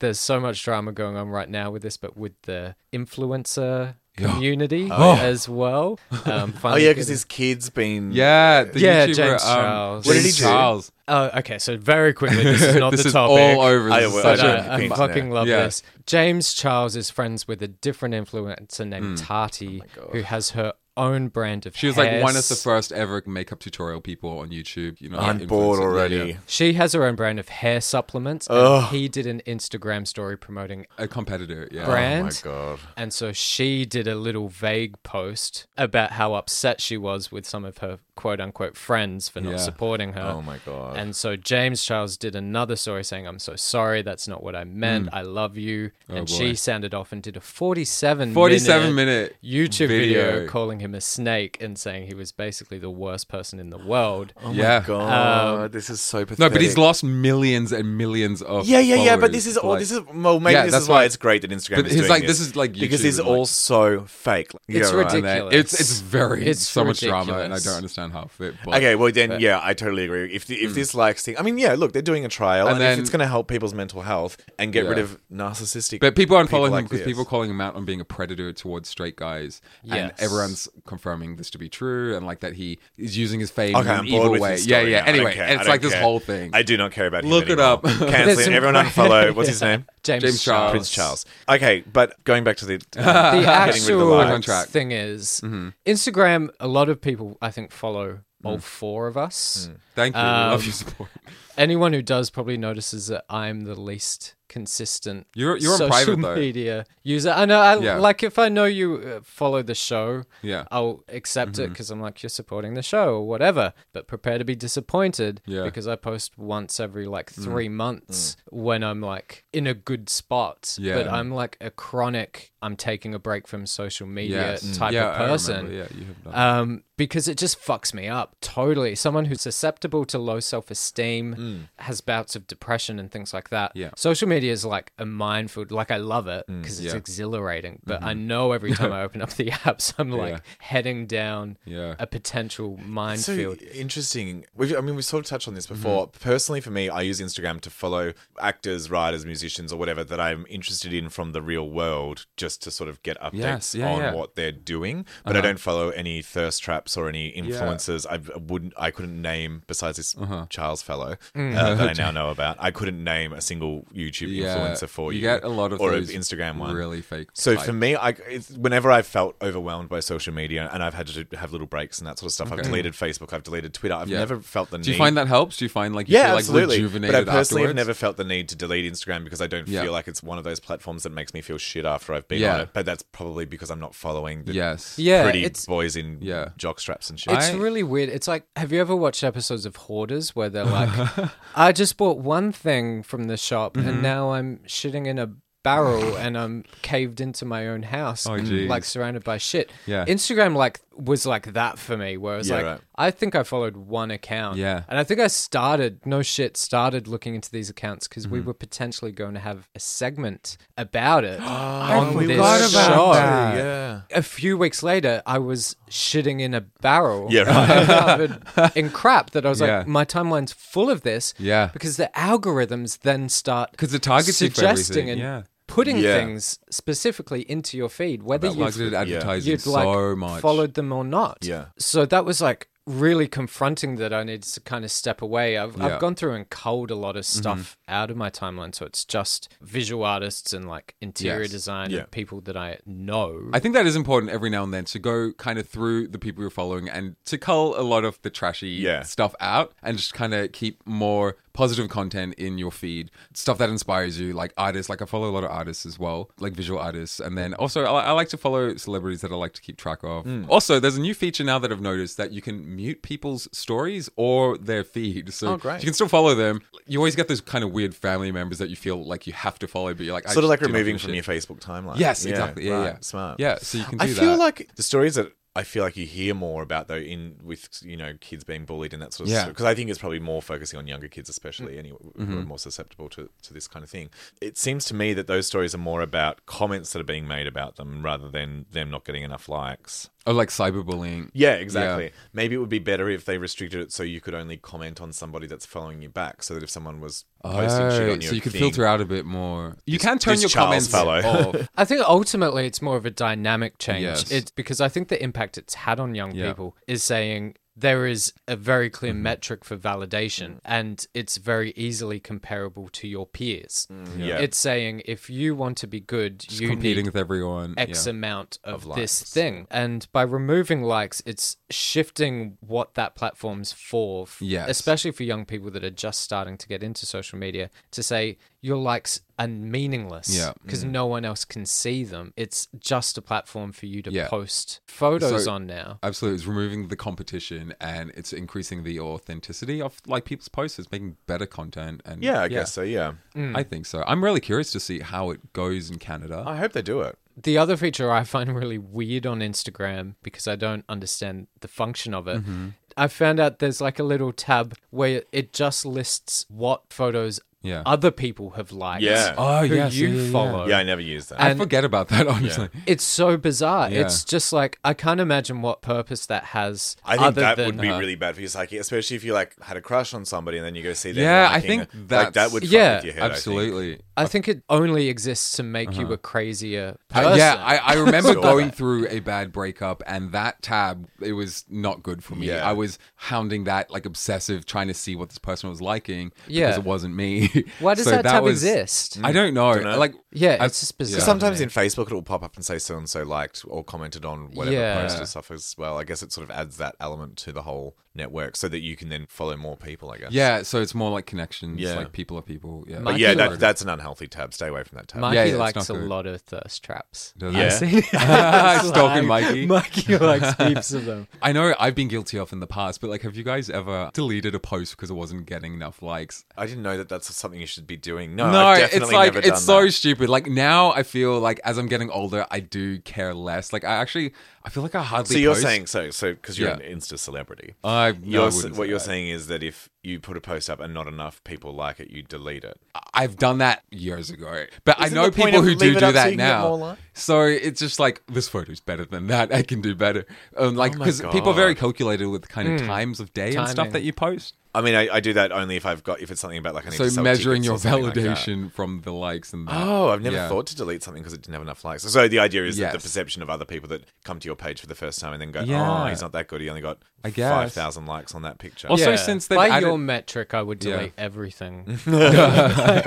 there's 0.01 0.19
so 0.21 0.41
much 0.41 0.63
drama 0.65 0.93
going 0.93 1.17
on 1.17 1.29
right 1.29 1.49
now 1.49 1.71
with 1.71 1.83
this, 1.83 1.97
but 1.97 2.17
with 2.17 2.33
the 2.43 2.75
influencer 2.93 3.95
community 4.33 4.91
as 4.91 5.49
well. 5.49 5.99
Um, 6.25 6.55
Oh 6.65 6.77
yeah, 6.77 6.91
because 6.91 7.09
his 7.09 7.25
kid's 7.25 7.71
been 7.71 8.13
Yeah, 8.13 8.65
the 8.65 8.81
Yeah, 8.81 9.07
YouTuber, 9.07 9.15
James 9.15 9.43
um, 9.45 9.55
Charles. 9.57 10.07
What 10.07 10.13
did 10.15 10.25
he 10.25 10.31
do? 10.33 10.43
Charles. 10.43 10.93
Oh, 11.09 11.31
okay. 11.39 11.59
So 11.59 11.77
very 11.77 12.13
quickly, 12.15 12.43
this 12.45 12.63
is 12.63 12.75
not 12.81 12.91
this 12.91 13.03
the 13.03 13.09
is 13.09 13.13
topic. 13.13 13.31
all 13.59 13.63
over. 13.63 13.91
I 13.91 14.01
This 14.01 14.09
is 14.09 14.15
will- 14.15 14.23
such 14.23 14.41
But 14.41 14.47
uh, 14.67 14.69
I 14.73 14.77
Queen's 14.77 14.97
fucking 14.97 15.31
love 15.31 15.47
Yeah. 15.49 15.65
this. 15.65 15.83
James 16.07 16.55
Charles 16.55 16.97
is 16.97 17.11
friends 17.11 17.47
with 17.47 17.63
a 17.63 17.69
different 17.69 18.15
influencer 18.15 18.87
named 18.87 19.19
Hmm. 19.19 19.25
Tati, 19.25 19.83
who 20.13 20.23
has 20.23 20.51
her 20.51 20.73
own 20.97 21.29
brand 21.29 21.67
of 21.67 21.77
She 21.77 21.87
was 21.87 21.97
like 21.97 22.23
one 22.23 22.37
of 22.37 22.49
the 22.49 22.55
first 22.55 22.93
ever 22.93 23.23
makeup 23.27 23.61
tutorial 23.61 24.01
people 24.01 24.39
on 24.39 24.51
YouTube. 24.51 25.01
You 25.01 25.11
know, 25.11 25.19
I'm 25.19 25.41
influencer. 25.41 25.49
bored 25.49 25.81
already. 25.81 26.17
yeah. 26.17 26.37
She 26.47 26.75
has 26.75 26.93
her 26.93 27.05
own 27.05 27.15
brand 27.15 27.39
of 27.39 27.49
hair 27.49 27.81
supplements. 27.81 28.47
And 28.49 28.87
he 28.87 29.09
did 29.09 29.27
an 29.27 29.43
Instagram 29.47 30.07
story 30.07 30.37
promoting 30.37 30.87
A 30.99 31.07
competitor. 31.09 31.69
Yeah. 31.71 31.85
brand. 31.85 32.23
Oh 32.45 32.49
my 32.49 32.55
god. 32.55 32.79
And 32.97 33.13
so 33.13 33.33
she 33.33 33.85
did 33.85 34.09
a 34.09 34.15
little 34.15 34.49
vague 34.49 35.03
post 35.03 35.67
about 35.77 36.13
how 36.13 36.35
upset 36.35 36.81
she 36.81 36.97
was 36.97 37.31
with 37.31 37.47
some 37.47 37.65
of 37.65 37.79
her 37.79 37.99
quote 38.17 38.41
unquote 38.41 38.77
friends 38.77 39.29
for 39.29 39.41
not 39.41 39.51
Yeah. 39.53 39.57
supporting 39.59 40.15
her. 40.15 40.23
Oh 40.35 40.43
my 40.43 40.59
god. 40.67 40.97
And 40.97 41.15
so 41.15 41.37
James 41.37 41.85
Charles 41.85 42.17
did 42.17 42.35
another 42.35 42.75
story 42.75 43.05
saying, 43.05 43.27
I'm 43.29 43.39
so 43.39 43.55
sorry, 43.57 44.03
that's 44.03 44.27
not 44.27 44.43
what 44.43 44.57
I 44.57 44.65
meant. 44.65 45.11
I 45.13 45.23
love 45.23 45.57
you. 45.57 45.93
and. 46.09 46.19
Oh, 46.19 46.25
boy. 46.25 46.27
she 46.27 46.55
sounded 46.55 46.95
off 46.95 47.13
and 47.13 47.23
did 47.23 47.37
a 47.37 47.41
47 47.41 48.33
47 48.35 48.95
minute 48.95 49.07
minute 49.07 49.37
YouTube 49.45 49.89
video. 49.89 50.31
video. 50.33 50.49
calling 50.49 50.81
him 50.81 50.95
a 50.95 51.01
snake 51.01 51.59
and 51.61 51.79
saying 51.79 52.07
he 52.07 52.15
was 52.15 52.33
basically 52.33 52.79
the 52.79 52.91
worst 52.91 53.29
person 53.29 53.61
in 53.61 53.71
the 53.71 53.79
world. 53.79 54.33
oh 54.43 54.53
yeah. 54.53 54.81
my 54.81 54.87
god, 54.87 55.65
Um, 55.65 55.71
this 55.71 55.91
is 55.91 56.01
so 56.01 56.25
pathetic. 56.25 56.39
No, 56.39 56.49
but 56.51 56.61
he's 56.63 56.79
lost 56.79 57.05
millions 57.05 57.71
and 57.73 57.97
millions 57.99 58.41
of. 58.43 58.67
Yeah, 58.67 58.81
yeah, 58.81 58.97
yeah. 58.97 59.17
But 59.17 59.33
this 59.33 59.47
is 59.47 59.57
all. 59.57 59.71
like- 59.71 59.81
This 59.81 59.91
is 59.93 60.01
well. 60.15 60.41
Maybe 60.41 60.55
Yeah, 60.55 60.63
this 60.65 60.73
that's 60.73 60.83
is 60.85 60.89
why 60.89 60.95
why- 60.97 61.05
it's 61.05 61.17
great 61.17 61.43
that 61.43 61.51
Instagram 61.51 61.77
but 61.77 61.87
is 61.87 61.93
he's 61.93 62.01
doing 62.03 62.11
like, 62.11 62.23
this. 62.23 62.39
this 62.39 62.49
is 62.49 62.57
like 62.57 62.73
because 62.73 63.01
YouTube 63.03 63.05
it's 63.09 63.19
and, 63.19 63.29
all 63.29 63.39
like- 63.41 63.49
so 63.49 64.05
fake. 64.07 64.53
It's 64.69 64.91
Yeah, 64.91 64.97
right. 64.97 65.13
Ridiculous. 65.13 65.55
It's 65.55 65.81
it's 65.81 66.01
very 66.01 66.47
It's 66.47 66.67
so 66.67 66.85
much 66.85 67.01
drama, 67.01 67.39
and 67.41 67.53
I 67.53 67.59
don't 67.59 67.75
understand 67.77 68.06
half 68.13 68.39
of 68.39 68.47
it. 68.47 68.55
But, 68.65 68.77
Okay, 68.77 68.95
well 68.95 69.11
then, 69.13 69.41
yeah, 69.41 69.61
I 69.63 69.75
totally 69.75 70.05
agree. 70.05 70.33
If 70.35 70.47
the, 70.47 70.57
if 70.57 70.71
mm. 70.73 70.75
this 70.75 70.95
likes 70.95 71.25
thing, 71.25 71.37
I 71.39 71.43
mean, 71.43 71.59
yeah, 71.59 71.75
look, 71.75 71.93
they're 71.93 72.03
doing 72.03 72.25
a 72.25 72.29
trial, 72.29 72.67
and, 72.69 72.77
And 72.77 72.85
if 72.85 72.89
then- 72.91 72.99
it's 73.01 73.11
going 73.11 73.21
to 73.21 73.27
help 73.27 73.49
people's 73.49 73.75
mental 73.75 74.03
health 74.03 74.37
and 74.59 74.73
get 74.73 74.87
rid 74.87 74.99
Yeah. 74.99 75.05
of 75.05 75.19
narcissistic, 75.33 76.01
But 76.01 76.15
people 76.17 76.37
aren't 76.37 76.51
following 76.51 76.73
like 76.73 76.81
him 76.81 76.85
because 76.87 77.01
this. 77.01 77.07
people 77.07 77.23
are 77.23 77.27
calling 77.27 77.51
him 77.51 77.61
out 77.61 77.75
on 77.75 77.85
being 77.85 78.01
a 78.01 78.05
predator 78.05 78.53
towards 78.53 78.89
straight 78.89 79.17
guys, 79.17 79.61
and 79.83 79.93
Yes. 79.95 80.13
everyone's 80.19 80.69
confirming 80.87 81.37
this 81.37 81.51
to 81.51 81.59
be 81.59 81.69
true, 81.69 82.17
and 82.17 82.27
like 82.27 82.41
that 82.41 82.55
he 82.55 82.79
is 82.97 83.17
using 83.17 83.41
his 83.41 83.51
fame 83.51 83.75
Okay, 83.77 83.89
in 83.89 83.95
I'm 83.95 84.05
an 84.05 84.11
bored 84.11 84.21
evil 84.23 84.31
with 84.33 84.41
way. 84.41 84.51
this 84.57 84.67
Yeah, 84.67 84.79
story 84.79 84.91
yeah. 84.93 84.97
now. 84.99 85.03
I 85.03 85.07
don't 85.07 85.15
Anyway, 85.17 85.35
care. 85.35 85.45
I 85.45 85.49
it's 85.49 85.59
don't 85.61 85.69
like 85.69 85.81
this 85.83 85.93
care. 85.93 86.03
whole 86.03 86.21
thing. 86.21 86.51
I 86.55 86.63
do 86.63 86.77
not 86.77 86.93
care 86.93 87.07
about 87.07 87.25
him 87.25 87.31
Look 87.31 87.45
it 87.49 87.59
anymore. 87.59 87.67
up. 87.67 87.83
There's 87.85 87.99
Canceling 87.99 88.37
some 88.45 88.55
everyone 88.55 88.75
cra- 88.75 88.85
unfollow. 89.05 89.35
What's 89.37 89.49
his 89.49 89.63
name? 89.63 89.85
James, 90.07 90.23
James 90.23 90.43
Charles. 90.43 90.71
Prince 90.71 90.91
Charles. 90.91 91.27
Okay, 91.49 91.83
but 91.93 92.23
going 92.25 92.45
back 92.45 92.57
to 92.59 92.65
the 92.67 92.77
the 92.93 93.01
getting 93.01 93.05
rid 93.05 93.37
of 93.37 93.43
the 93.43 93.51
actual 93.51 94.07
likes. 94.07 94.31
Back 94.31 94.43
track. 94.45 94.69
thing 94.69 94.93
is 94.93 95.41
Mm-hmm. 95.45 95.69
Instagram. 95.85 96.49
A 96.61 96.69
lot 96.69 96.89
of 96.89 97.01
people, 97.01 97.37
I 97.43 97.51
think, 97.51 97.73
follow 97.73 98.21
all 98.45 98.59
four 98.59 99.09
of 99.09 99.17
us. 99.17 99.69
Thank 99.97 100.15
you. 100.15 100.23
we 100.23 100.27
Um, 100.29 100.51
love 100.53 100.65
your 100.65 100.73
support. 100.73 101.11
Anyone 101.59 101.93
who 101.93 102.01
does 102.03 102.31
probably 102.31 102.57
notices 102.57 103.09
that 103.09 103.25
I'm 103.29 103.63
the 103.63 103.75
least 103.75 104.36
consistent. 104.49 105.27
You're- 105.35 105.59
you're 105.61 105.73
on 105.73 105.79
social 105.79 106.17
private, 106.17 106.39
media 106.39 106.85
user. 107.03 107.31
I 107.31 107.45
know. 107.45 107.61
I 107.61 107.79
Yeah. 107.79 107.99
like 107.99 108.23
if 108.23 108.39
I 108.39 108.49
know 108.49 108.65
you 108.65 108.97
uh, 108.97 109.21
follow 109.23 109.63
the 109.63 109.75
show. 109.75 110.25
Yeah. 110.43 110.65
I'll 110.71 111.05
accept 111.09 111.53
Mm-hmm. 111.53 111.63
it 111.65 111.69
because 111.69 111.91
I'm 111.91 112.01
like 112.01 112.23
you're 112.23 112.31
supporting 112.31 112.75
the 112.75 112.83
show 112.83 113.15
or 113.15 113.27
whatever. 113.29 113.73
But 113.93 114.07
prepare 114.07 114.39
to 114.39 114.45
be 114.45 114.55
disappointed 114.57 115.41
Yeah. 115.47 115.61
Mm. 115.61 115.65
because 115.67 115.87
I 115.89 115.97
post 115.97 116.37
once 116.39 116.81
every 116.81 117.07
like 117.07 117.31
three 117.31 117.69
months 117.69 118.37
when 118.51 118.83
I'm 118.83 119.01
like 119.01 119.45
in 119.53 119.67
a 119.67 119.75
good 119.75 120.09
spot. 120.09 120.77
Yeah. 120.81 120.95
But 120.97 121.09
I'm 121.09 121.31
like 121.31 121.57
a 121.61 121.71
chronic. 121.71 122.53
I'm 122.63 122.77
taking 122.77 123.15
a 123.15 123.19
break 123.19 123.47
from 123.47 123.67
social 123.67 124.07
media 124.07 124.53
Yes. 124.53 124.77
type 124.77 124.93
yeah, 124.93 125.11
of 125.11 125.17
person. 125.29 125.67
Yeah, 125.73 125.87
you 125.97 126.05
have 126.07 126.25
done. 126.25 126.35
Um, 126.35 126.83
because 126.97 127.29
it 127.29 127.37
just 127.39 127.61
fucks 127.61 127.93
me 127.95 128.09
up 128.09 128.35
totally. 128.41 128.95
Someone 128.95 129.27
who's 129.27 129.43
susceptible 129.43 130.05
to 130.07 130.19
low 130.19 130.41
self 130.41 130.71
esteem, 130.71 131.69
has 131.79 132.01
bouts 132.01 132.35
of 132.35 132.47
depression 132.47 132.99
and 132.99 133.11
things 133.11 133.33
like 133.35 133.51
that. 133.51 133.71
Mm. 133.75 133.81
Yeah. 133.81 133.91
Social 133.97 134.27
media 134.29 134.36
is 134.45 134.65
like 134.65 134.93
a 134.99 135.07
minefield. 135.07 135.71
Like, 135.71 135.91
I 135.91 135.97
love 135.99 136.29
it 136.29 136.47
mm, 136.49 136.61
because 136.61 136.79
it's 136.79 136.89
Mm, 136.89 136.93
yeah. 136.93 136.99
exhilarating. 136.99 137.81
But 137.85 138.03
I 138.03 138.13
mm-hmm. 138.15 138.27
know 138.27 138.53
every 138.53 138.73
time 138.75 138.93
I 138.93 139.03
open 139.07 139.23
up 139.23 139.31
the 139.31 139.51
apps, 139.51 139.95
I'm 139.99 140.11
like 140.11 140.35
Yeah. 140.35 140.39
heading 140.59 141.07
down 141.07 141.59
Yeah. 141.65 141.95
a 141.99 142.07
potential 142.07 142.79
minefield. 142.85 143.61
So 143.61 143.67
interesting. 143.67 144.45
We've, 144.55 144.77
I 144.77 144.81
mean, 144.81 144.97
we've 144.97 145.05
sort 145.05 145.25
of 145.25 145.29
touched 145.29 145.49
on 145.49 145.55
this 145.55 145.67
mm-hmm. 145.67 145.75
before. 145.75 146.07
Personally, 146.09 146.61
for 146.61 146.71
me, 146.71 146.89
I 146.89 147.03
use 147.03 147.21
Instagram 147.21 147.61
to 147.63 147.71
follow 147.71 148.13
actors, 148.41 148.91
writers, 148.91 149.25
musicians, 149.25 149.73
or 149.73 149.79
whatever 149.79 150.05
that 150.05 150.21
I'm 150.21 150.47
interested 150.49 150.93
in 150.93 151.09
from 151.09 151.33
the 151.33 151.43
real 151.43 151.69
world, 151.69 152.27
just 152.37 152.63
to 152.63 152.71
sort 152.71 152.89
of 152.89 153.03
get 153.03 153.19
updates 153.21 153.75
Yes, 153.75 153.77
on 153.77 154.15
what 154.15 154.35
they're 154.35 154.53
doing. 154.53 155.05
But 155.25 155.37
I 155.37 155.39
uh-huh. 155.39 155.49
don't 155.49 155.61
follow 155.61 155.91
any 155.91 156.23
thirst 156.23 156.63
traps 156.63 156.97
or 156.97 157.09
any 157.09 157.33
influencers. 157.33 158.07
I 158.09 158.19
wouldn't. 158.39 158.75
I 158.77 158.91
couldn't 158.91 159.21
name 159.21 159.63
besides 159.67 159.97
this 159.97 160.17
uh-huh. 160.17 160.47
Charles 160.51 160.83
fellow 160.83 161.17
mm. 161.35 161.57
uh, 161.57 161.75
that 161.75 161.91
I 161.91 161.93
now 162.05 162.11
know 162.11 162.31
about. 162.31 162.57
I 162.59 162.71
couldn't 162.71 163.03
name 163.03 163.33
a 163.33 163.41
single 163.41 163.87
YouTube 163.95 164.26
Yeah, 164.31 164.57
influencer 164.57 164.89
for 164.89 165.13
you. 165.13 165.19
you 165.19 165.23
get 165.23 165.45
a 165.45 165.49
lot 165.49 165.73
of 165.73 165.81
or 165.81 165.91
those 165.93 166.11
an 166.11 166.21
Instagram 166.21 166.59
one. 166.59 166.75
really 166.75 167.01
fake 167.01 167.29
So 167.35 167.55
type. 167.55 167.65
for 167.67 167.73
me, 167.73 167.95
I 167.97 168.11
it's, 168.29 168.51
whenever 168.51 168.91
I've 168.91 169.07
felt 169.07 169.37
overwhelmed 169.43 169.89
by 169.89 170.01
social 170.01 170.33
media 170.35 170.69
and 170.73 170.83
I've 170.83 170.95
had 170.95 171.07
to 171.09 171.27
have 171.37 171.53
little 171.53 171.67
breaks 171.67 171.99
and 171.99 172.07
that 172.07 172.19
sort 172.19 172.29
of 172.29 172.33
stuff, 172.35 172.53
I've 172.53 172.63
deleted 172.63 172.93
Facebook, 172.95 173.33
I've 173.33 173.43
deleted 173.43 173.75
Twitter. 173.75 173.95
I've 173.95 174.09
Yeah. 174.09 174.19
never 174.21 174.41
felt 174.41 174.71
the 174.71 174.79
Do 174.79 174.91
you 174.91 174.95
need. 174.95 174.99
find 174.99 175.17
that 175.17 175.29
helps? 175.29 175.57
Do 175.57 175.65
you 175.65 175.69
find 175.69 175.95
like 175.95 176.09
you 176.09 176.15
yeah, 176.15 176.25
feel 176.27 176.33
like 176.35 176.39
absolutely. 176.41 176.77
rejuvenated 176.77 177.27
But 177.27 177.29
I 177.29 177.37
personally 177.37 177.67
have 177.67 177.77
never 177.77 177.95
felt 177.95 178.17
the 178.17 178.25
need 178.25 178.49
to 178.51 178.57
delete 178.57 178.91
Instagram 178.93 179.25
because 179.25 179.41
I 179.41 179.47
don't 179.47 179.67
Yeah. 179.69 179.83
feel 179.83 179.93
like 179.93 180.09
it's 180.09 180.23
one 180.23 180.39
of 180.39 180.45
those 180.45 180.61
platforms 180.61 181.03
that 181.05 181.11
makes 181.11 181.35
me 181.35 181.41
feel 181.41 181.59
shit 181.59 181.85
after 181.85 182.15
I've 182.15 182.29
been 182.29 182.41
Yeah. 182.41 182.55
on 182.55 182.61
it. 182.63 182.69
But 182.73 182.87
that's 182.87 183.03
probably 183.03 183.45
because 183.45 183.71
I'm 183.71 183.81
not 183.81 183.95
following 183.95 184.45
the 184.45 184.53
Yes. 184.55 184.99
Yeah, 184.99 185.23
pretty 185.25 185.45
it's 185.45 185.67
boys 185.67 185.97
in 185.97 186.19
Yeah. 186.21 186.51
jock 186.57 186.81
straps 186.81 187.11
and 187.11 187.19
shit. 187.21 187.35
It's 187.35 187.51
I- 187.51 187.57
really 187.57 187.83
weird. 187.83 188.09
It's 188.09 188.27
like, 188.29 188.45
have 188.57 188.73
you 188.73 188.81
ever 188.81 188.95
watched 188.97 189.23
episodes 189.25 189.67
of 189.67 189.77
Hoarders 189.77 190.35
where 190.35 190.49
they're 190.49 190.65
like, 190.65 190.91
I 191.55 191.73
just 191.73 191.97
bought 191.97 192.19
one 192.19 192.53
thing 192.53 193.03
from 193.03 193.25
the 193.25 193.37
shop 193.37 193.75
Mm-hmm. 193.75 193.89
and 193.89 194.03
now 194.03 194.16
I'm 194.31 194.59
shitting 194.67 195.07
in 195.07 195.19
a 195.19 195.31
barrel 195.63 196.17
and 196.17 196.39
I'm 196.39 196.65
caved 196.83 197.21
into 197.21 197.45
my 197.45 197.67
own 197.67 197.83
house, 197.83 198.27
Oh, 198.27 198.35
like 198.69 198.85
surrounded 198.85 199.25
by 199.25 199.39
shit. 199.39 199.73
Yeah. 199.87 200.05
Instagram 200.07 200.55
like 200.55 200.81
was 200.99 201.27
like 201.27 201.53
that 201.53 201.79
for 201.79 201.97
me, 201.97 202.17
where 202.17 202.35
it 202.35 202.39
was 202.39 202.49
Yeah, 202.49 202.57
like, 202.57 202.65
right. 202.65 202.81
I 202.97 203.11
think 203.11 203.35
I 203.35 203.43
followed 203.43 203.77
one 203.77 204.11
account, 204.11 204.57
Yeah. 204.57 204.85
and 204.89 204.99
I 204.99 205.05
think 205.05 205.21
I 205.21 205.27
started, 205.27 206.01
no 206.07 206.23
shit, 206.23 206.57
started 206.57 207.07
looking 207.07 207.35
into 207.35 207.51
these 207.51 207.69
accounts 207.69 208.09
because 208.09 208.25
Mm-hmm. 208.25 208.35
we 208.35 208.41
were 208.41 208.55
potentially 208.55 209.13
going 209.13 209.35
to 209.35 209.41
have 209.41 209.69
a 209.75 209.81
segment 209.81 210.57
about 210.79 211.25
it 211.25 211.39
Oh, 211.43 211.47
on 211.47 212.15
we 212.15 212.27
this 212.27 212.37
forgot 212.37 212.71
about 212.71 212.95
show. 212.95 213.13
that. 213.13 213.57
Yeah. 213.57 214.01
A 214.13 214.23
few 214.23 214.57
weeks 214.57 214.83
later, 214.83 215.23
I 215.27 215.39
was 215.39 215.77
shitting 215.91 216.41
in 216.41 216.55
a 216.55 216.63
barrel. 216.63 217.29
Yeah, 217.31 217.43
right. 217.43 217.87
covered 217.87 218.77
in 218.77 218.91
crap 218.91 219.31
that 219.31 219.45
I 219.45 219.49
was 219.51 219.61
Yeah. 219.61 219.79
like, 219.79 219.87
my 219.87 220.05
timeline's 220.05 220.53
full 220.53 220.89
of 220.91 221.03
this. 221.03 221.35
Yeah. 221.39 221.71
Because 221.73 221.97
the 221.99 222.11
algorithms 222.17 223.01
then 223.01 223.29
start 223.29 223.77
'Cause 223.77 223.91
the 223.91 223.99
targets 223.99 224.41
you 224.41 224.49
for 224.49 224.55
suggesting 224.57 225.11
everything, 225.11 225.11
and 225.11 225.21
yeah. 225.21 225.43
Putting 225.77 225.99
Yeah. 225.99 226.15
thing 226.17 226.41
specifically 226.81 227.43
into 227.51 227.77
your 227.77 227.89
feed, 227.89 228.23
whether 228.23 228.49
About 228.49 228.57
you've, 228.59 228.67
targeted 228.75 228.95
advertising 228.95 229.51
you'd 229.53 229.67
like 229.67 229.85
so 229.85 230.17
much. 230.17 230.41
followed 230.43 230.75
them 230.75 230.93
or 230.93 231.05
not. 231.05 231.39
Yeah. 231.43 231.67
So 231.79 232.07
that 232.07 232.25
was 232.25 232.41
like 232.41 232.69
really 232.87 233.27
confronting 233.27 233.97
that 233.97 234.13
I 234.13 234.23
needed 234.23 234.45
to 234.45 234.61
kind 234.61 234.85
of 234.85 234.93
step 234.93 235.21
away. 235.21 235.59
I've, 235.59 235.71
Yeah. 235.73 235.75
Mm-hmm. 235.75 235.95
I've 235.95 236.01
gone 236.01 236.15
through 236.15 236.35
and 236.35 236.49
culled 236.49 236.93
a 236.93 236.95
lot 236.95 237.17
of 237.17 237.27
stuff 237.27 237.77
out 237.89 238.13
of 238.13 238.17
my 238.17 238.31
timeline. 238.31 238.73
So 238.73 238.87
it's 238.87 239.05
just 239.05 239.49
visual 239.61 240.05
artists 240.05 240.53
and 240.53 240.69
like 240.69 240.95
interior 241.01 241.43
Yes. 241.43 241.51
design 241.51 241.91
Yeah. 241.91 241.99
and 242.03 242.11
people 242.13 242.41
that 242.43 242.57
I 242.57 242.79
know. 242.87 243.51
I 243.53 243.59
think 243.59 243.75
that 243.75 243.87
is 243.89 243.97
important 243.97 244.31
every 244.31 244.51
now 244.51 244.63
and 244.63 244.73
then 244.73 244.85
to 244.85 245.01
go 245.01 245.33
kind 245.33 245.59
of 245.59 245.69
through 245.69 246.07
the 246.09 246.19
people 246.21 246.43
you're 246.43 246.51
following 246.63 246.89
and 246.89 247.17
to 247.25 247.39
cull 247.39 247.75
a 247.77 247.83
lot 247.83 248.05
of 248.05 248.23
the 248.23 248.31
trashy 248.31 248.69
Yeah. 248.69 249.03
stuff 249.03 249.35
out 249.41 249.73
and 249.83 249.97
just 249.97 250.15
kind 250.15 250.33
of 250.33 250.53
keep 250.53 250.81
more 250.87 251.37
positive 251.57 251.89
content 251.89 252.35
in 252.35 252.59
your 252.59 252.71
feed. 252.71 253.11
Stuff 253.35 253.59
that 253.59 253.69
inspires 253.71 254.21
you, 254.21 254.33
like 254.33 254.53
artists. 254.57 254.89
Like 254.89 255.03
I 255.03 255.07
follow 255.07 255.29
a 255.29 255.35
lot 255.35 255.45
of 255.45 255.51
artists 255.51 255.85
as 255.87 255.99
well, 255.99 256.31
like 256.39 256.53
visual 256.53 256.79
artists. 256.79 257.19
And 257.19 257.37
then 257.37 257.55
also 257.55 257.85
I, 257.85 258.05
I 258.05 258.13
like 258.13 258.29
to 258.29 258.37
follow 258.37 258.77
celebrities 258.77 259.21
that 259.23 259.33
I 259.33 259.35
like 259.35 259.55
to 259.55 259.63
keep 259.63 259.77
track 259.77 260.01
of. 260.03 260.25
Hmm. 260.25 260.45
Also, 260.49 260.79
there's 260.79 260.97
a 260.97 261.01
new 261.01 261.15
feature 261.15 261.45
now 261.45 261.59
that 261.59 261.73
I've 261.73 261.81
noticed 261.81 262.17
that 262.19 262.33
you 262.33 262.43
can 262.43 262.77
mute 262.77 263.03
people's 263.03 263.49
stories 263.53 264.09
or 264.17 264.57
their 264.59 264.85
feed. 264.85 265.33
So 265.33 265.59
Oh, 265.63 265.75
you 265.79 265.85
can 265.85 265.95
still 265.95 266.09
follow 266.09 266.35
them. 266.35 266.61
You 266.87 266.99
always 266.99 267.17
get 267.17 267.29
those 267.29 267.41
kind 267.41 267.65
of 267.65 267.73
weird 267.73 267.95
family 267.95 268.31
members 268.33 268.59
that 268.59 268.69
you 268.71 268.77
feel 268.77 269.05
like 269.05 269.27
you 269.27 269.33
have 269.33 269.59
to 269.59 269.67
follow, 269.67 269.93
but 269.95 270.05
you're 270.07 270.15
like, 270.15 270.29
I 270.29 270.33
Sort 270.33 270.45
of 270.45 270.51
like 270.51 270.61
removing 270.61 270.99
from 270.99 271.13
your. 271.15 271.23
Facebook 271.27 271.59
timeline. 271.59 271.99
Yes, 271.99 272.25
exactly. 272.25 272.67
Yeah, 272.69 272.73
right, 272.75 272.85
yeah. 272.85 272.97
Smart. 273.01 273.41
Yeah, 273.41 273.59
so 273.59 273.79
you 273.79 273.85
can 273.85 273.99
do 273.99 274.05
I 274.05 274.07
that. 274.09 274.15
feel 274.17 274.37
like 274.39 274.69
the 274.77 274.83
stories 274.85 275.17
that 275.17 275.33
I 275.57 275.63
feel 275.65 275.83
like 275.83 275.97
you 275.97 276.07
hear 276.07 276.35
more 276.35 276.63
about 276.63 276.87
though 276.89 276.97
in 276.97 277.37
with 277.43 277.69
you 277.83 277.97
know 277.97 278.15
kids 278.21 278.45
being 278.45 278.65
bullied 278.67 278.93
and 278.93 279.03
that 279.03 279.13
sort 279.13 279.29
of 279.29 279.33
Yeah. 279.33 279.41
stuff 279.43 279.49
because 279.55 279.65
I 279.65 279.75
think 279.75 279.91
it's 279.91 279.99
probably 279.99 280.19
more 280.21 280.43
focusing 280.43 280.79
on 280.79 280.87
younger 280.87 281.09
kids 281.09 281.29
especially 281.29 281.79
anyway 281.79 281.99
who 282.03 282.23
are 282.23 282.27
Mm-hmm. 282.27 282.49
more 282.49 282.59
susceptible 282.59 283.09
to, 283.11 283.29
to 283.43 283.55
this 283.55 283.67
kind 283.67 283.83
of 283.83 283.91
thing. 283.91 284.11
It 284.41 284.57
seems 284.59 284.85
to 284.87 284.95
me 284.95 285.15
that 285.15 285.27
those 285.27 285.47
stories 285.47 285.75
are 285.75 285.79
more 285.79 286.03
about 286.03 286.45
comments 286.47 286.93
that 286.93 287.01
are 287.01 287.05
being 287.05 287.27
made 287.27 287.47
about 287.47 287.77
them 287.77 288.05
rather 288.05 288.29
than 288.29 288.67
them 288.71 288.91
not 288.91 289.05
getting 289.05 289.23
enough 289.23 289.49
likes. 289.49 290.11
Oh, 290.27 290.33
like 290.33 290.49
cyberbullying. 290.49 291.31
Yeah, 291.35 291.55
exactly. 291.55 292.11
Maybe 292.33 292.55
it 292.57 292.59
would 292.59 292.69
be 292.69 292.79
better 292.81 293.09
if 293.09 293.25
they 293.25 293.39
restricted 293.39 293.81
it 293.81 293.93
so 293.93 294.03
you 294.03 294.21
could 294.21 294.35
only 294.35 294.57
comment 294.57 295.01
on 295.01 295.13
somebody 295.13 295.47
that's 295.47 295.65
following 295.65 296.03
you 296.03 296.09
back. 296.09 296.43
So 296.43 296.55
that 296.55 296.63
if 296.63 296.71
someone 296.71 297.01
was 297.01 297.25
posting 297.45 297.91
shit 297.91 298.09
Oh, 298.09 298.13
on 298.13 298.21
your 298.21 298.31
so 298.31 298.35
you 298.35 298.41
could 298.41 298.53
thing- 298.53 298.61
filter 298.61 298.85
out 298.87 299.01
a 299.01 299.05
bit 299.05 299.25
more. 299.25 299.77
You 299.87 299.99
This- 299.99 300.07
can 300.07 300.19
turn 300.19 300.41
your 300.41 300.49
Charles 300.49 300.89
comments 300.89 300.89
fellow. 300.89 301.21
off. 301.61 301.69
I 301.77 301.85
think 301.85 302.03
ultimately 302.07 302.67
it's 302.67 302.83
more 302.83 302.97
of 302.97 303.07
a 303.07 303.11
dynamic 303.11 303.79
change. 303.79 304.03
Yes. 304.03 304.31
It's 304.31 304.51
because 304.51 304.81
I 304.81 304.89
think 304.89 305.09
the 305.09 305.23
impact 305.23 305.59
it's 305.59 305.75
had 305.75 306.01
on 306.01 306.15
young 306.15 306.35
Yeah. 306.35 306.49
people 306.49 306.77
is 306.87 307.03
saying 307.05 307.55
there 307.79 308.07
is 308.07 308.33
a 308.49 308.57
very 308.57 308.89
clear 308.89 309.13
Mm-hmm. 309.13 309.23
metric 309.23 309.65
for 309.65 309.77
validation 309.77 310.59
and 310.65 311.07
it's 311.13 311.37
very 311.37 311.73
easily 311.77 312.19
comparable 312.19 312.89
to 312.89 313.07
your 313.07 313.27
peers. 313.27 313.87
yeah. 314.17 314.39
It's 314.39 314.57
saying 314.57 315.03
if 315.05 315.29
you 315.29 315.55
want 315.55 315.77
to 315.79 315.87
be 315.87 316.01
good, 316.01 316.39
Just 316.41 316.61
you 316.61 316.69
competing 316.71 317.05
need 317.05 317.11
with 317.13 317.17
everyone. 317.17 317.75
X 317.77 318.07
yeah. 318.07 318.11
amount 318.13 318.59
of, 318.65 318.87
Of 318.87 318.97
this 318.97 319.21
likes. 319.21 319.33
thing. 319.33 319.67
And 319.71 320.07
by 320.13 320.23
removing 320.23 320.83
likes, 320.83 321.23
it's 321.27 321.59
shifting 321.71 322.57
what 322.61 322.95
that 322.95 323.15
platform's 323.15 323.73
for, 323.73 324.23
f- 324.23 324.39
Yes. 324.41 324.69
especially 324.71 325.11
for 325.11 325.23
young 325.25 325.45
people 325.45 325.71
that 325.73 325.85
are 325.85 325.91
just 325.91 326.21
starting 326.21 326.57
to 326.59 326.67
get 326.69 326.83
into 326.83 327.05
social 327.07 327.39
media, 327.39 327.71
to 327.91 328.03
say 328.03 328.39
your 328.61 328.77
likes 328.79 329.21
are 329.39 329.47
meaningless 329.49 330.29
Yeah. 330.35 330.53
because 330.63 330.83
no 330.85 331.07
one 331.07 331.25
else 331.25 331.45
can 331.45 331.67
see 331.67 332.05
them. 332.05 332.33
It's 332.37 332.69
just 332.79 333.19
a 333.19 333.23
platform 333.23 333.73
for 333.73 333.87
you 333.87 334.01
to 334.03 334.11
Yeah. 334.11 334.29
post 334.29 334.81
photos 334.87 335.45
So- 335.45 335.53
on 335.53 335.67
now. 335.67 335.99
Absolutely, 336.03 336.37
it's 336.37 336.47
removing 336.47 336.89
the 336.89 336.97
competition 336.97 337.75
and 337.81 338.11
it's 338.17 338.33
increasing 338.33 338.83
the 338.85 338.99
authenticity 339.01 339.83
of 339.83 340.01
like 340.07 340.25
people's 340.25 340.49
posts. 340.49 340.79
It's 340.79 340.91
making 340.91 341.17
better 341.27 341.47
content 341.47 342.01
and 342.05 342.23
yeah, 342.23 342.41
I 342.43 342.49
guess 342.49 342.73
so. 342.73 342.83
Yeah, 342.83 343.15
I 343.35 343.63
think 343.63 343.87
so. 343.87 344.03
I'm 344.07 344.25
really 344.25 344.41
curious 344.41 344.71
to 344.73 344.81
see 344.81 345.01
how 345.01 345.31
it 345.31 345.53
goes 345.53 345.91
in 345.91 345.99
Canada. 345.99 346.43
I 346.47 346.57
hope 346.57 346.73
they 346.73 346.83
do 346.83 347.01
it. 347.03 347.19
The 347.39 347.59
other 347.59 347.77
feature 347.77 348.11
I 348.11 348.25
find 348.25 348.57
really 348.57 348.79
weird 348.79 349.27
on 349.27 349.41
Instagram 349.41 350.15
because 350.23 350.49
I 350.49 350.57
don't 350.57 350.87
understand 350.89 351.49
the 351.61 351.69
function 351.69 352.15
of 352.15 352.27
it. 352.27 352.39
Mm-hmm. 352.41 352.69
I 352.97 353.09
found 353.09 353.39
out 353.39 353.59
there's 353.59 353.83
like 353.83 353.99
a 353.99 354.03
little 354.03 354.33
tab 354.33 354.75
where 354.89 355.23
it 355.33 355.53
just 355.53 355.85
lists 355.85 356.47
what 356.49 356.85
photos 356.89 357.39
Yeah. 357.67 357.83
other 357.85 358.11
people 358.11 358.51
have 358.51 358.71
liked. 358.73 359.03
Yeah. 359.03 359.35
Oh, 359.37 359.67
who 359.67 359.75
yes, 359.75 359.95
you 359.95 360.09
yeah, 360.09 360.15
yeah, 360.15 360.23
yeah. 360.23 360.33
follow. 360.33 360.67
Yeah, 360.69 360.79
I 360.79 360.83
never 360.85 361.01
used 361.01 361.31
that. 361.31 361.41
I 361.41 361.51
and- 361.51 361.59
forget 361.61 361.85
about 361.85 362.09
that 362.09 362.27
honestly. 362.27 362.69
It's 362.87 363.05
so 363.05 363.37
bizarre. 363.37 363.91
Yeah. 363.91 364.03
It's 364.03 364.25
just 364.25 364.53
like 364.53 364.79
I 364.85 364.95
can't 364.95 365.21
imagine 365.21 365.63
what 365.63 365.83
purpose 365.83 366.27
that 366.27 366.45
has. 366.45 366.97
I 367.05 367.17
think 367.17 367.27
other 367.27 367.41
that 367.41 367.57
than, 367.57 367.67
would 367.67 367.81
be 367.81 367.89
uh, 367.89 367.99
really 367.99 368.15
bad 368.15 368.35
for 368.35 368.41
your 368.41 368.49
psyche, 368.49 368.79
especially 368.79 369.17
if 369.17 369.25
you 369.25 369.33
like 369.33 369.61
had 369.63 369.77
a 369.77 369.81
crush 369.81 370.15
on 370.15 370.25
somebody 370.25 370.59
and 370.59 370.67
then 370.67 370.75
you 370.75 370.83
go 370.83 370.93
see 370.93 371.13
them. 371.13 371.23
Yeah, 371.25 371.49
I 371.51 371.55
liking 371.55 371.69
think 371.69 371.83
it. 371.83 371.95
like 371.95 372.09
that's- 372.09 372.35
that 372.35 372.53
would 372.53 372.63
fuck 372.63 372.73
Yeah, 372.73 372.97
with 372.97 373.05
your 373.07 373.15
head. 373.15 373.23
I 373.23 373.27
think. 373.27 373.37
Absolutely. 373.37 374.01
I 374.17 374.27
think 374.27 374.49
it 374.49 374.63
only 374.69 375.09
exists 375.09 375.57
to 375.57 375.63
make 375.63 375.97
you 375.97 376.11
a 376.13 376.17
crazier 376.19 376.97
person. 377.09 377.33
Uh, 377.33 377.37
yeah, 377.37 377.55
I, 377.63 377.77
I 377.77 377.93
remember 377.95 378.33
Sure. 378.33 378.43
going 378.51 378.71
through 378.71 379.09
a 379.09 379.21
bad 379.21 379.53
breakup, 379.53 380.03
and 380.07 380.33
that 380.33 380.63
tab 380.63 381.07
it 381.21 381.33
was 381.33 381.65
not 381.69 382.03
good 382.03 382.25
for 382.25 382.35
me. 382.35 382.47
Yeah. 382.49 382.67
I 382.69 382.73
was 382.73 382.99
hounding 383.17 383.65
that 383.65 383.91
like 383.91 384.07
obsessive, 384.07 384.65
trying 384.65 384.89
to 384.89 384.95
see 384.95 385.17
what 385.17 385.29
this 385.29 385.39
person 385.39 385.69
was 385.69 385.81
liking 385.83 386.33
Yeah. 386.49 386.67
because 386.69 386.79
it 386.79 386.85
wasn't 386.85 387.15
me. 387.15 387.65
Why 387.81 387.95
does 387.95 388.05
So 388.05 388.11
that 388.13 388.23
tab 388.23 388.43
was- 388.43 388.65
exist? 388.65 389.19
I 389.23 389.33
don't 389.33 389.53
know. 389.55 389.75
Dunno. 389.75 389.99
Like, 389.99 390.15
Yeah, 390.33 390.57
I- 390.61 390.67
it's 390.67 390.81
just 390.81 390.97
bizarre. 390.97 391.17
Because 391.17 391.25
sometimes 391.27 391.61
in 391.61 391.69
Facebook 391.69 392.07
it'll 392.07 392.23
pop 392.23 392.43
up 392.43 392.57
and 392.57 392.65
say 392.65 392.79
so 392.79 392.97
and 392.97 393.09
so 393.09 393.23
liked 393.23 393.65
or 393.69 393.85
commented 393.85 394.25
on 394.25 394.51
whatever 394.53 394.75
Yeah. 394.77 395.01
post 395.03 395.21
or 395.21 395.27
stuff 395.27 395.51
as 395.51 395.75
well. 395.77 395.99
I 395.99 396.05
guess 396.05 396.23
it 396.23 396.33
sort 396.33 396.49
of 396.49 396.57
adds 396.57 396.79
that 396.79 396.97
element 397.01 397.37
to 397.39 397.53
the 397.53 397.63
whole 397.63 397.97
network 398.17 398.57
so 398.57 398.69
that 398.69 398.81
you 398.81 398.97
can 398.97 399.09
then 399.09 399.27
follow 399.29 399.57
more 399.57 399.77
people. 399.77 400.11
I 400.11 400.19
guess. 400.19 400.33
Yeah, 400.33 400.63
so 400.63 400.81
it's 400.81 400.95
more 400.95 401.11
like 401.11 401.27
connections, 401.27 401.79
Yeah. 401.79 401.95
like 401.95 402.13
people 402.13 402.37
are 402.39 402.43
people. 402.43 402.85
Yeah, 402.89 403.01
But 403.01 403.19
yeah, 403.19 403.35
that, 403.35 403.59
that's 403.61 403.83
an 403.83 403.89
unhealthy 403.89 404.27
tab. 404.27 404.55
Stay 404.55 404.69
away 404.69 404.83
from 404.85 404.97
that 404.97 405.09
tab. 405.09 405.21
Mikey 405.21 405.37
Yeah, 405.37 405.45
yeah, 405.45 405.51
it's 405.51 405.59
likes 405.59 405.91
a 405.91 405.93
good. 405.95 406.03
lot 406.05 406.27
of 406.27 406.41
thirst 406.43 406.83
traps. 406.83 407.35
Does 407.39 407.55
Yeah. 407.55 407.71
it? 407.83 408.05
Stalking 408.87 409.27
Mikey. 409.27 409.67
Mikey 409.77 410.17
likes 410.19 410.55
heaps 410.63 410.93
of 410.93 411.05
them. 411.05 411.29
I 411.43 411.53
know 411.53 411.75
I've 411.79 411.95
been 411.95 412.09
guilty 412.09 412.39
of 412.39 412.53
in 412.53 412.61
the 412.61 412.67
past, 412.67 413.01
but 413.01 413.11
like, 413.11 413.23
have 413.23 413.37
you 413.37 413.43
guys 413.45 413.71
ever 413.71 414.11
deleted 414.15 414.55
a 414.55 414.61
post 414.61 414.97
because 414.97 415.11
it 415.11 415.15
wasn't 415.15 415.47
getting 415.47 415.75
enough 415.75 416.03
likes? 416.03 416.45
I 416.57 416.67
didn't 416.67 416.83
know 416.83 416.97
that 416.97 417.09
that's 417.09 417.35
something 417.35 417.61
you 417.61 417.67
should 417.67 417.87
be 417.87 417.97
doing. 417.97 418.35
No, 418.37 418.51
no, 418.51 418.67
I've 418.67 418.93
it's 418.93 419.13
like 419.13 419.35
never 419.35 419.47
it's 419.47 419.63
so 419.63 419.85
that. 419.85 419.93
stupid. 419.93 420.29
Like 420.29 420.47
now, 420.47 420.93
I 420.93 421.03
feel 421.03 421.39
like 421.41 421.61
as 421.65 421.79
I'm 421.79 421.87
getting 421.87 422.11
older, 422.11 422.47
I 422.51 422.61
do 422.61 422.99
care 423.01 423.35
less. 423.35 423.73
Like 423.73 423.85
I 423.85 423.95
actually, 423.97 424.33
I 424.65 424.71
feel 424.71 424.83
like 424.83 424.95
I 424.95 425.03
hardly. 425.03 425.35
So 425.35 425.39
you're 425.39 425.55
post. 425.55 425.63
saying 425.63 425.87
so 425.87 426.11
so 426.11 426.33
because 426.33 426.59
you're 426.59 426.69
Yeah. 426.71 426.77
an 426.77 426.99
Insta 426.99 427.19
celebrity. 427.19 427.75
I, 428.07 428.13
no, 428.13 428.19
You're, 428.23 428.43
I 428.43 428.47
what 428.47 428.53
say 428.53 428.89
you're 428.89 428.99
saying 429.01 429.29
is 429.29 429.47
that 429.49 429.63
if 429.63 429.89
you 430.07 430.21
put 430.21 430.37
a 430.37 430.41
post 430.41 430.71
up 430.71 430.81
and 430.81 430.95
not 430.95 431.07
enough 431.09 431.43
people 431.45 431.75
like 431.75 432.01
it, 432.01 432.11
you 432.11 432.23
delete 432.23 432.65
it. 432.65 432.81
I've 433.13 433.37
done 433.37 433.59
that 433.59 433.83
years 433.91 434.31
ago, 434.31 434.65
but 434.85 435.01
I 435.01 435.07
Isn't 435.07 435.15
know 435.17 435.31
people 435.31 435.63
who 435.63 435.75
do 435.75 435.93
do 435.93 435.97
up 435.97 436.01
so 436.01 436.13
that 436.13 436.25
you 436.33 436.39
can 436.39 436.47
get 436.47 436.61
more 436.61 436.79
now. 436.79 436.97
So 437.15 437.43
it's 437.43 437.81
just 437.81 437.99
like 437.99 438.23
this 438.27 438.49
photo's 438.49 438.81
better 438.81 439.05
than 439.05 439.27
that. 439.29 439.53
I 439.53 439.63
can 439.63 439.81
do 439.81 439.95
better. 439.95 440.25
Um, 440.57 440.77
like 440.77 440.95
Oh 440.95 440.99
because 440.99 441.21
people 441.21 441.49
are 441.51 441.55
very 441.55 441.75
calculated 441.75 442.27
with 442.29 442.49
kind 442.49 442.73
of 442.73 442.87
times 442.87 443.21
of 443.21 443.33
day 443.35 443.55
and 443.57 443.69
stuff 443.69 443.91
that 443.91 444.03
you 444.03 444.13
post. 444.13 444.55
I 444.75 444.83
mean, 444.83 444.95
I, 444.95 445.09
I 445.11 445.21
do 445.21 445.33
that 445.33 445.53
only 445.53 445.77
if 445.77 445.87
I've 445.87 446.05
got 446.05 446.21
if 446.21 446.31
it's 446.31 446.39
something 446.39 446.59
about 446.59 446.75
like 446.75 446.85
I 446.87 446.91
need 446.91 446.99
to 446.99 447.05
So 447.05 447.09
sell 447.09 447.25
measuring 447.25 447.65
your 447.65 447.77
or 447.77 447.79
something 447.79 448.03
like 448.05 448.13
validation 448.15 448.71
from 448.71 449.01
the 449.01 449.11
likes 449.13 449.55
and 449.55 449.67
that. 449.67 449.73
Oh, 449.75 450.11
I've 450.11 450.21
never 450.21 450.37
Yeah. 450.37 450.49
thought 450.51 450.67
to 450.67 450.77
delete 450.77 451.03
something 451.03 451.23
because 451.23 451.33
it 451.33 451.41
didn't 451.41 451.55
have 451.55 451.63
enough 451.63 451.83
likes. 451.83 452.03
So 452.03 452.29
the 452.29 452.39
idea 452.41 452.63
is 452.67 452.77
that 452.77 452.93
the 452.93 452.99
perception 452.99 453.41
of 453.43 453.49
other 453.49 453.65
people 453.65 453.89
that 453.89 454.05
come 454.25 454.39
to 454.39 454.45
your 454.47 454.55
page 454.57 454.79
for 454.83 454.87
the 454.87 454.95
first 454.95 455.19
time 455.19 455.33
and 455.33 455.41
then 455.41 455.51
go, 455.51 455.63
Yeah. 455.63 456.05
"Oh, 456.05 456.07
he's 456.09 456.21
not 456.21 456.33
that 456.33 456.49
good. 456.49 456.61
He 456.61 456.69
only 456.69 456.83
got 456.83 456.99
I 457.25 457.31
guess. 457.31 457.51
five 457.51 457.73
thousand 457.73 458.05
likes 458.05 458.35
on 458.35 458.43
that 458.43 458.59
picture." 458.59 458.89
Also, 458.89 459.11
Yeah. 459.13 459.17
since 459.17 459.47
they've 459.47 459.57
by 459.57 459.71
added- 459.71 459.87
your 459.97 460.05
metric, 460.05 460.55
I 460.55 460.63
would 460.63 460.83
Yeah. 460.85 460.97
delete 460.97 461.13
everything. 461.19 461.85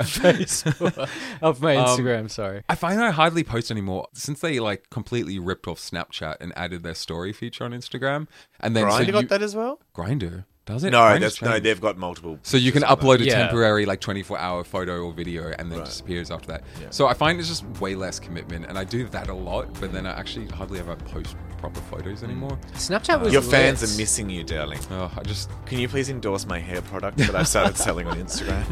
Facebook 0.00 1.08
of 1.42 1.60
my 1.62 1.76
Um, 1.76 1.86
Instagram. 1.86 2.30
sorry. 2.30 2.62
I 2.68 2.74
find 2.74 3.00
I 3.00 3.10
hardly 3.10 3.44
post 3.44 3.70
anymore 3.70 4.08
since 4.12 4.40
they 4.40 4.60
like 4.60 4.90
completely 4.90 5.38
ripped 5.38 5.66
off 5.68 5.78
Snapchat 5.78 6.36
and 6.40 6.52
added 6.56 6.82
their 6.82 6.94
story 6.94 7.32
feature 7.32 7.64
on 7.64 7.72
Instagram. 7.72 8.26
And 8.60 8.76
then 8.76 8.84
Grindr 8.86 9.06
so 9.06 9.12
got 9.12 9.22
you, 9.22 9.28
that 9.28 9.42
as 9.42 9.54
well. 9.56 9.80
Grindr 9.94 10.44
does 10.70 10.84
it? 10.84 10.90
No, 10.90 10.98
Grindr's 11.00 11.20
that's, 11.20 11.42
no, 11.42 11.50
changed. 11.50 11.64
they've 11.64 11.80
got 11.80 11.98
multiple. 11.98 12.38
So 12.42 12.56
you 12.56 12.72
can 12.72 12.82
features 12.82 12.96
that. 12.96 13.04
upload 13.04 13.20
a 13.20 13.24
Yeah. 13.24 13.36
temporary 13.42 13.84
like 13.86 14.00
24 14.00 14.38
hour 14.38 14.64
photo 14.64 15.02
or 15.04 15.12
video 15.12 15.52
and 15.58 15.70
then 15.70 15.80
it 15.80 15.84
disappears 15.84 16.30
after 16.30 16.48
that. 16.48 16.64
So 16.90 17.06
I 17.06 17.14
find 17.14 17.38
it's 17.38 17.48
just 17.48 17.64
way 17.80 17.94
less 17.94 18.18
commitment 18.18 18.66
and 18.66 18.78
I 18.78 18.84
do 18.84 19.06
that 19.08 19.28
a 19.28 19.34
lot, 19.34 19.78
but 19.80 19.92
then 19.92 20.06
I 20.06 20.18
actually 20.18 20.46
hardly 20.48 20.78
ever 20.78 20.96
post 20.96 21.36
proper 21.58 21.80
photos 21.82 22.22
anymore. 22.22 22.52
Mm. 22.72 22.72
Snapchat 22.72 23.20
was 23.20 23.32
Your 23.32 23.42
fans 23.42 23.82
lit. 23.82 23.90
are 23.92 23.96
missing 23.98 24.30
you, 24.30 24.42
darling. 24.44 24.78
Oh, 24.90 25.12
I 25.16 25.22
just 25.22 25.50
Can 25.66 25.78
you 25.78 25.88
please 25.88 26.08
endorse 26.08 26.46
my 26.46 26.58
hair 26.58 26.80
product 26.82 27.18
that 27.18 27.34
I've 27.34 27.48
started 27.48 27.76
selling 27.86 28.06
on 28.06 28.16
Instagram? 28.16 28.64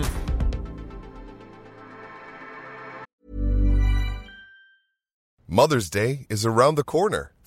Mother's 5.46 5.88
Day 5.90 6.26
is 6.28 6.44
around 6.44 6.74
the 6.74 6.84
corner. 6.84 7.32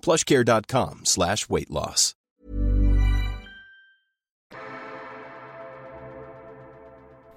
plushcare.com 0.00 1.04
slash 1.04 1.48
weight 1.48 1.70
loss. 1.70 2.14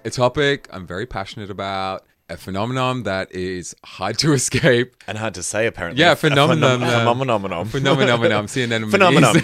a 0.05 0.09
topic 0.09 0.67
I'm 0.71 0.85
very 0.85 1.05
passionate 1.05 1.49
about. 1.49 2.05
A 2.29 2.37
phenomenon 2.37 3.03
that 3.03 3.31
is 3.33 3.75
hard 3.83 4.17
to 4.19 4.33
escape. 4.39 4.95
And 5.07 5.17
hard 5.17 5.33
to 5.35 5.43
say, 5.43 5.67
apparently. 5.67 6.01
Yeah, 6.01 6.13
A 6.13 6.15
phenomenon. 6.17 6.79
phenom- 6.79 6.83
uh, 6.83 7.13
Phenomenon. 7.13 7.65
Phenomenon. 7.65 8.45
CNN. 8.47 8.89
Phenomenon. 8.89 9.35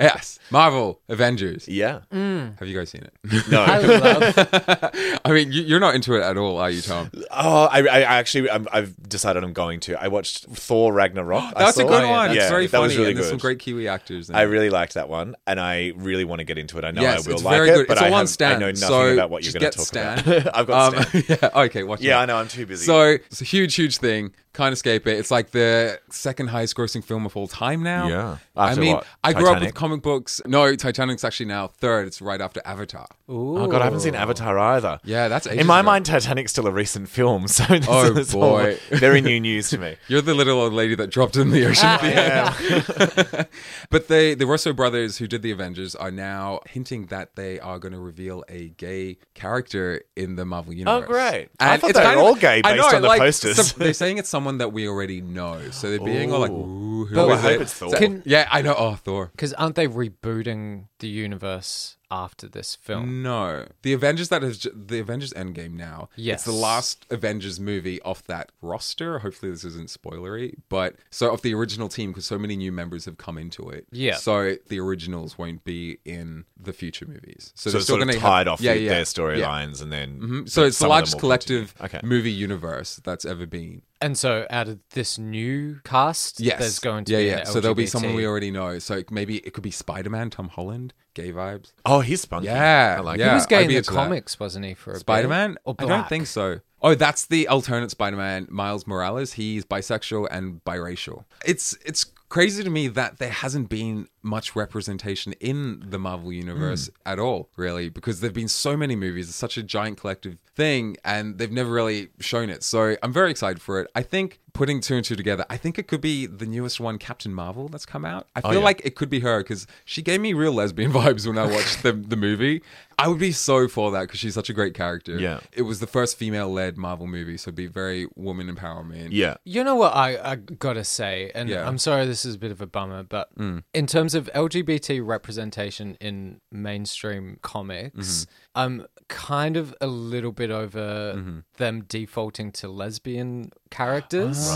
Yes. 0.00 0.38
Marvel. 0.50 1.00
Avengers. 1.08 1.68
Yeah. 1.68 2.00
Have 2.10 2.66
you 2.66 2.76
guys 2.76 2.90
seen 2.90 3.02
it? 3.02 3.48
No. 3.50 3.62
I 3.62 3.78
love 3.78 5.20
I 5.24 5.32
mean, 5.32 5.52
you, 5.52 5.62
you're 5.62 5.80
not 5.80 5.94
into 5.94 6.14
it 6.14 6.22
at 6.22 6.36
all, 6.36 6.58
are 6.58 6.70
you, 6.70 6.80
Tom? 6.82 7.10
Oh, 7.30 7.64
I, 7.64 7.80
I 7.86 8.00
actually, 8.02 8.50
I'm, 8.50 8.66
I've 8.72 8.96
decided 9.08 9.44
I'm 9.44 9.52
going 9.52 9.80
to. 9.80 10.00
I 10.02 10.08
watched 10.08 10.46
Thor 10.46 10.92
Ragnarok. 10.92 11.42
I 11.56 11.64
That's 11.64 11.78
a 11.78 11.84
good 11.84 12.04
it. 12.04 12.08
one. 12.08 12.30
Yeah, 12.34 12.42
it's 12.42 12.50
very 12.50 12.66
that 12.66 12.70
funny. 12.72 12.82
was 12.84 12.96
really 12.96 13.10
and 13.10 13.18
there's 13.18 13.28
some 13.28 13.38
great 13.38 13.58
Kiwi 13.58 13.88
actors. 13.88 14.30
in 14.30 14.36
I 14.36 14.42
it. 14.42 14.46
really 14.46 14.70
liked 14.70 14.94
that 14.94 15.08
one, 15.08 15.36
and 15.46 15.60
I 15.60 15.92
really 15.96 16.24
want 16.24 16.40
to 16.40 16.44
get 16.44 16.58
into 16.58 16.78
it. 16.78 16.84
I 16.84 16.90
know 16.90 17.02
yes, 17.02 17.26
I 17.26 17.28
will 17.28 17.34
it's 17.36 17.44
like 17.44 17.56
very 17.56 17.70
it, 17.70 17.74
good. 17.74 17.86
but 17.88 17.92
it's 17.98 18.02
I, 18.02 18.08
all 18.08 18.14
on 18.14 18.20
have, 18.20 18.28
Stan. 18.28 18.56
I 18.56 18.58
know 18.58 18.66
nothing 18.66 18.76
so 18.88 19.12
about 19.12 19.30
what 19.30 19.44
you're 19.44 19.52
going 19.52 19.70
to 19.70 19.76
talk 19.78 19.86
Stan. 19.86 20.18
about. 20.18 20.56
I've 20.56 20.66
got 20.66 20.87
Um, 20.96 21.04
yeah. 21.28 21.50
Okay. 21.54 21.82
Watch. 21.82 22.00
Yeah, 22.00 22.18
it. 22.18 22.22
I 22.22 22.26
know. 22.26 22.36
I'm 22.36 22.48
too 22.48 22.66
busy. 22.66 22.84
So 22.84 23.02
it's 23.10 23.40
a 23.40 23.44
huge, 23.44 23.74
huge 23.74 23.98
thing. 23.98 24.32
Can't 24.54 24.72
escape 24.72 25.06
it. 25.06 25.16
It's 25.18 25.30
like 25.30 25.52
the 25.52 26.00
second 26.10 26.48
highest 26.48 26.74
grossing 26.74 27.04
film 27.04 27.24
of 27.26 27.36
all 27.36 27.46
time 27.46 27.82
now. 27.84 28.08
Yeah. 28.08 28.38
I 28.56 28.74
mean, 28.74 28.94
what? 28.96 29.06
I 29.22 29.32
grew 29.32 29.52
up 29.52 29.60
with 29.60 29.72
comic 29.74 30.02
books. 30.02 30.40
No, 30.46 30.74
Titanic's 30.74 31.22
actually 31.22 31.46
now 31.46 31.68
third. 31.68 32.08
It's 32.08 32.20
right 32.20 32.40
after 32.40 32.60
Avatar. 32.64 33.06
Oh 33.28 33.68
god, 33.68 33.82
I 33.82 33.84
haven't 33.84 34.00
seen 34.00 34.16
Avatar 34.16 34.58
either. 34.58 34.98
Yeah, 35.04 35.28
that's 35.28 35.46
ages 35.46 35.60
in 35.60 35.66
my 35.68 35.78
ago. 35.80 35.86
mind. 35.86 36.06
Titanic's 36.06 36.50
still 36.50 36.66
a 36.66 36.72
recent 36.72 37.08
film, 37.08 37.46
so 37.48 37.62
this 37.66 37.86
Oh, 37.88 38.16
is 38.16 38.34
all 38.34 38.40
boy. 38.40 38.78
very 38.90 39.20
new 39.20 39.38
news 39.38 39.70
to 39.70 39.78
me. 39.78 39.94
You're 40.08 40.22
the 40.22 40.34
little 40.34 40.58
old 40.60 40.72
lady 40.72 40.96
that 40.96 41.10
dropped 41.10 41.36
in 41.36 41.50
the 41.50 41.64
ocean 41.66 41.86
at 41.86 42.00
the 42.00 43.36
end. 43.36 43.48
but 43.90 44.08
they, 44.08 44.34
the 44.34 44.46
Russo 44.46 44.72
brothers 44.72 45.18
who 45.18 45.28
did 45.28 45.42
the 45.42 45.50
Avengers 45.52 45.94
are 45.94 46.10
now 46.10 46.60
hinting 46.68 47.06
that 47.06 47.36
they 47.36 47.60
are 47.60 47.78
going 47.78 47.92
to 47.92 48.00
reveal 48.00 48.42
a 48.48 48.70
gay 48.70 49.18
character 49.34 50.02
in 50.16 50.34
the 50.36 50.44
Marvel 50.44 50.72
universe. 50.78 51.04
Oh, 51.04 51.06
great. 51.12 51.48
I 51.60 51.76
thought 51.76 51.94
they 51.94 52.00
were 52.16 52.22
all 52.22 52.34
gay 52.34 52.62
based 52.62 52.76
know, 52.76 52.96
on 52.96 53.02
the 53.02 53.08
like, 53.08 53.20
posters. 53.20 53.56
some- 53.56 53.78
they're 53.78 53.92
saying 53.92 54.18
it's 54.18 54.28
someone 54.28 54.58
that 54.58 54.72
we 54.72 54.88
already 54.88 55.20
know. 55.20 55.70
So 55.70 55.90
they're 55.90 56.00
being 56.00 56.32
all 56.32 56.40
like, 56.40 56.50
ooh, 56.50 57.04
who 57.06 57.14
But 57.14 57.28
I 57.30 57.36
hope 57.36 57.50
it? 57.52 57.60
it's 57.62 57.74
Thor. 57.74 57.90
So- 57.90 57.98
Can- 57.98 58.22
yeah, 58.24 58.48
I 58.50 58.62
know. 58.62 58.74
Oh, 58.76 58.94
Thor. 58.94 59.30
because 59.32 59.52
aren't 59.54 59.74
they 59.76 59.86
rebooting 59.88 60.84
the 60.98 61.08
universe 61.08 61.96
after 62.10 62.48
this 62.48 62.74
film? 62.74 63.22
No, 63.22 63.66
the 63.82 63.92
Avengers 63.92 64.28
that 64.30 64.42
is 64.42 64.64
has 64.64 64.72
the 64.74 64.98
Avengers 64.98 65.32
Endgame 65.34 65.72
now. 65.72 66.08
Yes. 66.16 66.36
it's 66.40 66.44
the 66.44 66.52
last 66.52 67.04
Avengers 67.10 67.60
movie 67.60 68.00
off 68.02 68.24
that 68.24 68.50
roster. 68.62 69.18
Hopefully, 69.20 69.52
this 69.52 69.64
isn't 69.64 69.88
spoilery, 69.88 70.54
but 70.68 70.96
so 71.10 71.30
of 71.32 71.42
the 71.42 71.52
original 71.54 71.88
team 71.88 72.10
because 72.10 72.24
so 72.26 72.38
many 72.38 72.56
new 72.56 72.72
members 72.72 73.04
have 73.04 73.18
come 73.18 73.36
into 73.38 73.68
it. 73.68 73.86
Yeah. 73.90 74.16
so 74.16 74.54
the 74.68 74.80
originals 74.80 75.36
won't 75.38 75.64
be 75.64 75.98
in 76.04 76.44
the 76.60 76.72
future 76.72 77.06
movies. 77.06 77.52
So, 77.54 77.70
So 77.70 77.70
they're 77.70 77.78
it's 77.78 77.84
still 77.86 77.96
sort 77.96 78.02
of 78.02 78.08
going 78.08 78.18
to 78.18 78.26
tied 78.26 78.48
off 78.48 78.60
yeah, 78.60 78.72
yeah, 78.72 78.88
their 78.88 78.98
yeah. 79.00 79.04
storylines, 79.04 79.82
and 79.82 79.92
then 79.92 80.18
Mhm. 80.20 80.48
So 80.50 80.62
but 80.62 80.66
it's 80.68 80.78
the 80.78 80.82
some 80.82 80.86
of 80.86 80.88
them 80.88 80.88
largest 80.90 81.18
collective. 81.18 81.74
Okay. 81.80 82.00
movie 82.02 82.32
universe 82.32 83.00
that's 83.04 83.24
ever 83.24 83.46
been. 83.46 83.82
And 84.00 84.16
so, 84.16 84.46
out 84.48 84.68
of 84.68 84.78
this 84.90 85.18
new 85.18 85.80
cast, 85.84 86.38
Yes, 86.40 86.60
there's 86.60 86.78
going 86.78 87.04
to 87.06 87.12
yeah, 87.12 87.18
be 87.18 87.24
yeah. 87.24 87.38
an 87.40 87.46
So 87.46 87.60
there'll 87.60 87.74
be 87.74 87.86
someone 87.86 88.14
we 88.14 88.26
already 88.26 88.50
know. 88.50 88.78
So 88.78 89.02
maybe 89.10 89.38
it 89.38 89.52
could 89.54 89.64
be 89.64 89.72
Spider 89.72 90.08
Man, 90.10 90.30
Tom 90.30 90.48
Holland, 90.48 90.94
gay 91.14 91.32
vibes. 91.32 91.72
Oh, 91.84 92.00
he's 92.00 92.20
spunky. 92.20 92.46
Yeah, 92.46 92.96
I 92.98 93.00
like 93.00 93.18
yeah. 93.18 93.30
He 93.30 93.34
was 93.34 93.46
gay 93.46 93.56
I'd 93.58 93.62
in 93.62 93.68
the 93.68 93.76
into 93.78 93.90
that. 93.90 93.96
comics, 93.96 94.38
wasn't 94.38 94.66
he? 94.66 94.74
For? 94.74 94.94
Spider 94.98 95.28
Man? 95.28 95.56
I 95.66 95.84
don't 95.84 96.08
think 96.08 96.26
so. 96.28 96.60
Oh, 96.80 96.94
that's 96.94 97.26
the 97.26 97.48
alternate 97.48 97.90
Spider 97.90 98.16
Man, 98.16 98.46
Miles 98.50 98.86
Morales. 98.86 99.32
He's 99.32 99.64
bisexual 99.64 100.28
and 100.30 100.62
biracial. 100.64 101.24
It's 101.44 101.76
it's 101.84 102.06
crazy 102.28 102.62
to 102.62 102.70
me 102.70 102.88
that 102.88 103.18
there 103.18 103.30
hasn't 103.30 103.68
been 103.68 104.08
much 104.22 104.54
representation 104.54 105.32
in 105.34 105.82
the 105.88 105.98
Marvel 105.98 106.32
universe 106.32 106.86
hmm. 106.86 106.92
at 107.08 107.18
all, 107.18 107.48
really, 107.56 107.88
because 107.88 108.20
there've 108.20 108.34
been 108.34 108.48
so 108.48 108.76
many 108.76 108.94
movies. 108.94 109.28
It's 109.28 109.36
such 109.36 109.56
a 109.56 109.62
giant 109.62 109.98
collective 109.98 110.36
thing, 110.54 110.96
and 111.04 111.38
they've 111.38 111.50
never 111.50 111.70
really 111.70 112.08
shown 112.20 112.50
it. 112.50 112.62
So 112.62 112.96
I'm 113.02 113.12
very 113.12 113.30
excited 113.30 113.62
for 113.62 113.80
it. 113.80 113.90
I 113.94 114.02
think 114.02 114.40
putting 114.52 114.80
two 114.80 114.96
and 114.96 115.04
two 115.04 115.16
together, 115.16 115.46
I 115.48 115.56
think 115.56 115.78
it 115.78 115.86
could 115.86 116.00
be 116.00 116.26
the 116.26 116.46
newest 116.46 116.80
one, 116.80 116.98
Captain 116.98 117.32
Marvel, 117.32 117.68
that's 117.68 117.86
come 117.86 118.04
out. 118.04 118.28
I 118.36 118.40
oh, 118.44 118.50
feel 118.50 118.58
yeah. 118.58 118.64
like 118.64 118.82
it 118.84 118.94
could 118.94 119.10
be 119.10 119.20
her 119.20 119.38
because 119.38 119.66
she 119.84 120.02
gave 120.02 120.20
me 120.20 120.32
real 120.32 120.52
lesbian 120.52 120.92
vibes 120.98 121.26
when 121.26 121.38
I 121.38 121.46
watched 121.46 121.82
the 121.82 121.92
the 121.92 122.16
movie. 122.16 122.62
I 122.98 123.06
would 123.08 123.18
be 123.20 123.30
so 123.32 123.68
for 123.68 123.90
that 123.92 124.00
because 124.02 124.18
she's 124.18 124.34
such 124.34 124.50
a 124.50 124.52
great 124.52 124.74
character. 124.74 125.18
Yeah. 125.18 125.40
It 125.52 125.62
was 125.62 125.78
the 125.80 125.86
first 125.86 126.16
female 126.16 126.52
led 126.52 126.76
Marvel 126.76 127.06
movie, 127.06 127.36
so 127.36 127.48
it'd 127.50 127.54
be 127.54 127.66
very 127.68 128.08
woman 128.16 128.54
empowerment. 128.54 129.08
Yeah. 129.12 129.36
You 129.44 129.62
know 129.62 129.76
what 129.76 129.94
I, 129.94 130.32
I 130.32 130.34
gotta 130.36 130.82
say, 130.84 131.30
and 131.34 131.48
Yeah. 131.48 131.66
I'm 131.68 131.78
sorry 131.78 132.06
this 132.06 132.24
is 132.24 132.34
a 132.34 132.38
bit 132.38 132.50
of 132.50 132.60
a 132.60 132.66
bummer, 132.66 133.04
but 133.04 133.28
in 133.72 133.86
terms 133.86 134.14
of 134.14 134.28
LGBT 134.34 135.00
representation 135.06 135.96
in 136.00 136.40
mainstream 136.50 137.38
comics, 137.42 138.26
I'm 138.54 138.86
kind 139.06 139.56
of 139.56 139.74
a 139.80 139.86
little 139.86 140.32
bit 140.32 140.50
over 140.50 141.42
them 141.56 141.84
defaulting 141.88 142.50
to 142.52 142.68
lesbian 142.68 143.52
characters. 143.70 144.50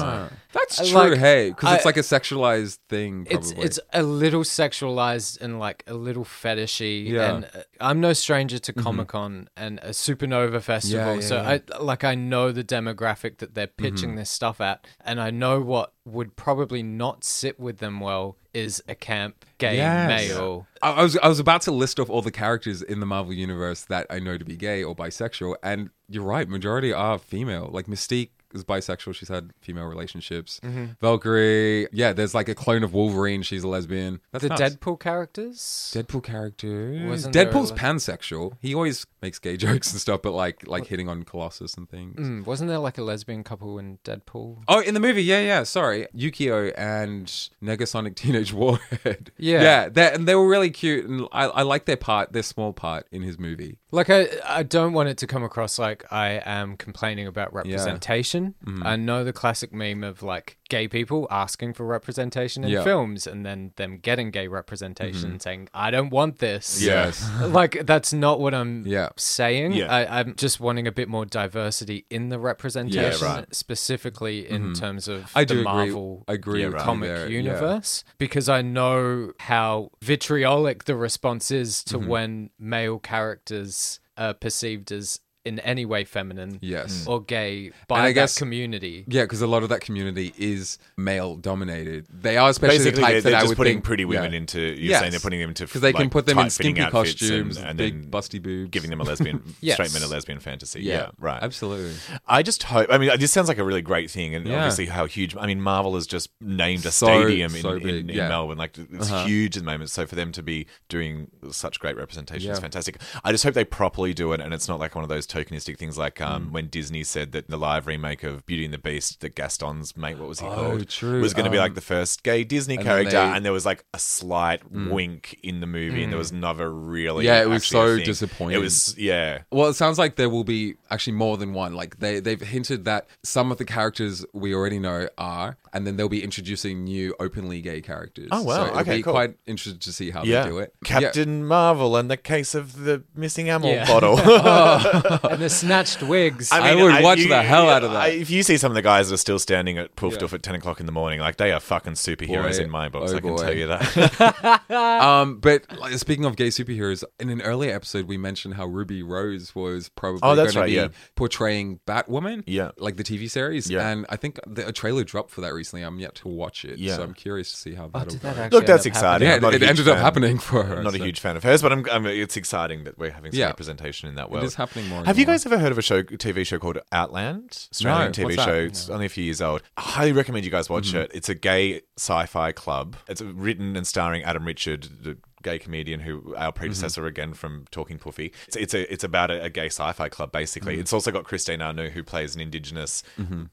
That's 0.52 0.90
true, 0.90 1.10
like- 1.10 1.18
hey, 1.18 1.50
because 1.50 1.74
it's 1.76 1.84
like 1.84 1.96
a 1.96 2.00
sexualized 2.00 2.78
thing. 2.88 3.26
Probably. 3.26 3.50
It's 3.50 3.78
it's 3.78 3.80
a 3.92 4.02
little 4.02 4.42
sexualized 4.42 5.40
and 5.40 5.58
like 5.60 5.84
a 5.86 5.94
little 5.94 6.24
fetishy. 6.24 7.06
Yeah. 7.08 7.20
Mm-hmm. 7.28 7.34
And 7.36 7.44
uh, 7.54 7.62
I'm 7.80 8.00
no 8.00 8.12
stranger 8.12 8.31
to 8.64 8.72
Comic 8.72 9.08
Con 9.08 9.48
and 9.56 9.78
a 9.80 9.90
Supanova 9.90 10.60
Festival, 10.60 11.16
yeah, 11.16 11.20
so 11.20 11.36
yeah. 11.36 11.58
Mm-hmm. 11.58 11.74
I 11.74 11.78
like 11.78 12.04
I 12.04 12.14
know 12.14 12.52
the 12.52 12.64
demographic 12.64 13.38
that 13.38 13.54
they're 13.54 13.66
pitching 13.66 14.16
this 14.16 14.30
stuff 14.30 14.60
at, 14.60 14.86
and 15.04 15.20
I 15.20 15.30
know 15.30 15.60
what 15.60 15.92
would 16.04 16.34
probably 16.36 16.82
not 16.82 17.24
sit 17.24 17.60
with 17.60 17.78
them 17.78 18.00
well 18.00 18.36
is 18.52 18.82
a 18.88 18.94
camp 18.94 19.44
gay 19.58 19.76
Yes. 19.76 20.08
male. 20.08 20.66
I, 20.82 20.92
I 20.92 21.02
was 21.02 21.16
I 21.18 21.28
was 21.28 21.38
about 21.38 21.62
to 21.62 21.72
list 21.72 21.98
off 22.00 22.10
all 22.10 22.22
the 22.22 22.30
characters 22.30 22.82
in 22.82 23.00
the 23.00 23.06
Marvel 23.06 23.32
universe 23.32 23.84
that 23.84 24.06
I 24.10 24.18
know 24.18 24.36
to 24.36 24.44
be 24.44 24.56
gay 24.56 24.82
or 24.82 24.94
bisexual, 24.94 25.56
and 25.62 25.90
you're 26.08 26.24
right, 26.24 26.48
majority 26.48 26.92
are 26.92 27.18
female. 27.18 27.68
Like 27.72 27.86
Mystique 27.86 28.30
is 28.54 28.64
bisexual; 28.64 29.14
she's 29.14 29.28
had 29.28 29.52
female 29.60 29.84
relationships. 29.84 30.60
Mm-hmm. 30.62 30.86
Valkyrie, 31.00 31.88
yeah, 31.92 32.12
there's 32.12 32.34
like 32.34 32.48
a 32.48 32.54
clone 32.54 32.82
of 32.82 32.94
Wolverine; 32.94 33.42
she's 33.42 33.62
a 33.62 33.68
lesbian. 33.68 34.20
That's 34.32 34.42
The 34.42 34.48
nuts. 34.48 34.62
Deadpool 34.62 35.00
characters. 35.00 35.58
Deadpool 35.94 36.22
character. 36.22 37.04
Wasn't 37.06 37.32
there 37.32 37.48
a 37.48 37.52
Deadpool's 37.52 37.72
pansexual. 37.72 38.56
He 38.60 38.74
always 38.74 39.06
makes 39.22 39.38
gay 39.38 39.56
jokes 39.56 39.92
and 39.92 40.00
stuff, 40.00 40.20
but 40.22 40.32
like 40.32 40.66
like 40.66 40.86
hitting 40.86 41.08
on 41.08 41.22
Colossus 41.22 41.74
and 41.74 41.88
things. 41.88 42.16
Mm, 42.18 42.46
wasn't 42.46 42.68
there 42.68 42.78
like 42.78 42.98
a 42.98 43.02
lesbian 43.02 43.44
couple 43.44 43.78
in 43.78 43.98
Deadpool? 44.04 44.64
Oh, 44.68 44.80
in 44.80 44.94
the 44.94 45.00
movie, 45.00 45.22
yeah, 45.22 45.40
yeah. 45.40 45.62
Sorry, 45.62 46.06
Yukio 46.14 46.72
and 46.76 47.26
Negasonic 47.62 48.16
Teenage 48.16 48.52
Warhead. 48.52 49.30
Yeah. 49.38 49.62
yeah, 49.62 49.88
they 49.88 50.12
and 50.12 50.28
they 50.28 50.34
were 50.34 50.48
really 50.48 50.70
cute, 50.70 51.06
and 51.06 51.28
I, 51.32 51.44
I 51.44 51.62
like 51.62 51.86
their 51.86 51.96
part, 51.96 52.32
their 52.32 52.42
small 52.42 52.72
part 52.72 53.06
in 53.10 53.22
his 53.22 53.38
movie. 53.38 53.78
Like 53.90 54.10
I, 54.10 54.28
I 54.46 54.62
don't 54.62 54.92
want 54.92 55.08
it 55.08 55.18
to 55.18 55.26
come 55.26 55.44
across 55.44 55.78
like 55.78 56.10
I 56.10 56.42
am 56.44 56.76
complaining 56.76 57.26
about 57.26 57.52
representation. 57.52 58.54
Mm-hmm. 58.64 58.86
I 58.86 58.96
know 58.96 59.22
the 59.22 59.32
classic 59.32 59.72
meme 59.72 60.02
of 60.02 60.22
like 60.22 60.58
gay 60.72 60.88
people 60.88 61.20
asking 61.30 61.70
for 61.74 61.84
representation 61.84 62.64
in 62.64 62.70
Yeah. 62.70 62.78
Mm-hmm. 62.78 62.84
films 62.92 63.26
and 63.26 63.44
then 63.46 63.72
them 63.76 63.98
getting 64.08 64.30
gay 64.30 64.48
representation 64.48 65.30
and 65.32 65.42
saying, 65.42 65.68
I 65.86 65.90
don't 65.90 66.10
want 66.10 66.38
this. 66.38 66.82
Yes. 66.82 67.14
like 67.60 67.84
that's 67.84 68.12
not 68.12 68.40
what 68.40 68.54
I'm 68.54 68.86
Yeah. 68.86 69.10
saying. 69.16 69.72
Yeah. 69.74 69.92
I, 69.98 70.20
I'm 70.20 70.34
just 70.44 70.60
wanting 70.60 70.86
a 70.86 70.92
bit 71.00 71.08
more 71.08 71.26
diversity 71.26 72.06
in 72.08 72.30
the 72.30 72.38
representation, 72.38 73.26
right. 73.26 73.54
specifically 73.54 74.48
in 74.48 74.72
terms 74.74 75.08
of 75.08 75.18
Mm-hmm. 75.22 75.38
I 75.38 75.44
the 75.44 75.54
do 75.54 75.60
agree. 75.60 75.72
Marvel 75.72 76.24
I 76.26 76.32
agree 76.40 76.60
Yeah, 76.60 76.66
with 76.68 76.74
right. 76.76 76.84
comic 76.84 77.08
there, 77.10 77.28
yeah. 77.28 77.36
universe 77.42 78.04
because 78.18 78.48
I 78.48 78.62
know 78.62 79.32
how 79.40 79.90
vitriolic 80.00 80.84
the 80.84 80.96
response 80.96 81.50
is 81.50 81.82
Mm-hmm. 81.84 81.90
to 82.02 82.08
when 82.12 82.50
male 82.58 82.98
characters 82.98 84.00
are 84.16 84.34
perceived 84.34 84.92
as 84.92 85.20
in 85.44 85.58
any 85.60 85.84
way 85.84 86.04
feminine 86.04 86.58
Yes. 86.60 87.04
or 87.06 87.20
gay 87.20 87.66
And 87.66 87.74
by 87.88 88.00
I 88.00 88.08
that 88.08 88.12
guess- 88.14 88.38
community. 88.38 89.04
Yeah, 89.08 89.22
because 89.22 89.42
a 89.42 89.46
lot 89.46 89.62
of 89.64 89.68
that 89.70 89.80
community 89.80 90.32
is 90.38 90.78
male 90.96 91.34
dominated. 91.36 92.06
They 92.12 92.36
are 92.36 92.48
especially 92.50 92.78
Basically, 92.78 92.90
the 92.92 92.96
they're, 93.00 93.04
type 93.14 93.22
they're 93.24 93.32
that 93.32 93.38
I 93.38 93.40
just 93.40 93.48
would 93.50 93.56
putting 93.56 93.74
think, 93.78 93.84
pretty 93.84 94.04
women 94.04 94.32
yeah. 94.32 94.38
into. 94.38 94.60
You're 94.60 94.74
Yes. 94.76 95.00
saying 95.00 95.10
they're 95.10 95.20
putting 95.20 95.40
them 95.40 95.48
into 95.48 95.64
because 95.66 95.80
they 95.80 95.92
can 95.92 96.10
put 96.10 96.26
them 96.26 96.38
in 96.38 96.44
tight-fitting 96.44 96.76
skimpy 96.76 96.90
costumes, 96.92 97.56
and, 97.56 97.66
and 97.70 97.78
big 97.78 98.02
then 98.02 98.10
busty 98.10 98.40
boobs, 98.40 98.70
giving 98.70 98.90
them 98.90 99.00
a 99.00 99.04
lesbian, 99.04 99.42
Yes. 99.60 99.74
straight 99.74 99.92
men 99.92 100.02
a 100.02 100.06
lesbian 100.12 100.38
fantasy. 100.38 100.82
Yeah, 100.82 101.10
right. 101.18 101.42
Absolutely. 101.42 101.94
I 102.26 102.42
just 102.42 102.62
hope. 102.64 102.86
I 102.90 102.98
mean, 102.98 103.10
this 103.18 103.32
sounds 103.32 103.48
like 103.48 103.58
a 103.58 103.64
really 103.64 103.82
great 103.82 104.10
thing, 104.10 104.34
and 104.36 104.46
Yeah. 104.46 104.58
obviously 104.58 104.86
how 104.86 105.06
huge. 105.06 105.36
I 105.36 105.46
mean, 105.46 105.60
Marvel 105.60 105.94
has 105.96 106.06
just 106.06 106.30
named 106.40 106.86
a 106.86 106.92
So- 106.92 107.06
stadium 107.06 107.54
in, 107.56 107.62
so 107.62 107.70
in, 107.72 107.82
big, 107.82 108.10
in 108.10 108.16
yeah. 108.16 108.28
Melbourne. 108.28 108.58
Like 108.58 108.78
it's 108.78 109.10
Uh-huh. 109.10 109.24
huge 109.26 109.56
at 109.56 109.64
the 109.64 109.70
moment. 109.70 109.90
So 109.90 110.06
for 110.06 110.14
them 110.14 110.30
to 110.32 110.42
be 110.42 110.66
doing 110.88 111.30
such 111.50 111.80
great 111.80 111.96
representation 111.96 112.50
is 112.50 112.60
fantastic. 112.60 113.00
I 113.24 113.32
just 113.32 113.42
hope 113.42 113.54
they 113.54 113.64
properly 113.64 114.14
do 114.14 114.32
it, 114.32 114.40
and 114.40 114.54
it's 114.54 114.68
not 114.68 114.78
like 114.78 114.94
one 114.94 115.02
of 115.02 115.08
those 115.08 115.26
tokenistic 115.32 115.78
things 115.78 115.96
like 115.96 116.20
um, 116.20 116.46
Mm. 116.48 116.50
when 116.52 116.66
Disney 116.68 117.04
said 117.04 117.32
that 117.32 117.48
the 117.48 117.56
live 117.56 117.86
remake 117.86 118.22
of 118.22 118.44
Beauty 118.46 118.64
and 118.64 118.74
the 118.74 118.78
Beast, 118.78 119.20
that 119.20 119.34
Gaston's 119.34 119.96
mate, 119.96 120.18
what 120.18 120.28
was 120.28 120.40
he 120.40 120.46
Oh, 120.46 120.54
called, 120.54 120.88
true. 120.88 121.20
was 121.20 121.34
going 121.34 121.44
to 121.44 121.50
be 121.50 121.58
like 121.58 121.70
Um, 121.70 121.74
the 121.74 121.80
first 121.80 122.22
gay 122.22 122.44
Disney 122.44 122.74
and 122.76 122.84
character, 122.84 123.10
they- 123.12 123.16
Mm. 123.16 123.36
and 123.36 123.44
there 123.44 123.52
was 123.52 123.64
like 123.66 123.84
a 123.94 123.98
slight 123.98 124.60
wink 124.70 125.38
in 125.42 125.60
the 125.60 125.66
movie, 125.66 126.02
and 126.02 126.12
there 126.12 126.18
was 126.18 126.32
never 126.32 126.70
really. 126.70 127.24
Yeah, 127.24 127.40
it 127.42 127.48
was 127.48 127.64
so 127.66 127.98
disappointing. 127.98 128.58
It 128.58 128.62
was 128.62 128.94
yeah. 128.98 129.42
Well, 129.50 129.68
it 129.68 129.74
sounds 129.74 129.98
like 129.98 130.16
there 130.16 130.28
will 130.30 130.44
be 130.44 130.74
actually 130.90 131.14
more 131.14 131.36
than 131.36 131.52
one. 131.54 131.74
Like 131.74 131.98
they 132.00 132.20
they've 132.20 132.40
hinted 132.40 132.84
that 132.84 133.06
some 133.22 133.50
of 133.52 133.58
the 133.58 133.64
characters 133.64 134.24
we 134.32 134.54
already 134.54 134.78
know 134.78 135.08
are, 135.18 135.56
and 135.72 135.86
then 135.86 135.96
they'll 135.96 136.08
be 136.08 136.22
introducing 136.22 136.84
new 136.84 137.14
openly 137.20 137.60
gay 137.62 137.80
characters. 137.80 138.28
Oh, 138.30 138.42
wow. 138.42 138.54
So 138.56 138.62
it'll 138.66 138.78
Okay, 138.80 138.96
be 138.98 139.02
cool. 139.02 139.12
quite 139.12 139.36
interested 139.46 139.80
to 139.82 139.92
see 139.92 140.10
how 140.10 140.22
Yeah, 140.24 140.42
they 140.44 140.50
do 140.50 140.58
it. 140.58 140.74
Captain 140.84 141.44
Marvel 141.46 141.96
and 141.96 142.10
the 142.10 142.16
case 142.16 142.54
of 142.54 142.84
the 142.84 143.02
missing 143.14 143.48
ammo 143.48 143.68
Yeah. 143.68 143.86
bottle. 143.86 144.16
Yeah. 144.18 145.18
and 145.22 145.40
the 145.42 145.48
snatched 145.50 146.02
wigs. 146.02 146.50
I 146.52 146.74
would 146.74 147.02
watch 147.02 147.26
the 147.26 147.42
hell 147.42 147.68
out 147.70 147.84
of 147.84 147.92
that. 147.92 148.00
I- 148.02 148.08
if 148.08 148.30
you 148.30 148.42
see 148.42 148.56
some 148.56 148.70
of 148.70 148.74
the 148.74 148.82
guys 148.82 149.08
that 149.08 149.14
are 149.14 149.18
still 149.18 149.38
standing 149.38 149.78
at 149.78 149.96
Poof 149.96 150.14
Doof 150.14 150.32
at 150.32 150.42
10 150.42 150.54
o'clock 150.56 150.80
in 150.80 150.86
the 150.86 150.92
morning, 150.92 151.20
like 151.20 151.36
they 151.36 151.52
are 151.52 151.60
fucking 151.60 151.94
superheroes 151.94 152.58
Boy, 152.58 152.64
in 152.64 152.70
my 152.70 152.88
books, 152.88 153.12
oh 153.12 153.16
I 153.16 153.20
can 153.20 153.30
boy. 153.36 153.42
tell 153.42 153.54
you 153.56 153.66
that. 153.68 154.62
um, 154.70 155.38
but 155.38 155.64
like, 155.78 155.92
speaking 155.98 156.24
of 156.24 156.36
gay 156.36 156.48
superheroes, 156.48 157.04
in 157.20 157.28
an 157.28 157.40
earlier 157.42 157.74
episode, 157.74 158.06
we 158.06 158.16
mentioned 158.16 158.54
how 158.54 158.66
Ruby 158.66 159.02
Rose 159.02 159.54
was 159.54 159.88
probably 159.90 160.20
Oh, 160.22 160.34
that's 160.34 160.54
going 160.54 160.62
right, 160.62 160.66
to 160.68 160.88
be 160.88 160.92
yeah. 160.94 160.98
portraying 161.14 161.80
Batwoman, 161.86 162.42
Yeah. 162.46 162.70
like 162.78 162.96
the 162.96 163.04
TV 163.04 163.30
series. 163.30 163.70
Yeah. 163.70 163.88
And 163.88 164.06
I 164.08 164.16
think 164.16 164.38
the, 164.46 164.68
a 164.68 164.72
trailer 164.72 165.04
dropped 165.04 165.30
for 165.30 165.40
that 165.42 165.52
recently. 165.54 165.82
I'm 165.82 165.98
yet 165.98 166.14
to 166.16 166.28
watch 166.28 166.64
it, 166.64 166.78
Yeah. 166.78 166.96
so 166.96 167.02
I'm 167.02 167.14
curious 167.14 167.50
to 167.50 167.56
see 167.56 167.74
how 167.74 167.84
Oh, 167.94 167.98
that'll 167.98 168.12
did 168.14 168.22
go. 168.22 168.32
that 168.32 168.52
Look, 168.52 168.66
that's 168.66 168.86
exciting. 168.86 169.28
Yeah, 169.28 169.34
I'm 169.36 169.42
not 169.42 169.52
a 169.52 169.56
it 169.56 169.60
huge 169.62 169.70
ended 169.70 169.88
up 169.88 169.98
happening 169.98 170.38
for 170.38 170.62
her, 170.64 170.76
I'm 170.78 170.84
not 170.84 170.94
a 170.94 170.98
huge 170.98 171.20
fan 171.20 171.36
of 171.36 171.42
hers, 171.42 171.62
but 171.62 171.72
I'm, 171.72 171.86
I'm, 171.90 172.06
it's 172.06 172.36
exciting 172.36 172.84
that 172.84 172.98
we're 172.98 173.10
having 173.10 173.32
some 173.32 173.38
Yeah. 173.40 173.46
representation 173.46 174.08
in 174.08 174.14
that 174.16 174.30
world. 174.30 174.44
is 174.44 174.54
happening 174.54 174.88
more 174.88 175.04
and 175.04 175.11
Have 175.12 175.18
you 175.18 175.26
guys 175.26 175.44
ever 175.44 175.58
heard 175.58 175.72
of 175.72 175.76
a 175.76 175.82
show, 175.82 176.02
TV 176.02 176.46
show 176.46 176.58
called 176.58 176.78
Outland? 176.90 177.68
Australian 177.70 178.06
No, 178.06 178.10
TV 178.12 178.24
what's 178.24 178.36
that? 178.36 178.44
show. 178.46 178.54
It's 178.60 178.88
only 178.88 179.04
a 179.04 179.10
few 179.10 179.24
years 179.24 179.42
old. 179.42 179.62
I 179.76 179.82
highly 179.82 180.12
recommend 180.12 180.46
you 180.46 180.50
guys 180.50 180.70
watch 180.70 180.88
Mm-hmm. 180.88 180.96
it. 181.02 181.10
It's 181.12 181.28
a 181.28 181.34
gay 181.34 181.82
sci-fi 181.98 182.52
club. 182.52 182.96
It's 183.08 183.20
written 183.20 183.76
and 183.76 183.86
starring 183.86 184.22
Adam 184.22 184.46
Richard, 184.46 184.88
the 185.02 185.18
gay 185.42 185.58
comedian 185.58 186.00
who 186.00 186.34
our 186.36 186.52
predecessor 186.52 187.02
Mm-hmm. 187.02 187.08
again 187.08 187.34
from 187.34 187.64
Talking 187.70 187.98
Puffy. 187.98 188.32
It's 188.46 188.56
it's 188.56 188.74
a 188.74 188.92
it's 188.92 189.04
about 189.04 189.30
a, 189.30 189.44
a 189.44 189.50
gay 189.50 189.66
sci-fi 189.66 190.08
club 190.08 190.30
basically. 190.32 190.74
Mm-hmm. 190.74 190.80
It's 190.82 190.92
also 190.92 191.10
got 191.10 191.24
Christine 191.24 191.60
Anu 191.62 191.90
who 191.90 192.02
plays 192.02 192.34
an 192.34 192.40
indigenous 192.40 193.02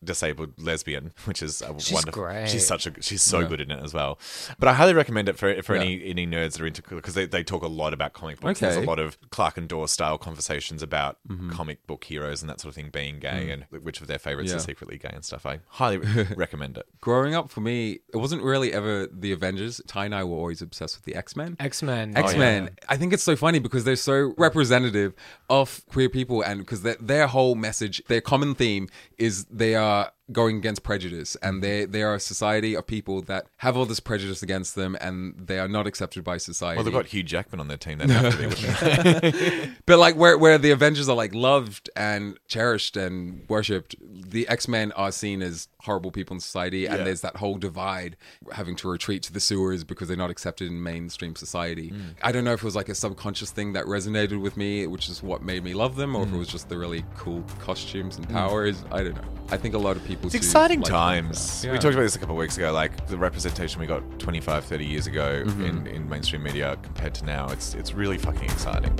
disabled 0.03 0.53
lesbian, 0.61 1.11
which 1.25 1.41
is 1.41 1.61
a 1.61 1.77
She's 1.79 1.93
wonderful. 1.93 2.23
great. 2.23 2.49
She's 2.49 2.65
such 2.65 2.85
a 2.87 3.01
she's 3.01 3.21
so 3.21 3.45
good 3.45 3.61
in 3.61 3.71
it 3.71 3.83
as 3.83 3.93
well. 3.93 4.19
But 4.59 4.69
I 4.69 4.73
highly 4.73 4.93
recommend 4.93 5.29
it 5.29 5.37
for 5.37 5.61
for 5.63 5.75
Yeah. 5.75 5.81
any 5.81 6.03
any 6.09 6.27
nerds 6.27 6.53
that 6.53 6.61
are 6.61 6.67
into 6.67 6.81
because 6.81 7.13
they, 7.15 7.25
they 7.25 7.43
talk 7.43 7.63
a 7.63 7.67
lot 7.67 7.93
about 7.93 8.13
comic 8.13 8.39
books. 8.39 8.59
There's 8.59 8.75
a 8.77 8.81
lot 8.81 8.99
of 8.99 9.17
Clark 9.29 9.57
and 9.57 9.67
Dawes 9.67 9.91
style 9.91 10.17
conversations 10.17 10.81
about 10.83 11.17
Mm-hmm. 11.29 11.49
comic 11.51 11.85
book 11.85 12.03
heroes 12.05 12.41
and 12.41 12.49
that 12.49 12.59
sort 12.59 12.69
of 12.69 12.75
thing 12.75 12.89
being 12.91 13.19
gay 13.19 13.51
and 13.51 13.65
which 13.83 14.01
of 14.01 14.07
their 14.07 14.17
favorites 14.19 14.49
Mm. 14.51 14.53
Yeah. 14.53 14.57
are 14.57 14.59
secretly 14.65 14.97
gay 14.97 15.11
and 15.13 15.23
stuff. 15.23 15.45
I 15.45 15.59
highly 15.67 15.97
recommend 16.35 16.77
it. 16.77 16.85
Growing 17.01 17.35
up, 17.35 17.49
for 17.51 17.61
me, 17.61 17.99
it 18.13 18.17
wasn't 18.17 18.41
really 18.41 18.73
ever 18.73 19.07
the 19.11 19.31
Avengers. 19.31 19.81
Ty 19.87 20.05
and 20.05 20.15
I 20.15 20.23
were 20.23 20.35
always 20.37 20.61
obsessed 20.61 20.97
with 20.97 21.05
the 21.05 21.15
X 21.15 21.35
Men. 21.35 21.55
X 21.59 21.78
Men. 21.83 22.13
Oh, 22.15 22.21
X 22.21 22.35
Men. 22.35 22.69
I 22.87 22.97
think 22.97 23.13
it's 23.13 23.23
so 23.23 23.35
funny 23.35 23.59
because 23.59 23.83
they're 23.83 23.95
so 23.95 24.33
representative 24.37 25.13
of 25.49 25.81
queer 25.89 26.09
people, 26.09 26.41
and 26.41 26.59
because 26.59 26.81
their, 26.81 26.95
their 26.99 27.27
whole 27.27 27.55
message, 27.55 28.01
their 28.07 28.21
common 28.21 28.55
theme 28.55 28.87
is 29.17 29.45
they 29.45 29.75
are 29.75 30.11
going 30.31 30.57
against 30.57 30.83
prejudice, 30.83 31.35
and 31.41 31.63
they 31.63 31.85
they 31.85 32.03
are 32.03 32.15
a 32.15 32.19
society 32.19 32.75
of 32.75 32.85
people 32.87 33.21
that 33.23 33.47
have 33.57 33.75
all 33.77 33.85
this 33.85 33.99
prejudice 33.99 34.41
against 34.43 34.75
them, 34.75 34.95
and 35.01 35.33
they 35.37 35.59
are 35.59 35.67
not 35.67 35.87
accepted 35.87 36.23
by 36.23 36.37
society. 36.37 36.77
Well, 36.77 36.83
they've 36.83 36.93
got 36.93 37.07
Hugh 37.07 37.23
Jackman 37.23 37.59
on 37.59 37.67
their 37.67 37.77
team. 37.77 37.97
They 37.99 38.07
have 38.13 38.37
to 38.37 39.61
be. 39.65 39.71
but 39.85 39.99
like 39.99 40.15
where 40.15 40.37
where 40.37 40.57
the 40.57 40.71
Avengers 40.71 41.09
are 41.09 41.15
like 41.15 41.33
loved 41.33 41.89
and 41.95 42.37
cherished 42.47 42.95
and 42.97 43.43
worshipped, 43.49 43.95
the 44.01 44.47
X 44.47 44.67
Men 44.67 44.91
are 44.93 45.11
seen 45.11 45.41
as 45.41 45.67
horrible 45.81 46.11
people 46.11 46.33
in 46.35 46.39
society, 46.41 46.85
and 46.85 46.97
Yeah. 46.99 47.03
there's 47.05 47.21
that 47.21 47.37
whole 47.37 47.55
divide, 47.57 48.17
having 48.51 48.75
to 48.77 48.89
retreat 48.89 49.23
to 49.23 49.33
the 49.33 49.39
sewers 49.39 49.83
because 49.85 50.07
they're 50.09 50.17
not 50.17 50.29
accepted 50.29 50.67
in 50.67 50.83
mainstream 50.83 51.35
society. 51.35 51.91
Mm. 51.91 52.15
I 52.21 52.31
don't 52.33 52.43
know 52.43 52.51
if 52.53 52.59
it 52.59 52.65
was 52.65 52.75
like 52.75 52.89
a 52.89 52.95
subconscious 52.95 53.51
thing 53.51 53.73
that 53.73 53.85
resonated 53.85 54.41
with 54.41 54.57
me, 54.57 54.85
which 54.87 55.07
is 55.07 55.23
what 55.23 55.41
made 55.41 55.63
me 55.63 55.73
love 55.73 55.95
them, 55.95 56.15
or 56.15 56.23
if 56.23 56.29
it 56.29 56.35
Mm. 56.35 56.39
was 56.39 56.47
just 56.49 56.67
the 56.67 56.77
really 56.77 57.05
cool 57.17 57.43
costumes 57.59 58.17
and 58.17 58.27
powers. 58.29 58.83
I 58.91 59.03
don't 59.03 59.15
know. 59.15 59.23
I 59.51 59.57
think 59.57 59.73
a 59.73 59.77
lot 59.77 59.95
of 59.95 60.03
people. 60.05 60.18
It's 60.23 60.33
do 60.33 60.37
exciting 60.37 60.81
like 60.81 60.89
times. 60.91 61.61
that. 61.61 61.71
We 61.71 61.77
talked 61.79 61.93
about 61.93 62.03
this 62.03 62.15
a 62.15 62.19
couple 62.19 62.35
of 62.35 62.39
weeks 62.39 62.57
ago. 62.57 62.71
Like 62.71 63.07
the 63.07 63.17
representation 63.17 63.79
we 63.79 63.87
got 63.87 64.03
25, 64.19 64.65
30 64.65 64.85
years 64.85 65.07
ago 65.07 65.43
Mm-hmm. 65.45 65.65
in, 65.65 65.87
in 65.87 66.09
mainstream 66.09 66.43
media 66.43 66.77
compared 66.81 67.13
to 67.15 67.25
now, 67.25 67.47
it's 67.49 67.73
it's 67.75 67.93
really 67.93 68.17
fucking 68.17 68.43
exciting. 68.43 68.93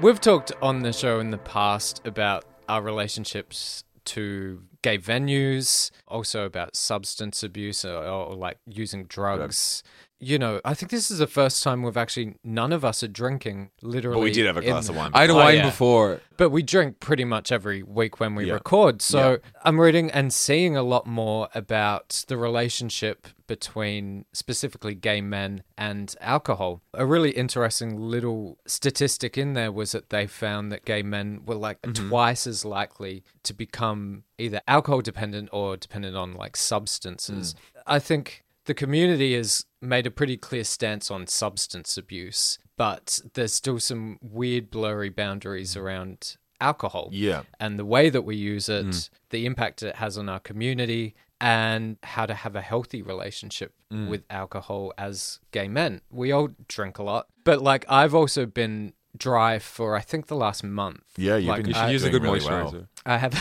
We've 0.00 0.20
talked 0.20 0.52
on 0.62 0.80
the 0.82 0.92
show 0.92 1.18
in 1.18 1.30
the 1.32 1.38
past 1.38 2.06
about 2.06 2.44
our 2.68 2.80
relationships 2.82 3.82
to 4.04 4.62
gay 4.82 4.96
venues, 4.96 5.90
also 6.06 6.44
about 6.44 6.76
substance 6.76 7.42
abuse 7.42 7.84
or, 7.84 8.04
or 8.04 8.34
like 8.34 8.58
using 8.66 9.04
drugs. 9.06 9.82
You 10.20 10.38
know, 10.38 10.60
I 10.64 10.74
think 10.74 10.90
this 10.90 11.10
is 11.12 11.18
the 11.18 11.28
first 11.28 11.62
time 11.62 11.82
we've 11.82 11.96
actually 11.96 12.34
none 12.42 12.72
of 12.72 12.84
us 12.84 13.02
are 13.04 13.08
drinking. 13.08 13.70
Literally, 13.82 14.16
But 14.16 14.24
we 14.24 14.32
did 14.32 14.46
have 14.46 14.56
a 14.56 14.60
in- 14.60 14.66
glass 14.70 14.88
of 14.88 14.96
wine. 14.96 15.12
I 15.14 15.20
had 15.22 15.30
a 15.30 15.32
Oh, 15.32 15.36
wine 15.36 15.56
yeah. 15.58 15.66
before. 15.66 16.20
but 16.36 16.50
we 16.50 16.62
drink 16.62 16.98
pretty 17.00 17.24
much 17.24 17.52
every 17.52 17.82
week 17.82 18.18
when 18.20 18.34
we 18.34 18.46
Yeah. 18.46 18.54
record. 18.54 19.00
So 19.02 19.38
I'm 19.64 19.80
reading 19.80 20.10
and 20.10 20.32
seeing 20.32 20.76
a 20.76 20.82
lot 20.82 21.06
more 21.06 21.48
about 21.54 22.24
the 22.28 22.36
relationship 22.36 23.28
between 23.46 24.24
specifically 24.32 24.94
gay 24.94 25.20
men 25.20 25.62
and 25.76 26.14
alcohol. 26.20 26.82
A 26.94 27.06
really 27.06 27.30
interesting 27.30 27.96
little 27.98 28.58
statistic 28.66 29.38
in 29.38 29.54
there 29.54 29.72
was 29.72 29.92
that 29.92 30.10
they 30.10 30.26
found 30.26 30.70
that 30.72 30.84
gay 30.84 31.02
men 31.02 31.42
were 31.46 31.54
like 31.54 31.80
mm-hmm. 31.82 32.08
twice 32.08 32.46
as 32.46 32.64
likely 32.64 33.24
to 33.44 33.54
become 33.54 34.24
either 34.36 34.60
alcohol 34.68 35.00
dependent 35.00 35.48
or 35.52 35.76
dependent 35.76 36.16
on 36.16 36.34
like 36.34 36.56
substances. 36.56 37.54
Mm. 37.54 37.82
I 37.86 37.98
think 37.98 38.44
the 38.66 38.74
community 38.74 39.34
has 39.34 39.64
made 39.80 40.06
a 40.06 40.10
pretty 40.10 40.36
clear 40.36 40.64
stance 40.64 41.10
on 41.10 41.26
substance 41.26 41.96
abuse, 41.96 42.58
but 42.76 43.20
there's 43.34 43.52
still 43.52 43.78
some 43.78 44.18
weird, 44.20 44.70
blurry 44.70 45.08
boundaries 45.08 45.74
mm. 45.74 45.80
around 45.80 46.36
alcohol. 46.60 47.08
Yeah. 47.12 47.42
And 47.60 47.78
the 47.78 47.84
way 47.84 48.10
that 48.10 48.22
we 48.22 48.36
use 48.36 48.68
it, 48.68 48.86
mm. 48.86 49.10
the 49.30 49.46
impact 49.46 49.82
it 49.82 49.96
has 49.96 50.18
on 50.18 50.28
our 50.28 50.40
community, 50.40 51.14
and 51.40 51.98
how 52.02 52.26
to 52.26 52.34
have 52.34 52.56
a 52.56 52.60
healthy 52.60 53.00
relationship 53.00 53.72
mm. 53.92 54.08
with 54.08 54.24
alcohol 54.28 54.92
as 54.98 55.38
gay 55.52 55.68
men. 55.68 56.00
We 56.10 56.32
all 56.32 56.48
drink 56.66 56.98
a 56.98 57.02
lot, 57.02 57.28
but 57.44 57.62
like 57.62 57.84
I've 57.88 58.14
also 58.14 58.44
been 58.44 58.92
dry 59.18 59.58
for 59.58 59.96
I 59.96 60.00
think 60.00 60.26
the 60.28 60.36
last 60.36 60.62
month. 60.64 61.02
Yeah, 61.16 61.36
you've 61.36 61.48
Like, 61.48 61.58
been 61.62 61.68
You 61.68 61.74
should 61.74 61.82
I- 61.84 61.90
use 61.90 62.04
a 62.04 62.10
doing 62.10 62.22
good 62.22 62.28
really 62.28 62.40
moisturizer. 62.40 62.72
well. 62.72 62.88
I 63.06 63.16
have. 63.16 63.32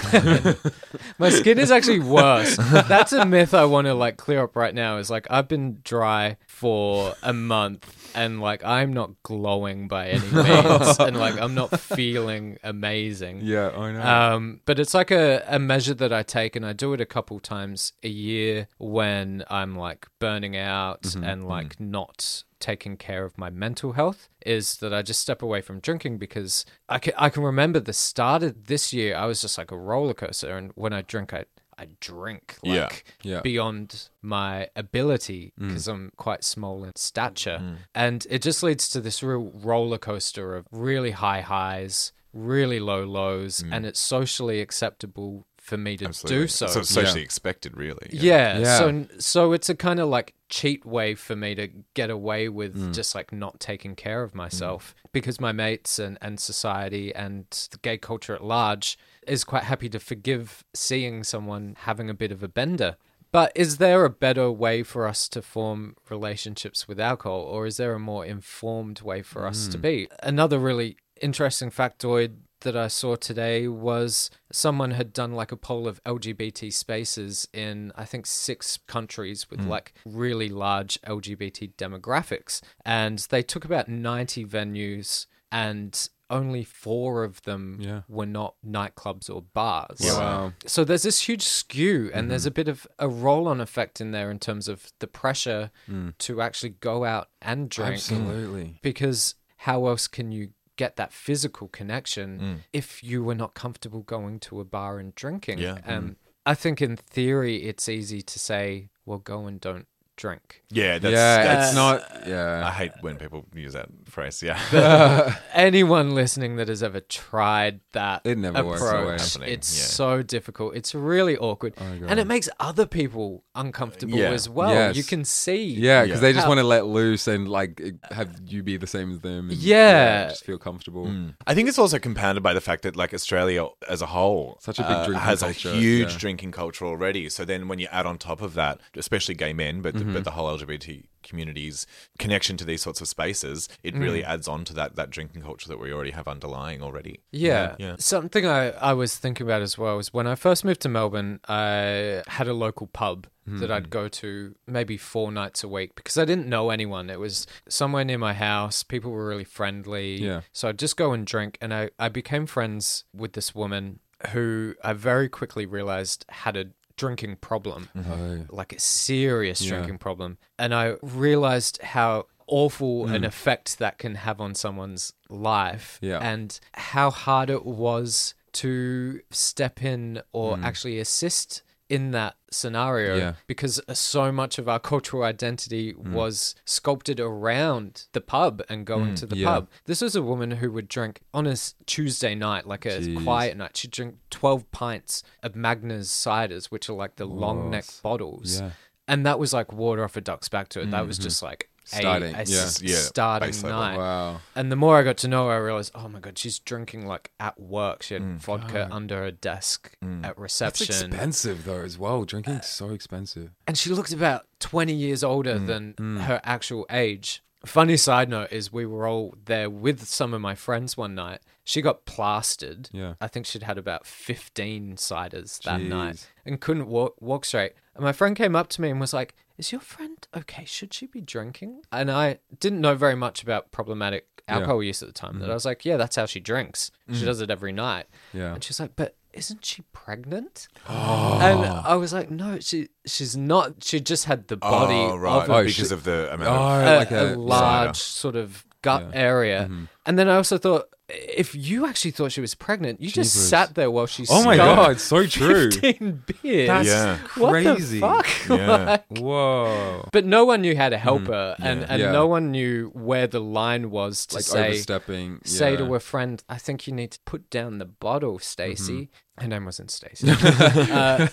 my 1.20 1.30
skin 1.30 1.60
is 1.60 1.72
actually 1.72 2.00
worse. 2.00 2.56
That's 2.88 3.12
a 3.12 3.26
myth 3.26 3.54
I 3.54 3.66
want 3.66 3.86
to 3.88 3.94
like 3.94 4.16
clear 4.18 4.44
up 4.44 4.56
right 4.56 4.74
now. 4.74 4.98
Is 4.98 5.10
like 5.10 5.28
I've 5.30 5.48
been 5.50 5.80
dry 5.84 6.38
for 6.48 7.14
a 7.22 7.34
month 7.34 8.12
and 8.16 8.40
like 8.40 8.64
I'm 8.64 8.94
not 8.94 9.12
glowing 9.24 9.88
by 9.90 10.08
any 10.10 10.26
means, 10.32 11.00
and 11.00 11.18
like 11.20 11.38
I'm 11.40 11.54
not 11.54 11.78
feeling 11.80 12.58
amazing. 12.64 13.42
Yeah, 13.44 13.70
I 13.78 13.92
know. 13.92 14.02
Um, 14.36 14.62
but 14.66 14.80
it's 14.80 14.94
like 14.94 15.12
a, 15.12 15.44
a 15.48 15.60
measure 15.60 15.94
that 15.96 16.14
I 16.14 16.24
take, 16.24 16.56
and 16.56 16.66
I 16.66 16.72
do 16.74 16.94
it 16.94 17.02
a 17.02 17.06
couple 17.06 17.40
times 17.42 17.92
a 18.04 18.10
year 18.10 18.68
when 18.78 19.44
I'm 19.50 19.76
like 19.76 20.08
burning 20.20 20.56
out 20.56 21.02
Mm-hmm, 21.02 21.24
and 21.26 21.48
like 21.48 21.80
not 21.80 22.44
taking 22.60 22.98
care 22.98 23.24
of 23.26 23.38
my 23.38 23.50
mental 23.50 23.94
health. 23.94 24.30
Is 24.46 24.78
that 24.78 24.94
I 24.94 25.02
just 25.02 25.22
step 25.22 25.42
away 25.42 25.62
from 25.62 25.80
drinking 25.80 26.18
because 26.18 26.66
I 26.90 27.00
can 27.00 27.14
I 27.18 27.30
can 27.30 27.44
remember 27.44 27.80
the 27.80 27.94
start 27.94 28.44
of 28.44 28.66
this 28.66 28.94
year 28.94 29.16
I 29.16 29.26
was 29.26 29.42
just 29.42 29.58
like 29.58 29.72
a 29.72 29.78
roller 29.78 30.14
coaster, 30.14 30.58
and 30.58 30.72
when 30.76 30.94
I 30.94 31.02
drink, 31.02 31.34
I 31.34 31.46
I 31.80 31.90
drink 32.00 32.56
like 32.64 33.04
Yeah, 33.22 33.34
yeah. 33.36 33.42
beyond 33.42 34.10
my 34.22 34.70
ability 34.76 35.54
Mm. 35.60 35.68
because 35.68 35.88
I'm 35.88 36.12
quite 36.18 36.44
small 36.44 36.84
in 36.84 36.96
stature. 36.96 37.78
And 37.94 38.26
it 38.32 38.42
just 38.42 38.64
leads 38.64 38.90
to 38.90 39.00
this 39.02 39.22
real 39.22 39.52
roller 39.54 40.00
coaster 40.00 40.56
of 40.56 40.66
really 40.72 41.12
high 41.12 41.42
highs, 41.42 42.14
really 42.34 42.80
low 42.80 43.04
lows, 43.04 43.64
and 43.72 43.86
it's 43.86 44.00
socially 44.00 44.60
acceptable 44.60 45.46
for 45.68 45.78
me 45.78 45.98
to 45.98 46.06
Mm. 46.06 46.08
Absolutely. 46.10 46.44
do 46.44 46.48
so. 46.48 46.68
So 46.68 46.80
it's 46.80 46.90
socially 46.90 47.22
expected, 47.22 47.76
really. 47.76 48.08
yeah. 48.12 48.58
Yeah. 48.60 48.78
So 48.80 49.06
so 49.20 49.54
it's 49.54 49.70
a 49.70 49.76
kind 49.76 50.00
of 50.00 50.08
like 50.10 50.34
cheat 50.50 50.86
way 50.86 51.14
for 51.14 51.36
me 51.36 51.54
to 51.56 51.68
get 51.94 52.10
away 52.10 52.48
with 52.50 52.74
Mm. 52.76 52.94
just 52.94 53.14
like 53.14 53.32
not 53.34 53.60
taking 53.60 53.96
care 53.96 54.24
of 54.24 54.34
myself 54.34 54.96
because 55.12 55.42
my 55.42 55.52
mates 55.52 56.00
and, 56.00 56.18
and 56.22 56.40
society 56.40 57.14
and 57.14 57.46
the 57.72 57.78
gay 57.88 57.98
culture 57.98 58.34
at 58.34 58.44
large 58.44 58.98
is 59.28 59.44
quite 59.44 59.64
happy 59.64 59.90
to 59.90 60.00
forgive 60.00 60.64
seeing 60.74 61.24
someone 61.24 61.76
having 61.90 62.10
a 62.10 62.14
bit 62.24 62.32
of 62.32 62.42
a 62.44 62.48
bender. 62.48 62.96
But 63.34 63.52
is 63.56 63.76
there 63.78 64.06
a 64.06 64.10
better 64.10 64.50
way 64.50 64.84
for 64.84 65.06
us 65.06 65.28
to 65.30 65.42
form 65.42 65.98
relationships 66.10 66.88
with 66.88 66.98
alcohol, 66.98 67.42
or 67.42 67.66
is 67.68 67.76
there 67.76 67.94
a 67.94 68.00
more 68.00 68.26
informed 68.26 69.02
way 69.02 69.22
for 69.22 69.46
us 69.46 69.68
Mm. 69.68 69.72
to 69.74 69.78
be? 69.78 70.08
Another 70.24 70.60
really 70.60 70.96
interesting 71.22 71.70
factoid 71.72 72.38
that 72.62 72.76
I 72.76 72.88
saw 72.88 73.16
today 73.16 73.68
was 73.68 74.30
someone 74.52 74.92
had 74.92 75.14
done 75.14 75.34
like 75.34 75.52
a 75.52 75.58
poll 75.58 75.88
of 75.88 76.04
LGBT 76.04 76.72
spaces 76.74 77.48
in 77.54 77.92
I 77.96 78.06
think 78.06 78.26
six 78.26 78.80
countries 78.88 79.50
with 79.50 79.62
hmm. 79.62 79.70
like 79.70 79.94
really 80.06 80.50
large 80.50 81.00
LGBT 81.02 81.74
demographics 81.76 82.62
and 82.86 83.20
they 83.30 83.44
took 83.44 83.66
about 83.66 83.88
90 83.88 84.46
venues 84.46 85.28
and 85.52 86.10
only 86.30 86.64
4 86.64 87.24
of 87.24 87.42
them 87.44 87.78
Yeah. 87.80 88.02
were 88.08 88.26
not 88.26 88.56
nightclubs 88.66 89.34
or 89.34 89.42
bars. 89.42 90.00
Wow. 90.02 90.54
So 90.66 90.84
there's 90.84 91.04
this 91.04 91.22
huge 91.22 91.44
skew, 91.44 92.12
and 92.14 92.26
hmm. 92.26 92.30
there's 92.30 92.46
a 92.46 92.52
bit 92.52 92.68
of 92.68 92.86
a 93.00 93.08
roll 93.08 93.48
on 93.48 93.62
effect 93.62 94.02
in 94.02 94.12
there 94.12 94.30
in 94.30 94.40
terms 94.40 94.68
of 94.68 94.92
the 95.00 95.08
pressure 95.08 95.72
hmm. 95.86 96.10
to 96.20 96.42
actually 96.42 96.72
go 96.72 97.06
out 97.06 97.30
and 97.42 97.70
drink. 97.70 97.94
Absolutely. 97.94 98.80
Because 98.82 99.36
how 99.58 99.88
else 99.88 100.08
can 100.08 100.32
you 100.32 100.50
get 100.78 100.96
that 100.96 101.12
physical 101.12 101.68
connection 101.68 102.64
if 102.72 103.04
you 103.04 103.24
were 103.24 103.36
not 103.36 103.54
comfortable 103.54 104.02
going 104.02 104.40
to 104.42 104.60
a 104.62 104.66
bar 104.66 105.00
and 105.00 105.14
drinking? 105.16 105.60
Yeah. 105.60 105.80
Um, 105.86 106.16
I 106.46 106.54
think 106.56 106.82
in 106.82 106.96
theory, 106.96 107.64
it's 107.64 107.90
easy 107.90 108.22
to 108.22 108.40
say, 108.40 108.90
well, 109.06 109.20
go 109.20 109.48
and 109.48 109.60
don't 109.60 109.88
drink. 110.18 110.64
Yeah, 110.70 111.00
that's, 111.00 111.14
yeah, 111.14 111.44
that's 111.44 111.68
it's 111.68 111.76
not. 111.76 112.28
Yeah, 112.28 112.68
I 112.68 112.72
hate 112.72 112.92
when 113.02 113.16
people 113.16 113.46
use 113.56 113.74
that 113.74 113.88
phrase. 114.06 114.44
Yeah. 114.44 114.60
Anyone 115.54 116.14
listening 116.14 116.58
that 116.58 116.68
has 116.68 116.84
ever 116.84 117.00
tried 117.00 117.80
that 117.94 118.22
It 118.26 118.38
never 118.38 118.64
works 118.66 118.82
that 118.82 118.96
approach, 119.00 119.22
Happening, 119.34 119.54
it's 119.54 119.78
yeah. 119.78 119.86
so 119.86 120.22
difficult. 120.24 120.76
It's 120.76 120.94
really 120.94 121.38
awkward, 121.38 121.74
and 121.80 122.20
it 122.20 122.28
makes 122.28 122.50
other 122.60 122.86
people 122.86 123.44
uncomfortable 123.56 124.18
Yeah. 124.18 124.32
as 124.32 124.50
well. 124.50 124.74
Yes. 124.74 124.98
You 124.98 125.04
can 125.04 125.24
see, 125.24 125.64
yeah, 125.66 126.04
because 126.04 126.20
they 126.22 126.34
just 126.34 126.44
How- 126.44 126.50
want 126.50 126.60
to 126.60 126.66
let 126.66 126.86
loose 126.86 127.28
and 127.28 127.48
like 127.48 127.82
have 128.12 128.30
you 128.46 128.64
be 128.64 128.78
the 128.78 128.88
same 128.88 129.12
as 129.14 129.20
them. 129.22 129.50
And, 129.50 129.58
Yeah. 129.58 130.30
just 130.30 130.44
feel 130.44 130.58
comfortable. 130.58 131.10
I 131.46 131.54
think 131.54 131.70
it's 131.70 131.80
also 131.80 132.00
compounded 132.00 132.44
by 132.44 132.54
the 132.54 132.62
fact 132.62 132.82
that 132.84 132.96
like 132.96 133.14
Australia 133.14 133.68
as 133.88 134.02
a 134.02 134.08
whole 134.08 134.58
Such 134.62 134.80
a 134.80 134.84
big 134.84 134.92
uh, 134.92 135.06
drinking 135.06 135.22
has 135.24 135.40
culture, 135.42 135.70
a 135.70 135.74
huge 135.74 136.12
yeah. 136.14 136.18
drinking 136.20 136.52
culture 136.52 136.86
already. 136.86 137.30
So 137.30 137.46
then 137.46 137.68
when 137.68 137.80
you 137.80 137.88
add 137.92 138.06
on 138.06 138.18
top 138.18 138.42
of 138.42 138.54
that, 138.56 138.80
especially 138.96 139.36
gay 139.36 139.54
men, 139.54 139.82
but 139.82 139.96
Mm-hmm. 139.98 140.07
Mm-hmm. 140.08 140.16
but 140.16 140.24
the 140.24 140.32
whole 140.32 140.48
LGBT 140.58 141.06
community's 141.24 141.86
connection 142.18 142.58
to 142.58 142.66
these 142.66 142.82
sorts 142.82 143.02
of 143.02 143.08
spaces, 143.08 143.68
it 143.84 143.96
really 143.96 144.22
mm. 144.22 144.28
adds 144.28 144.48
on 144.48 144.64
to 144.66 144.74
that 144.74 144.96
that 144.96 145.10
drinking 145.10 145.42
culture 145.42 145.68
that 145.68 145.80
we 145.80 145.92
already 145.92 146.12
have 146.12 146.28
underlying 146.28 146.82
already. 146.82 147.22
Yeah. 147.32 147.76
Yeah. 147.78 147.96
Something 148.00 148.46
I, 148.46 148.72
I 148.72 148.94
was 148.94 149.18
thinking 149.18 149.46
about 149.46 149.62
as 149.62 149.78
well 149.78 150.00
is 150.00 150.14
when 150.14 150.28
I 150.28 150.36
first 150.36 150.64
moved 150.64 150.82
to 150.82 150.90
Melbourne, 150.90 151.40
I 151.48 152.24
had 152.28 152.48
a 152.48 152.54
local 152.54 152.88
pub 152.88 153.28
that 153.48 153.72
I'd 153.72 153.84
mm-hmm. 153.84 153.90
go 153.92 154.08
to 154.10 154.56
maybe 154.68 154.98
four 154.98 155.32
nights 155.32 155.64
a 155.64 155.70
week 155.70 155.96
because 155.96 156.18
I 156.18 156.26
didn't 156.26 156.48
know 156.48 156.70
anyone. 156.70 157.10
It 157.10 157.20
was 157.20 157.48
somewhere 157.70 158.04
near 158.04 158.18
my 158.18 158.34
house. 158.34 158.84
People 158.84 159.12
were 159.12 159.26
really 159.26 159.46
friendly. 159.46 160.18
Yeah. 160.18 160.42
So 160.52 160.68
I'd 160.68 160.80
just 160.80 160.98
go 160.98 161.14
and 161.14 161.26
drink. 161.26 161.58
And 161.62 161.74
I, 161.74 161.90
I 161.98 162.10
became 162.10 162.46
friends 162.46 163.06
with 163.14 163.34
this 163.34 163.56
woman 163.56 164.00
who 164.32 164.76
I 164.84 164.94
very 164.94 165.30
quickly 165.30 165.66
realized 165.66 166.26
had 166.30 166.58
a 166.58 166.66
drinking 166.98 167.38
problem 167.38 167.90
Oh, 167.96 168.46
like 168.50 168.74
a 168.74 168.80
serious 168.80 169.62
Yeah. 169.62 169.70
drinking 169.78 170.00
problem. 170.00 170.38
And 170.60 170.74
I 170.76 170.96
realized 171.02 171.82
how 171.82 172.26
awful 172.48 173.06
Mm. 173.06 173.16
an 173.16 173.24
effect 173.24 173.78
that 173.80 173.98
can 173.98 174.16
have 174.16 174.42
on 174.42 174.56
someone's 174.56 175.14
life 175.30 176.00
Yeah. 176.02 176.20
and 176.20 176.60
how 176.74 177.10
hard 177.12 177.50
it 177.50 177.66
was 177.66 178.34
to 178.54 179.22
step 179.32 179.84
in 179.84 180.22
or 180.34 180.58
mm. 180.58 180.64
actually 180.64 181.00
assist 181.00 181.62
in 181.90 182.12
that 182.12 182.36
scenario 182.52 183.16
Mm. 183.16 183.20
Yeah. 183.20 183.34
because 183.48 183.82
so 183.94 184.32
much 184.32 184.58
of 184.58 184.68
our 184.68 184.80
cultural 184.80 185.24
identity 185.24 185.94
Mm. 185.94 186.12
was 186.12 186.54
sculpted 186.66 187.20
around 187.20 188.08
the 188.12 188.20
pub 188.22 188.62
and 188.70 188.86
going 188.86 189.16
to 189.16 189.26
the 189.26 189.36
Mm. 189.36 189.40
yeah. 189.40 189.46
pub. 189.48 189.70
This 189.86 190.02
was 190.02 190.16
a 190.16 190.22
woman 190.22 190.52
who 190.52 190.72
would 190.72 190.88
drink 190.90 191.22
on 191.34 191.48
a 191.48 191.56
Tuesday 191.86 192.36
night, 192.36 192.68
like 192.68 192.86
a 192.86 193.00
Jeez. 193.00 193.24
quiet 193.24 193.56
night. 193.58 193.78
She'd 193.78 193.92
drink 193.92 194.16
12 194.30 194.70
pints 194.72 195.24
of 195.44 195.54
Magners 195.54 196.08
ciders, 196.08 196.66
which 196.66 196.90
are 196.90 196.94
like 196.94 197.16
the 197.16 197.26
long 197.26 197.70
neck 197.70 197.86
bottles. 198.04 198.60
Yeah. 198.60 198.72
And 199.08 199.26
that 199.26 199.40
was 199.40 199.54
like 199.54 199.72
water 199.72 200.04
off 200.04 200.18
a 200.18 200.22
duck's 200.22 200.50
back 200.50 200.68
to 200.70 200.82
it. 200.82 200.92
That 200.92 201.08
was 201.08 201.18
just 201.18 201.42
like 201.42 201.70
Mm-hmm. 201.70 201.77
Starting, 201.88 202.36
a, 202.36 202.38
yeah. 202.40 202.42
s- 202.42 202.82
Yeah, 202.82 202.96
starting 202.98 203.50
base 203.50 203.64
level. 203.64 203.80
night. 203.80 203.98
Wow. 203.98 204.42
And 204.56 204.72
the 204.72 204.76
more 204.76 204.98
I 204.98 205.04
got 205.04 205.18
to 205.18 205.28
know 205.28 205.48
her, 205.48 205.54
I 205.54 205.58
realized, 205.58 205.92
oh 205.96 206.08
my 206.08 206.20
god, 206.20 206.38
she's 206.38 206.60
drinking 206.60 207.08
like 207.08 207.32
at 207.40 207.60
work. 207.60 208.04
She 208.04 208.14
had 208.14 208.24
Mm. 208.24 208.38
vodka 208.38 208.88
under 208.92 209.18
her 209.24 209.32
desk 209.32 209.92
at 210.24 210.38
reception. 210.38 210.66
That's 210.68 210.80
reception, 210.90 211.12
expensive 211.14 211.64
though 211.66 211.82
as 211.82 211.98
well. 211.98 212.26
Drinking's 212.26 212.68
so 212.68 212.90
expensive. 212.90 213.52
and 213.68 213.78
she 213.78 213.90
looked 213.90 214.12
about 214.14 214.46
twenty 214.60 214.94
years 214.94 215.24
older 215.24 215.56
Mm. 215.60 215.68
than 215.96 216.18
her 216.22 216.42
actual 216.44 216.86
age. 216.90 217.42
Funny 217.66 217.98
side 217.98 218.30
note 218.30 218.52
is 218.52 218.72
we 218.72 218.86
were 218.86 219.08
all 219.08 219.34
there 219.46 219.70
with 219.70 220.06
some 220.08 220.34
of 220.34 220.40
my 220.42 220.54
friends 220.56 220.96
one 220.96 221.16
night. 221.16 221.40
She 221.64 221.82
got 221.82 222.06
plastered. 222.06 222.88
Yeah. 222.94 223.16
I 223.20 223.28
think 223.28 223.46
she'd 223.46 223.64
had 223.64 223.78
about 223.78 224.06
fifteen 224.06 224.96
ciders 224.96 225.62
that 225.64 225.82
Jeez. 225.82 225.88
night 225.88 226.28
and 226.46 226.62
couldn't 226.62 226.88
walk 226.88 227.16
walk 227.22 227.46
straight. 227.46 227.74
And 227.96 228.04
my 228.04 228.12
friend 228.14 228.36
came 228.36 228.56
up 228.56 228.68
to 228.70 228.82
me 228.82 228.90
and 228.90 229.00
was 229.00 229.14
like, 229.14 229.34
"Is 229.58 229.72
your 229.72 229.82
friend 229.82 230.18
okay? 230.36 230.66
Should 230.66 230.94
she 230.94 231.06
be 231.08 231.22
drinking?" 231.22 231.82
And 231.92 232.12
I 232.12 232.40
didn't 232.60 232.82
know 232.82 232.96
very 232.96 233.16
much 233.16 233.44
about 233.44 233.72
problematic 233.72 234.28
alcohol 234.48 234.82
use 234.82 235.02
at 235.02 235.08
the 235.08 235.14
time. 235.14 235.40
That 235.40 235.46
mm-hmm. 235.46 235.52
I 235.52 235.54
was 235.56 235.66
like, 235.66 235.86
"Yeah, 235.86 235.98
that's 235.98 236.16
how 236.16 236.26
she 236.26 236.40
drinks. 236.40 236.92
She 237.08 237.16
mm-hmm. 237.16 237.26
does 237.26 237.42
it 237.42 237.50
every 237.50 237.72
night." 237.72 238.08
Yeah. 238.34 238.54
And 238.54 238.64
she's 238.64 238.80
like, 238.80 238.96
"But 238.96 239.16
isn't 239.34 239.66
she 239.66 239.84
pregnant?" 239.94 240.68
Oh. 240.88 241.40
And 241.42 241.66
I 241.66 241.96
was 241.96 242.14
like, 242.14 242.30
"No, 242.30 242.60
she 242.60 242.90
she's 243.06 243.36
not. 243.36 243.84
She 243.84 244.00
just 244.00 244.26
had 244.26 244.48
the 244.48 244.58
body 244.58 244.96
oh, 244.96 245.18
right. 245.18 245.44
of 245.44 245.50
a, 245.50 245.54
Oh, 245.54 245.64
because 245.64 245.92
of 245.92 246.04
the 246.04 246.34
amount 246.34 246.50
Oh, 246.50 246.80
of 246.80 246.88
a, 246.88 246.98
like 246.98 247.12
a 247.12 247.34
a- 247.34 247.36
large 247.36 247.98
sort 247.98 248.36
of 248.36 248.66
gut 248.88 249.04
Yeah. 249.12 249.22
area." 249.32 249.60
Mm-hmm. 249.66 249.86
And 250.06 250.14
then 250.18 250.28
I 250.30 250.36
also 250.36 250.58
thought, 250.58 250.86
if 251.10 251.50
you 251.56 251.86
actually 251.86 252.12
thought 252.12 252.32
she 252.32 252.42
was 252.42 252.56
pregnant, 252.56 253.00
you 253.02 253.10
just 253.22 253.34
sat 253.50 253.76
there 253.76 253.90
while 253.96 254.08
she 254.08 254.26
Oh 254.30 254.44
my 254.44 254.56
god, 254.58 255.00
so 255.00 255.26
true. 255.26 255.72
15 255.72 256.24
beers. 256.28 256.68
That's 256.68 256.88
Yeah. 256.88 257.18
What 257.42 257.52
the 257.64 257.76
crazy. 257.76 258.00
fuck? 258.00 258.28
Yeah. 258.50 258.86
Like- 258.92 259.18
Whoa. 259.20 260.08
but 260.16 260.24
no 260.26 260.42
one 260.52 260.60
knew 260.64 260.76
how 260.82 260.90
to 260.96 260.98
help 260.98 261.28
her, 261.28 261.56
and, 261.60 261.80
and 261.84 261.90
Mm-hmm. 261.90 262.00
Yeah. 262.02 262.12
no 262.20 262.26
one 262.28 262.52
knew 262.56 262.90
where 263.10 263.28
the 263.28 263.40
line 263.42 263.86
was 263.92 264.26
to 264.28 264.36
Like 264.38 264.46
say 264.46 264.68
overstepping. 264.70 265.42
say 265.44 265.76
to 265.78 265.86
a 265.96 266.00
friend, 266.00 266.36
"I 266.50 266.58
think 266.66 266.88
you 266.88 266.94
need 266.94 267.12
to 267.12 267.20
put 267.32 267.50
down 267.50 267.80
the 267.84 267.90
bottle, 268.06 268.40
Stacy." 268.40 269.00
Mm-hmm. 269.02 269.42
Her 269.44 269.48
name 269.54 269.66
wasn't 269.66 269.92
Stacy. 269.92 270.28
uh, 270.32 271.28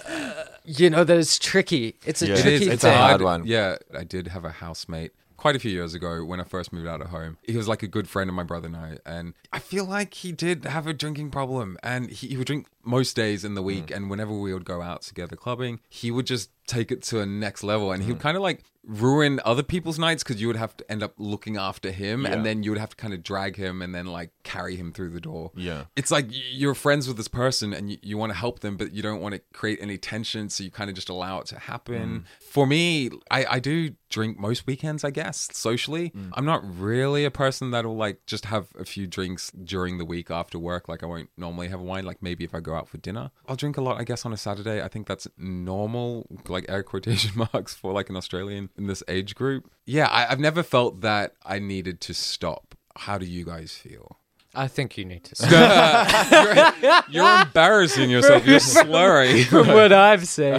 you 0.64 0.90
know 0.90 1.05
that 1.05 1.16
it's 1.16 1.38
tricky. 1.38 1.96
It's 2.05 2.20
a 2.22 2.26
Yeah. 2.28 2.34
Tricky 2.42 2.66
is. 2.66 2.72
It's 2.74 2.82
thing. 2.82 2.92
a 2.92 2.96
I 2.96 3.09
hard 3.09 3.22
one. 3.22 3.42
Yeah, 3.46 3.76
I 3.96 4.05
did 4.05 4.28
have 4.34 4.44
a 4.44 4.50
housemate 4.64 5.12
quite 5.45 5.55
a 5.55 5.59
few 5.59 5.70
years 5.70 5.92
ago 5.92 6.24
when 6.24 6.40
I 6.40 6.45
first 6.45 6.72
moved 6.72 6.88
out 6.88 7.03
of 7.03 7.09
home. 7.09 7.36
He 7.42 7.55
was 7.55 7.68
like 7.68 7.82
a 7.82 7.86
good 7.86 8.09
friend 8.09 8.30
of 8.30 8.34
my 8.34 8.45
brother 8.45 8.66
and 8.68 8.76
I, 8.76 8.97
and 9.05 9.34
I 9.53 9.59
feel 9.59 9.84
like 9.84 10.14
he 10.14 10.32
did 10.32 10.64
have 10.64 10.86
a 10.86 10.95
drinking 10.95 11.32
problem, 11.32 11.76
and 11.82 12.09
he, 12.09 12.28
he 12.28 12.36
would 12.38 12.47
drink 12.47 12.66
most 12.82 13.14
days 13.14 13.45
in 13.45 13.55
the 13.55 13.61
week, 13.62 13.88
Mm. 13.88 13.97
and 13.97 14.11
whenever 14.11 14.32
we 14.32 14.55
would 14.55 14.64
go 14.64 14.80
out 14.80 15.03
together 15.03 15.36
clubbing, 15.36 15.80
he 15.90 16.11
would 16.11 16.26
just 16.26 16.49
take 16.67 16.91
it 16.93 17.03
to 17.05 17.21
a 17.21 17.27
next 17.27 17.62
level, 17.62 17.93
and 17.93 18.03
he 18.03 18.11
Mm. 18.11 18.15
would 18.15 18.23
kind 18.23 18.37
of 18.37 18.43
like 18.43 18.62
ruin 18.87 19.41
other 19.47 19.62
people's 19.62 19.99
nights 19.99 20.23
because 20.23 20.39
you 20.39 20.47
would 20.47 20.57
have 20.57 20.77
to 20.77 20.91
end 20.93 21.03
up 21.03 21.15
looking 21.17 21.57
after 21.57 21.91
him, 21.91 22.25
Yeah. 22.25 22.33
and 22.33 22.45
then 22.45 22.62
you 22.62 22.71
would 22.71 22.79
have 22.79 22.91
to 22.91 22.97
kind 22.97 23.15
of 23.15 23.23
drag 23.23 23.57
him 23.57 23.81
and 23.81 23.95
then 23.95 24.05
like 24.05 24.31
carry 24.43 24.77
him 24.77 24.93
through 24.93 25.09
the 25.09 25.21
door. 25.21 25.53
Yeah. 25.57 25.85
It's 25.97 26.11
like 26.11 26.27
y- 26.29 26.35
you're 26.53 26.75
friends 26.75 27.09
with 27.09 27.17
this 27.17 27.27
person 27.29 27.73
and 27.73 27.91
you, 27.91 27.97
you 28.03 28.19
want 28.19 28.33
to 28.33 28.39
help 28.39 28.61
them, 28.61 28.77
but 28.77 28.93
you 28.93 29.03
don't 29.03 29.23
want 29.23 29.35
to 29.37 29.41
create 29.55 29.79
any 29.81 29.97
tension. 29.97 30.51
So 30.51 30.62
you 30.65 30.71
kind 30.71 30.91
of 30.91 30.97
just 30.97 31.09
allow 31.09 31.41
it 31.41 31.47
to 31.47 31.59
happen. 31.59 32.27
For 32.47 32.67
me, 32.67 33.09
I, 33.31 33.47
I 33.53 33.59
do 33.59 33.95
drink 34.11 34.39
most 34.39 34.67
weekends, 34.67 35.03
I 35.03 35.11
guess, 35.11 35.49
socially. 35.55 36.12
I'm 36.35 36.45
not 36.45 36.62
really 36.79 37.25
a 37.25 37.31
person 37.31 37.71
that'll 37.71 37.97
like 37.97 38.27
just 38.27 38.45
have 38.45 38.69
a 38.79 38.85
few 38.85 39.07
drinks 39.07 39.51
during 39.51 39.97
the 39.97 40.05
week 40.05 40.31
after 40.31 40.59
work. 40.59 40.91
Like 40.91 41.03
I 41.03 41.07
won't 41.07 41.31
normally 41.39 41.69
have 41.69 41.81
wine. 41.81 42.05
Like 42.05 42.23
maybe 42.23 42.45
if 42.45 42.55
I 42.55 42.61
go 42.61 42.75
out 42.75 42.89
for 42.91 42.99
dinner, 42.99 43.31
I'll 43.49 43.57
drink 43.57 43.79
a 43.79 43.81
lot, 43.81 43.99
I 43.99 44.05
guess, 44.05 44.27
on 44.27 44.33
a 44.35 44.37
Saturday. 44.37 44.83
I 44.83 44.89
think 44.89 45.07
that's 45.07 45.27
normal, 45.39 46.27
like 46.55 46.64
air 46.68 46.82
quotation 46.82 47.32
marks 47.52 47.74
for 47.74 47.92
like 47.92 48.09
an 48.09 48.16
Australian 48.16 48.70
in 48.78 48.86
this 48.86 49.02
age 49.09 49.34
group. 49.34 49.70
Yeah, 49.84 50.09
I, 50.09 50.30
I've 50.30 50.40
never 50.40 50.62
felt 50.62 51.02
that 51.02 51.34
I 51.44 51.59
needed 51.59 52.00
to 52.02 52.14
stop. 52.14 52.74
How 52.96 53.18
do 53.18 53.26
you 53.26 53.44
guys 53.44 53.72
feel? 53.72 54.18
I 54.55 54.68
think 54.68 54.96
you 54.96 55.05
need 55.05 55.24
to. 55.24 55.34
Stop. 55.34 57.09
You're 57.11 57.40
embarrassing 57.40 58.09
yourself. 58.09 58.46
You're 58.46 58.61
slurry. 58.61 59.44
From 59.44 59.66
what 59.66 59.92
I've 59.92 60.28
seen, 60.28 60.55